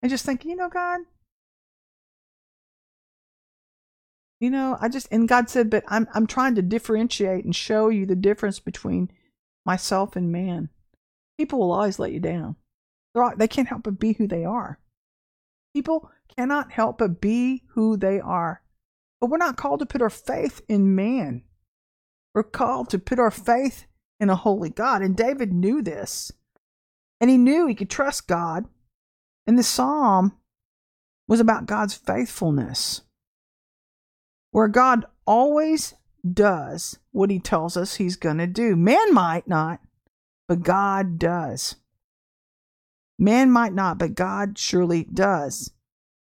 And 0.00 0.08
just 0.08 0.24
thinking, 0.24 0.52
you 0.52 0.56
know, 0.56 0.70
God, 0.70 1.00
you 4.40 4.50
know, 4.50 4.76
I 4.80 4.88
just 4.88 5.08
and 5.10 5.28
God 5.28 5.48
said, 5.48 5.70
but 5.70 5.84
I'm 5.88 6.08
I'm 6.14 6.26
trying 6.26 6.54
to 6.56 6.62
differentiate 6.62 7.44
and 7.44 7.54
show 7.54 7.88
you 7.88 8.06
the 8.06 8.16
difference 8.16 8.60
between 8.60 9.10
myself 9.66 10.16
and 10.16 10.32
man. 10.32 10.70
People 11.38 11.58
will 11.60 11.72
always 11.72 11.98
let 11.98 12.12
you 12.12 12.20
down. 12.20 12.56
All, 13.14 13.32
they 13.36 13.48
can't 13.48 13.68
help 13.68 13.82
but 13.82 13.98
be 13.98 14.12
who 14.12 14.26
they 14.26 14.44
are. 14.44 14.78
People 15.74 16.10
cannot 16.36 16.72
help 16.72 16.98
but 16.98 17.20
be 17.20 17.64
who 17.70 17.96
they 17.96 18.20
are. 18.20 18.62
But 19.20 19.30
we're 19.30 19.38
not 19.38 19.56
called 19.56 19.80
to 19.80 19.86
put 19.86 20.02
our 20.02 20.10
faith 20.10 20.62
in 20.68 20.94
man. 20.94 21.42
We're 22.34 22.44
called 22.44 22.90
to 22.90 22.98
put 22.98 23.18
our 23.18 23.30
faith 23.30 23.86
in 24.20 24.30
a 24.30 24.36
holy 24.36 24.70
God. 24.70 25.02
And 25.02 25.16
David 25.16 25.52
knew 25.52 25.82
this. 25.82 26.30
And 27.20 27.28
he 27.28 27.36
knew 27.36 27.66
he 27.66 27.74
could 27.74 27.90
trust 27.90 28.28
God. 28.28 28.66
And 29.46 29.58
the 29.58 29.64
psalm 29.64 30.36
was 31.26 31.40
about 31.40 31.66
God's 31.66 31.94
faithfulness, 31.94 33.02
where 34.50 34.68
God 34.68 35.04
always 35.26 35.94
does 36.32 36.98
what 37.12 37.30
he 37.30 37.38
tells 37.38 37.76
us 37.76 37.96
he's 37.96 38.16
going 38.16 38.38
to 38.38 38.46
do. 38.46 38.76
Man 38.76 39.12
might 39.12 39.46
not, 39.46 39.80
but 40.46 40.62
God 40.62 41.18
does. 41.18 41.76
Man 43.18 43.50
might 43.50 43.72
not, 43.72 43.98
but 43.98 44.14
God 44.14 44.58
surely 44.58 45.04
does. 45.04 45.72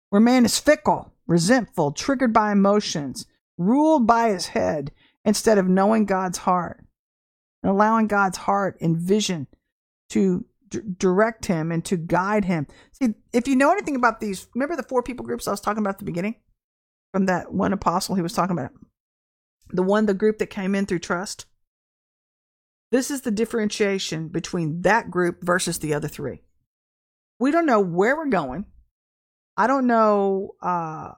Where 0.09 0.21
man 0.21 0.45
is 0.45 0.59
fickle, 0.59 1.13
resentful, 1.26 1.91
triggered 1.91 2.34
by 2.34 2.51
emotions, 2.51 3.26
ruled 3.57 4.05
by 4.05 4.30
his 4.30 4.47
head 4.47 4.91
instead 5.26 5.57
of 5.57 5.67
knowing 5.67 6.05
God's 6.05 6.39
heart 6.39 6.86
and 7.63 7.71
allowing 7.71 8.07
God's 8.07 8.38
heart 8.38 8.78
and 8.80 8.97
vision 8.97 9.47
to 10.09 10.45
d- 10.69 10.82
direct 10.97 11.47
him 11.47 11.71
and 11.71 11.84
to 11.86 11.97
guide 11.97 12.45
him. 12.45 12.67
See, 12.91 13.15
if 13.32 13.47
you 13.47 13.55
know 13.55 13.71
anything 13.71 13.95
about 13.95 14.19
these, 14.19 14.47
remember 14.53 14.76
the 14.76 14.84
four 14.84 15.01
people 15.01 15.26
groups 15.26 15.47
I 15.47 15.51
was 15.51 15.61
talking 15.61 15.82
about 15.82 15.95
at 15.95 15.99
the 15.99 16.05
beginning? 16.05 16.36
From 17.14 17.28
that 17.28 17.53
one 17.53 17.74
apostle 17.74 18.16
he 18.16 18.22
was 18.22 18.34
talking 18.34 18.57
about? 18.57 18.72
The 19.70 19.84
one, 19.84 20.07
the 20.07 20.14
group 20.14 20.39
that 20.39 20.47
came 20.47 20.76
in 20.76 20.86
through 20.86 20.99
trust? 20.99 21.45
This 22.91 23.09
is 23.09 23.22
the 23.22 23.32
differentiation 23.32 24.28
between 24.28 24.82
that 24.82 25.09
group 25.09 25.43
versus 25.43 25.80
the 25.80 25.93
other 25.93 26.07
three. 26.07 26.43
We 27.39 27.51
don't 27.51 27.66
know 27.66 27.80
where 27.80 28.16
we're 28.16 28.28
going. 28.28 28.66
I 29.57 29.68
don't 29.68 29.88
know 29.88 30.55
uh 30.61 31.11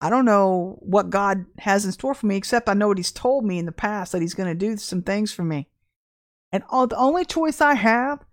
I 0.00 0.10
don't 0.10 0.24
know 0.24 0.78
what 0.80 1.10
God 1.10 1.46
has 1.58 1.84
in 1.84 1.92
store 1.92 2.14
for 2.14 2.26
me 2.26 2.36
except 2.36 2.68
I 2.68 2.74
know 2.74 2.88
what 2.88 2.98
he's 2.98 3.12
told 3.12 3.44
me 3.44 3.58
in 3.58 3.66
the 3.66 3.72
past 3.72 4.10
that 4.12 4.20
he's 4.20 4.34
going 4.34 4.48
to 4.48 4.54
do 4.54 4.76
some 4.76 5.02
things 5.02 5.32
for 5.32 5.44
me. 5.44 5.68
And 6.50 6.64
all 6.68 6.88
the 6.88 6.96
only 6.96 7.24
choice 7.24 7.60
I 7.60 7.74
have 7.74 8.24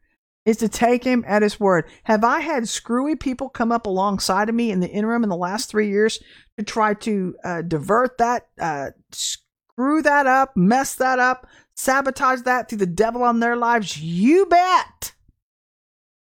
is 0.46 0.58
to 0.58 0.70
take 0.70 1.04
him 1.04 1.24
at 1.28 1.42
his 1.42 1.60
word. 1.60 1.86
Have 2.04 2.24
I 2.24 2.40
had 2.40 2.68
screwy 2.68 3.16
people 3.16 3.50
come 3.50 3.72
up 3.72 3.86
alongside 3.86 4.50
of 4.50 4.56
me 4.56 4.72
in 4.72 4.80
the 4.80 4.90
interim 4.90 5.24
in 5.24 5.30
the 5.30 5.36
last 5.36 5.70
three 5.70 5.90
years 5.90 6.20
to 6.58 6.64
try 6.64 6.94
to 6.96 7.36
uh, 7.44 7.62
divert 7.62 8.18
that, 8.18 8.48
uh, 8.60 8.92
screw 9.12 10.02
that 10.02 10.26
up, 10.26 10.56
mess 10.56 10.96
that 10.96 11.20
up, 11.20 11.48
sabotage 11.76 12.42
that 12.42 12.70
through 12.70 12.80
the 12.80 12.86
devil 12.86 13.24
on 13.24 13.40
their 13.40 13.56
lives? 13.56 14.02
You 14.02 14.46
bet. 14.46 15.14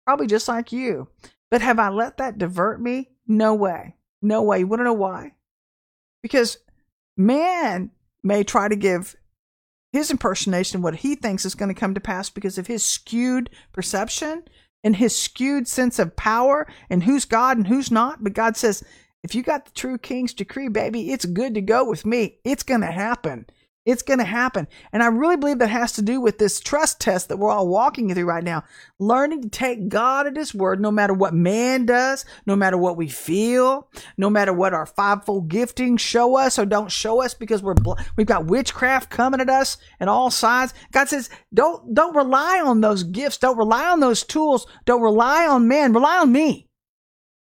Probably 0.05 0.27
just 0.27 0.47
like 0.47 0.71
you. 0.71 1.07
But 1.49 1.61
have 1.61 1.79
I 1.79 1.89
let 1.89 2.17
that 2.17 2.37
divert 2.37 2.81
me? 2.81 3.09
No 3.27 3.53
way. 3.53 3.95
No 4.21 4.41
way. 4.41 4.59
You 4.59 4.67
want 4.67 4.81
to 4.81 4.85
know 4.85 4.93
why? 4.93 5.33
Because 6.21 6.57
man 7.15 7.91
may 8.23 8.43
try 8.43 8.67
to 8.67 8.75
give 8.75 9.15
his 9.93 10.11
impersonation 10.11 10.81
what 10.81 10.97
he 10.97 11.15
thinks 11.15 11.45
is 11.45 11.55
going 11.55 11.73
to 11.73 11.79
come 11.79 11.93
to 11.93 11.99
pass 11.99 12.29
because 12.29 12.57
of 12.57 12.67
his 12.67 12.83
skewed 12.83 13.49
perception 13.71 14.43
and 14.83 14.95
his 14.95 15.17
skewed 15.17 15.67
sense 15.67 15.99
of 15.99 16.15
power 16.15 16.67
and 16.89 17.03
who's 17.03 17.25
God 17.25 17.57
and 17.57 17.67
who's 17.67 17.91
not. 17.91 18.23
But 18.23 18.33
God 18.33 18.57
says, 18.57 18.83
if 19.23 19.33
you 19.33 19.43
got 19.43 19.65
the 19.65 19.71
true 19.71 19.97
king's 19.97 20.33
decree, 20.33 20.67
baby, 20.67 21.11
it's 21.11 21.25
good 21.25 21.53
to 21.55 21.61
go 21.61 21.87
with 21.87 22.05
me. 22.05 22.39
It's 22.43 22.63
going 22.63 22.81
to 22.81 22.91
happen. 22.91 23.47
It's 23.87 24.03
going 24.03 24.19
to 24.19 24.25
happen. 24.25 24.67
And 24.91 25.01
I 25.01 25.07
really 25.07 25.37
believe 25.37 25.59
that 25.59 25.69
has 25.69 25.93
to 25.93 26.01
do 26.01 26.19
with 26.19 26.39
this 26.39 26.59
trust 26.59 26.99
test 26.99 27.29
that 27.29 27.37
we're 27.37 27.49
all 27.49 27.69
walking 27.69 28.13
through 28.13 28.25
right 28.25 28.43
now. 28.43 28.65
Learning 28.99 29.41
to 29.41 29.47
take 29.47 29.87
God 29.87 30.27
at 30.27 30.35
His 30.35 30.53
word, 30.53 30.81
no 30.81 30.91
matter 30.91 31.13
what 31.13 31.33
man 31.33 31.85
does, 31.85 32.25
no 32.45 32.57
matter 32.57 32.77
what 32.77 32.97
we 32.97 33.07
feel, 33.07 33.89
no 34.17 34.29
matter 34.29 34.51
what 34.51 34.73
our 34.73 34.85
fivefold 34.85 35.47
gifting 35.47 35.95
show 35.95 36.35
us 36.35 36.59
or 36.59 36.65
don't 36.65 36.91
show 36.91 37.23
us 37.23 37.33
because 37.33 37.63
we're, 37.63 37.75
we've 38.17 38.27
got 38.27 38.47
witchcraft 38.47 39.09
coming 39.09 39.39
at 39.39 39.49
us 39.49 39.77
and 40.01 40.09
all 40.09 40.29
sides. 40.29 40.73
God 40.91 41.07
says, 41.07 41.29
don't, 41.53 41.93
don't 41.93 42.13
rely 42.13 42.59
on 42.59 42.81
those 42.81 43.03
gifts. 43.03 43.37
Don't 43.37 43.57
rely 43.57 43.87
on 43.87 44.01
those 44.01 44.25
tools. 44.25 44.67
Don't 44.83 45.01
rely 45.01 45.47
on 45.47 45.69
man. 45.69 45.93
Rely 45.93 46.17
on 46.17 46.33
me. 46.33 46.67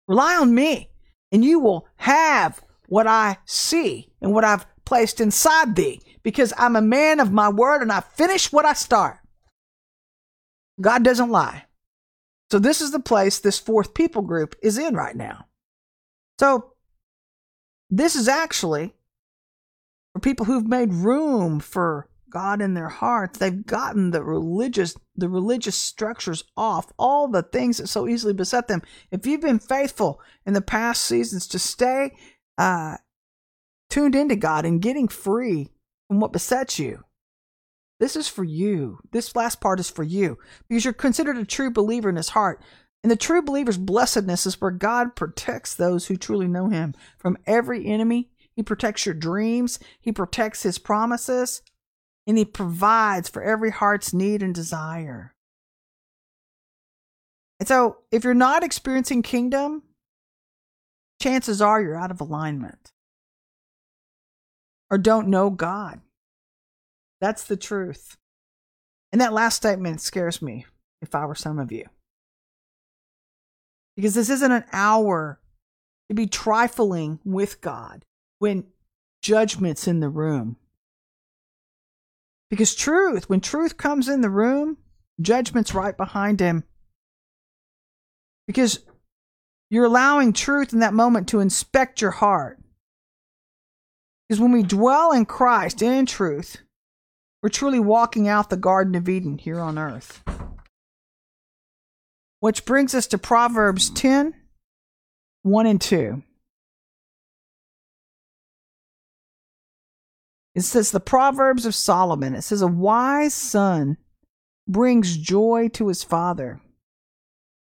Rely 0.08 0.36
on 0.36 0.54
me 0.54 0.92
and 1.32 1.44
you 1.44 1.60
will 1.60 1.88
have 1.96 2.62
what 2.88 3.08
I 3.08 3.38
see 3.46 4.12
and 4.22 4.34
what 4.34 4.44
I've 4.44 4.68
placed 4.88 5.20
inside 5.20 5.76
thee 5.76 6.02
because 6.24 6.54
I'm 6.58 6.78
a 6.78 6.82
man 6.82 7.20
of 7.20 7.30
my 7.30 7.50
word 7.50 7.82
and 7.82 7.92
I 7.92 8.00
finish 8.00 8.54
what 8.54 8.64
I 8.64 8.72
start. 8.72 9.20
God 10.80 11.04
doesn't 11.04 11.30
lie. 11.30 11.66
So 12.50 12.58
this 12.58 12.80
is 12.80 12.92
the 12.92 13.00
place 13.02 13.38
this 13.38 13.60
fourth 13.60 13.94
people 13.94 14.22
group 14.22 14.56
is 14.64 14.78
in 14.78 14.96
right 14.96 15.16
now. 15.16 15.48
So 16.40 16.72
this 17.90 18.16
is 18.16 18.30
actually 18.30 18.94
for 20.14 20.22
people 20.22 20.46
who've 20.46 20.68
made 20.68 20.94
room 20.94 21.60
for 21.60 22.10
God 22.30 22.62
in 22.62 22.74
their 22.74 22.88
hearts. 22.88 23.40
They've 23.40 23.66
gotten 23.66 24.12
the 24.12 24.24
religious 24.24 24.96
the 25.18 25.28
religious 25.28 25.76
structures 25.76 26.46
off, 26.56 26.94
all 26.98 27.28
the 27.28 27.44
things 27.44 27.78
that 27.78 27.88
so 27.88 28.08
easily 28.08 28.34
beset 28.34 28.70
them. 28.70 28.84
If 29.12 29.26
you've 29.26 29.42
been 29.42 29.60
faithful 29.60 30.22
in 30.46 30.54
the 30.54 30.62
past 30.62 31.02
seasons 31.02 31.46
to 31.48 31.60
stay 31.60 32.16
uh, 32.58 32.98
tuned 33.90 34.16
into 34.16 34.36
God 34.36 34.66
and 34.66 34.82
getting 34.82 35.08
free 35.08 35.70
from 36.08 36.20
what 36.20 36.34
besets 36.34 36.80
you. 36.80 37.04
This 38.00 38.16
is 38.16 38.28
for 38.28 38.44
you. 38.44 39.00
This 39.12 39.36
last 39.36 39.60
part 39.60 39.80
is 39.80 39.90
for 39.90 40.04
you 40.04 40.38
because 40.68 40.86
you're 40.86 40.94
considered 40.94 41.38
a 41.38 41.46
true 41.46 41.72
believer 41.72 42.10
in 42.10 42.16
his 42.16 42.30
heart. 42.30 42.62
And 43.04 43.12
the 43.12 43.16
true 43.16 43.42
believer's 43.42 43.78
blessedness 43.78 44.46
is 44.46 44.60
where 44.60 44.72
God 44.72 45.16
protects 45.16 45.74
those 45.74 46.08
who 46.08 46.18
truly 46.18 46.48
know 46.48 46.68
him 46.70 46.94
from 47.18 47.38
every 47.46 47.86
enemy. 47.86 48.30
He 48.56 48.64
protects 48.64 49.06
your 49.06 49.16
dreams, 49.16 49.80
he 50.00 50.12
protects 50.12 50.64
his 50.64 50.80
promises, 50.80 51.62
and 52.26 52.38
he 52.38 52.46
provides 52.46 53.30
for 53.30 53.44
every 53.44 53.70
heart's 53.70 54.14
need 54.14 54.42
and 54.42 54.54
desire. 54.54 55.36
And 57.60 57.68
so, 57.68 57.98
if 58.12 58.24
you're 58.24 58.34
not 58.34 58.64
experiencing 58.64 59.22
kingdom, 59.22 59.84
chances 61.22 61.62
are 61.62 61.82
you're 61.82 61.96
out 61.96 62.12
of 62.12 62.20
alignment 62.20 62.92
or 64.90 64.98
don't 64.98 65.28
know 65.28 65.50
God. 65.50 66.02
That's 67.20 67.44
the 67.44 67.58
truth. 67.58 68.18
And 69.12 69.22
that 69.22 69.34
last 69.34 69.56
statement 69.56 70.02
scares 70.02 70.42
me 70.42 70.66
if 71.02 71.16
I 71.16 71.26
were 71.26 71.36
some 71.36 71.60
of 71.60 71.72
you. 71.72 71.86
Because 73.96 74.14
this 74.14 74.30
isn't 74.30 74.52
an 74.52 74.66
hour 74.72 75.40
to 76.10 76.16
be 76.16 76.28
trifling 76.28 77.20
with 77.24 77.62
God 77.62 78.06
when 78.40 78.66
judgment's 79.22 79.88
in 79.88 80.00
the 80.00 80.10
room. 80.10 80.58
Because 82.50 82.76
truth, 82.76 83.30
when 83.30 83.42
truth 83.42 83.76
comes 83.76 84.08
in 84.08 84.22
the 84.22 84.30
room, 84.30 84.78
judgment's 85.20 85.74
right 85.74 85.98
behind 85.98 86.40
him. 86.40 86.64
Because 88.46 88.80
you're 89.70 89.86
allowing 89.86 90.32
truth 90.32 90.72
in 90.72 90.80
that 90.80 90.94
moment 90.94 91.28
to 91.30 91.40
inspect 91.40 92.00
your 92.00 92.12
heart. 92.12 92.60
Because 94.28 94.42
when 94.42 94.52
we 94.52 94.64
dwell 94.64 95.12
in 95.12 95.26
Christ 95.26 95.82
and 95.82 95.94
in 95.94 96.06
truth, 96.06 96.58
we're 97.42 97.50
truly 97.50 97.80
walking 97.80 98.28
out 98.28 98.50
the 98.50 98.58
Garden 98.58 98.96
of 98.96 99.08
Eden 99.08 99.38
here 99.38 99.60
on 99.60 99.78
earth. 99.78 100.22
Which 102.40 102.66
brings 102.66 102.94
us 102.94 103.08
to 103.08 103.18
Proverbs 103.18 103.90
10 103.90 104.34
1 105.44 105.66
and 105.66 105.80
2. 105.80 106.24
It 110.56 110.62
says, 110.62 110.92
The 110.92 111.00
Proverbs 111.00 111.66
of 111.66 111.76
Solomon. 111.76 112.36
It 112.36 112.42
says, 112.42 112.62
A 112.62 112.68
wise 112.68 113.34
son 113.34 113.98
brings 114.68 115.16
joy 115.16 115.70
to 115.74 115.88
his 115.88 116.04
father, 116.04 116.60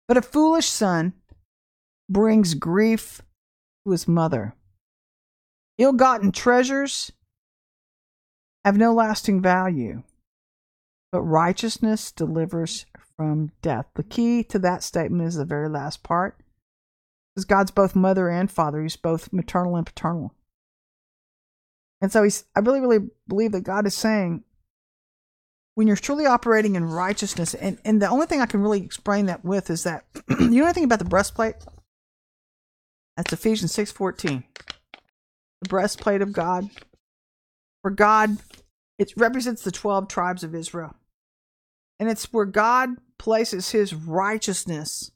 but 0.07 0.17
a 0.17 0.23
foolish 0.23 0.67
son 0.67 1.15
brings 2.11 2.55
grief 2.55 3.23
to 3.85 3.93
his 3.93 4.07
mother. 4.07 4.55
Ill 5.83 5.93
gotten 5.93 6.31
treasures 6.31 7.11
have 8.65 8.77
no 8.77 8.95
lasting 8.95 9.43
value, 9.43 10.05
but 11.11 11.23
righteousness 11.23 12.13
delivers 12.13 12.87
from 13.17 13.51
death. 13.63 13.87
The 13.97 14.05
key 14.05 14.45
to 14.45 14.61
that 14.61 14.85
statement 14.85 15.27
is 15.27 15.35
the 15.35 15.45
very 15.45 15.69
last 15.69 16.05
part. 16.05 16.39
Because 17.35 17.47
God's 17.47 17.73
both 17.73 17.97
mother 17.97 18.29
and 18.29 18.49
father, 18.49 18.81
He's 18.81 18.95
both 18.95 19.33
maternal 19.33 19.75
and 19.75 19.85
paternal. 19.85 20.33
And 22.01 22.13
so 22.13 22.23
he's 22.23 22.45
I 22.55 22.61
really, 22.61 22.81
really 22.81 23.11
believe 23.27 23.51
that 23.51 23.63
God 23.63 23.85
is 23.85 23.95
saying 23.95 24.45
when 25.75 25.89
you're 25.89 25.97
truly 25.97 26.27
operating 26.27 26.77
in 26.77 26.85
righteousness, 26.85 27.55
and, 27.55 27.79
and 27.85 28.01
the 28.01 28.09
only 28.09 28.27
thing 28.27 28.41
I 28.41 28.47
can 28.47 28.61
really 28.61 28.85
explain 28.85 29.27
that 29.27 29.45
with 29.45 29.69
is 29.69 29.83
that 29.83 30.05
you 30.29 30.61
know 30.61 30.65
anything 30.65 30.85
about 30.85 31.01
the 31.01 31.05
breastplate? 31.07 31.57
That's 33.17 33.33
Ephesians 33.33 33.73
six 33.73 33.91
fourteen 33.91 34.45
the 35.63 35.69
breastplate 35.69 36.23
of 36.23 36.33
God. 36.33 36.69
For 37.83 37.91
God, 37.91 38.39
it 38.99 39.13
represents 39.17 39.63
the 39.63 39.71
12 39.71 40.09
tribes 40.09 40.45
of 40.45 40.55
Israel. 40.55 40.95
And 41.99 42.09
it's 42.09 42.33
where 42.33 42.45
God 42.45 42.91
places 43.19 43.71
his 43.71 43.95
righteousness 43.95 45.13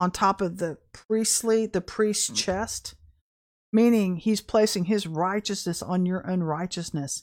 on 0.00 0.10
top 0.10 0.40
of 0.40 0.58
the 0.58 0.78
priestly, 0.92 1.66
the 1.66 1.80
priest's 1.80 2.28
hmm. 2.28 2.34
chest, 2.34 2.94
meaning 3.72 4.16
he's 4.16 4.40
placing 4.40 4.86
his 4.86 5.06
righteousness 5.06 5.82
on 5.82 6.06
your 6.06 6.20
unrighteousness. 6.20 7.22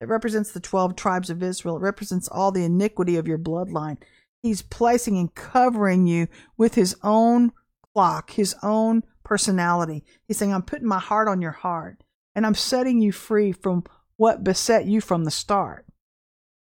It 0.00 0.08
represents 0.08 0.52
the 0.52 0.60
12 0.60 0.94
tribes 0.94 1.30
of 1.30 1.42
Israel. 1.42 1.76
It 1.76 1.82
represents 1.82 2.28
all 2.28 2.52
the 2.52 2.64
iniquity 2.64 3.16
of 3.16 3.26
your 3.26 3.38
bloodline. 3.38 3.96
He's 4.42 4.62
placing 4.62 5.16
and 5.18 5.34
covering 5.34 6.06
you 6.06 6.28
with 6.56 6.74
his 6.74 6.94
own 7.02 7.52
clock, 7.94 8.30
his 8.32 8.54
own 8.62 9.02
personality. 9.26 10.04
He's 10.28 10.36
saying, 10.36 10.54
I'm 10.54 10.62
putting 10.62 10.86
my 10.86 11.00
heart 11.00 11.26
on 11.26 11.42
your 11.42 11.50
heart 11.50 12.04
and 12.36 12.46
I'm 12.46 12.54
setting 12.54 13.02
you 13.02 13.10
free 13.10 13.50
from 13.50 13.82
what 14.16 14.44
beset 14.44 14.86
you 14.86 15.00
from 15.00 15.24
the 15.24 15.32
start. 15.32 15.84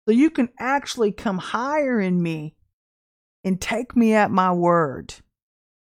So 0.07 0.13
you 0.13 0.31
can 0.31 0.49
actually 0.57 1.11
come 1.11 1.37
higher 1.37 2.01
in 2.01 2.23
me 2.23 2.55
and 3.43 3.61
take 3.61 3.95
me 3.95 4.15
at 4.15 4.31
my 4.31 4.51
word. 4.51 5.13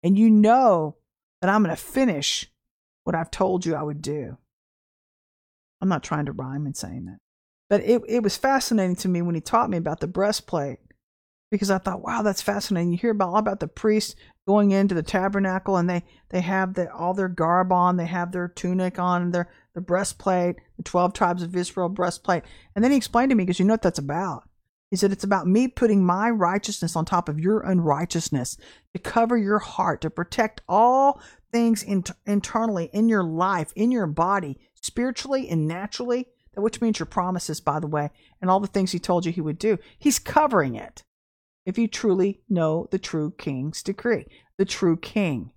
And 0.02 0.18
you 0.18 0.32
know 0.32 0.98
that 1.42 1.50
I'm 1.52 1.64
going 1.64 1.76
to 1.76 1.82
finish 1.82 2.52
what 3.04 3.16
I've 3.16 3.30
told 3.30 3.64
you 3.64 3.76
I 3.76 3.84
would 3.84 4.02
do. 4.02 4.38
I'm 5.80 5.90
not 5.90 6.04
trying 6.04 6.26
to 6.26 6.32
rhyme 6.32 6.66
in 6.66 6.74
saying 6.74 7.06
that. 7.06 7.20
But 7.70 7.82
it, 7.82 8.02
it 8.08 8.24
was 8.24 8.36
fascinating 8.36 8.96
to 8.98 9.08
me 9.08 9.22
when 9.22 9.36
he 9.36 9.42
taught 9.42 9.70
me 9.70 9.78
about 9.78 10.00
the 10.00 10.08
breastplate 10.08 10.80
because 11.50 11.72
I 11.72 11.78
thought, 11.78 12.02
wow, 12.02 12.22
that's 12.22 12.42
fascinating. 12.42 12.92
You 12.92 12.98
hear 12.98 13.12
about 13.12 13.30
all 13.30 13.38
about 13.38 13.60
the 13.60 13.68
priests 13.68 14.16
going 14.46 14.72
into 14.72 14.96
the 14.96 15.04
tabernacle 15.04 15.78
and 15.78 15.90
they 15.90 16.04
they 16.30 16.42
have 16.42 16.74
the, 16.74 16.92
all 16.94 17.14
their 17.14 17.28
garb 17.28 17.72
on, 17.72 17.98
they 17.98 18.06
have 18.06 18.32
their 18.32 18.48
tunic 18.48 19.00
on, 19.00 19.32
their 19.32 19.50
the 19.74 19.82
breastplate, 19.82 20.58
the 20.78 20.84
twelve 20.84 21.14
tribes 21.14 21.44
of 21.44 21.56
Israel 21.56 21.90
breastplate. 21.90 22.44
And 22.76 22.84
then 22.84 22.92
he 22.92 22.98
explained 22.98 23.30
to 23.30 23.36
me 23.36 23.44
because 23.44 23.60
you 23.60 23.66
know 23.66 23.74
what 23.74 23.82
that's 23.82 24.00
about. 24.00 24.48
He 24.90 24.96
said 24.96 25.12
it's 25.12 25.24
about 25.24 25.48
me 25.48 25.68
putting 25.68 26.06
my 26.06 26.30
righteousness 26.30 26.96
on 26.96 27.04
top 27.04 27.28
of 27.28 27.40
your 27.40 27.60
unrighteousness 27.62 28.58
to 28.94 29.00
cover 29.00 29.38
your 29.38 29.60
heart, 29.60 30.02
to 30.02 30.10
protect 30.10 30.62
all 30.68 31.22
things 31.52 31.84
in, 31.84 32.04
internally 32.26 32.90
in 32.94 33.10
your 33.10 33.24
life, 33.24 33.74
in 33.76 33.92
your 33.92 34.08
body, 34.08 34.58
spiritually 34.76 35.50
and 35.50 35.68
naturally, 35.68 36.28
which 36.56 36.80
means 36.80 37.00
your 37.00 37.06
promises, 37.06 37.60
by 37.60 37.80
the 37.80 37.88
way, 37.88 38.10
and 38.42 38.50
all 38.50 38.62
the 38.62 38.68
things 38.68 38.94
he 38.94 39.00
told 39.00 39.26
you 39.26 39.32
he 39.32 39.42
would 39.42 39.60
do. 39.60 39.78
He's 40.00 40.20
covering 40.20 40.76
it 40.76 41.04
if 41.68 41.78
you 41.78 41.88
truly 41.88 42.40
know 42.50 42.88
the 42.92 42.98
true 42.98 43.34
king's 43.38 43.84
decree, 43.84 44.26
the 44.58 44.66
true 44.66 44.96
king. 44.96 45.52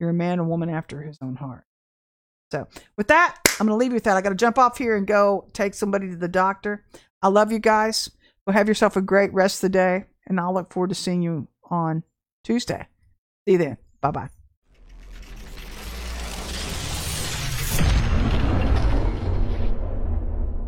You're 0.00 0.10
a 0.10 0.12
man 0.14 0.40
or 0.40 0.44
woman 0.44 0.68
after 0.68 1.02
his 1.02 1.16
own 1.22 1.36
heart. 1.36 1.64
So, 2.50 2.66
with 2.96 3.06
that, 3.08 3.38
I'm 3.58 3.66
going 3.66 3.78
to 3.78 3.80
leave 3.80 3.92
you 3.92 3.94
with 3.94 4.04
that. 4.04 4.16
I 4.16 4.20
got 4.20 4.30
to 4.30 4.34
jump 4.34 4.58
off 4.58 4.76
here 4.76 4.96
and 4.96 5.06
go 5.06 5.48
take 5.52 5.74
somebody 5.74 6.10
to 6.10 6.16
the 6.16 6.28
doctor. 6.28 6.84
I 7.22 7.28
love 7.28 7.52
you 7.52 7.60
guys. 7.60 8.10
Well, 8.44 8.54
have 8.54 8.68
yourself 8.68 8.96
a 8.96 9.00
great 9.00 9.32
rest 9.32 9.58
of 9.58 9.72
the 9.72 9.78
day, 9.78 10.04
and 10.26 10.38
I'll 10.38 10.52
look 10.52 10.72
forward 10.72 10.88
to 10.88 10.96
seeing 10.96 11.22
you 11.22 11.46
on 11.70 12.02
Tuesday. 12.42 12.88
See 13.46 13.52
you 13.52 13.58
then. 13.58 13.78
Bye 14.00 14.10
bye. 14.10 14.43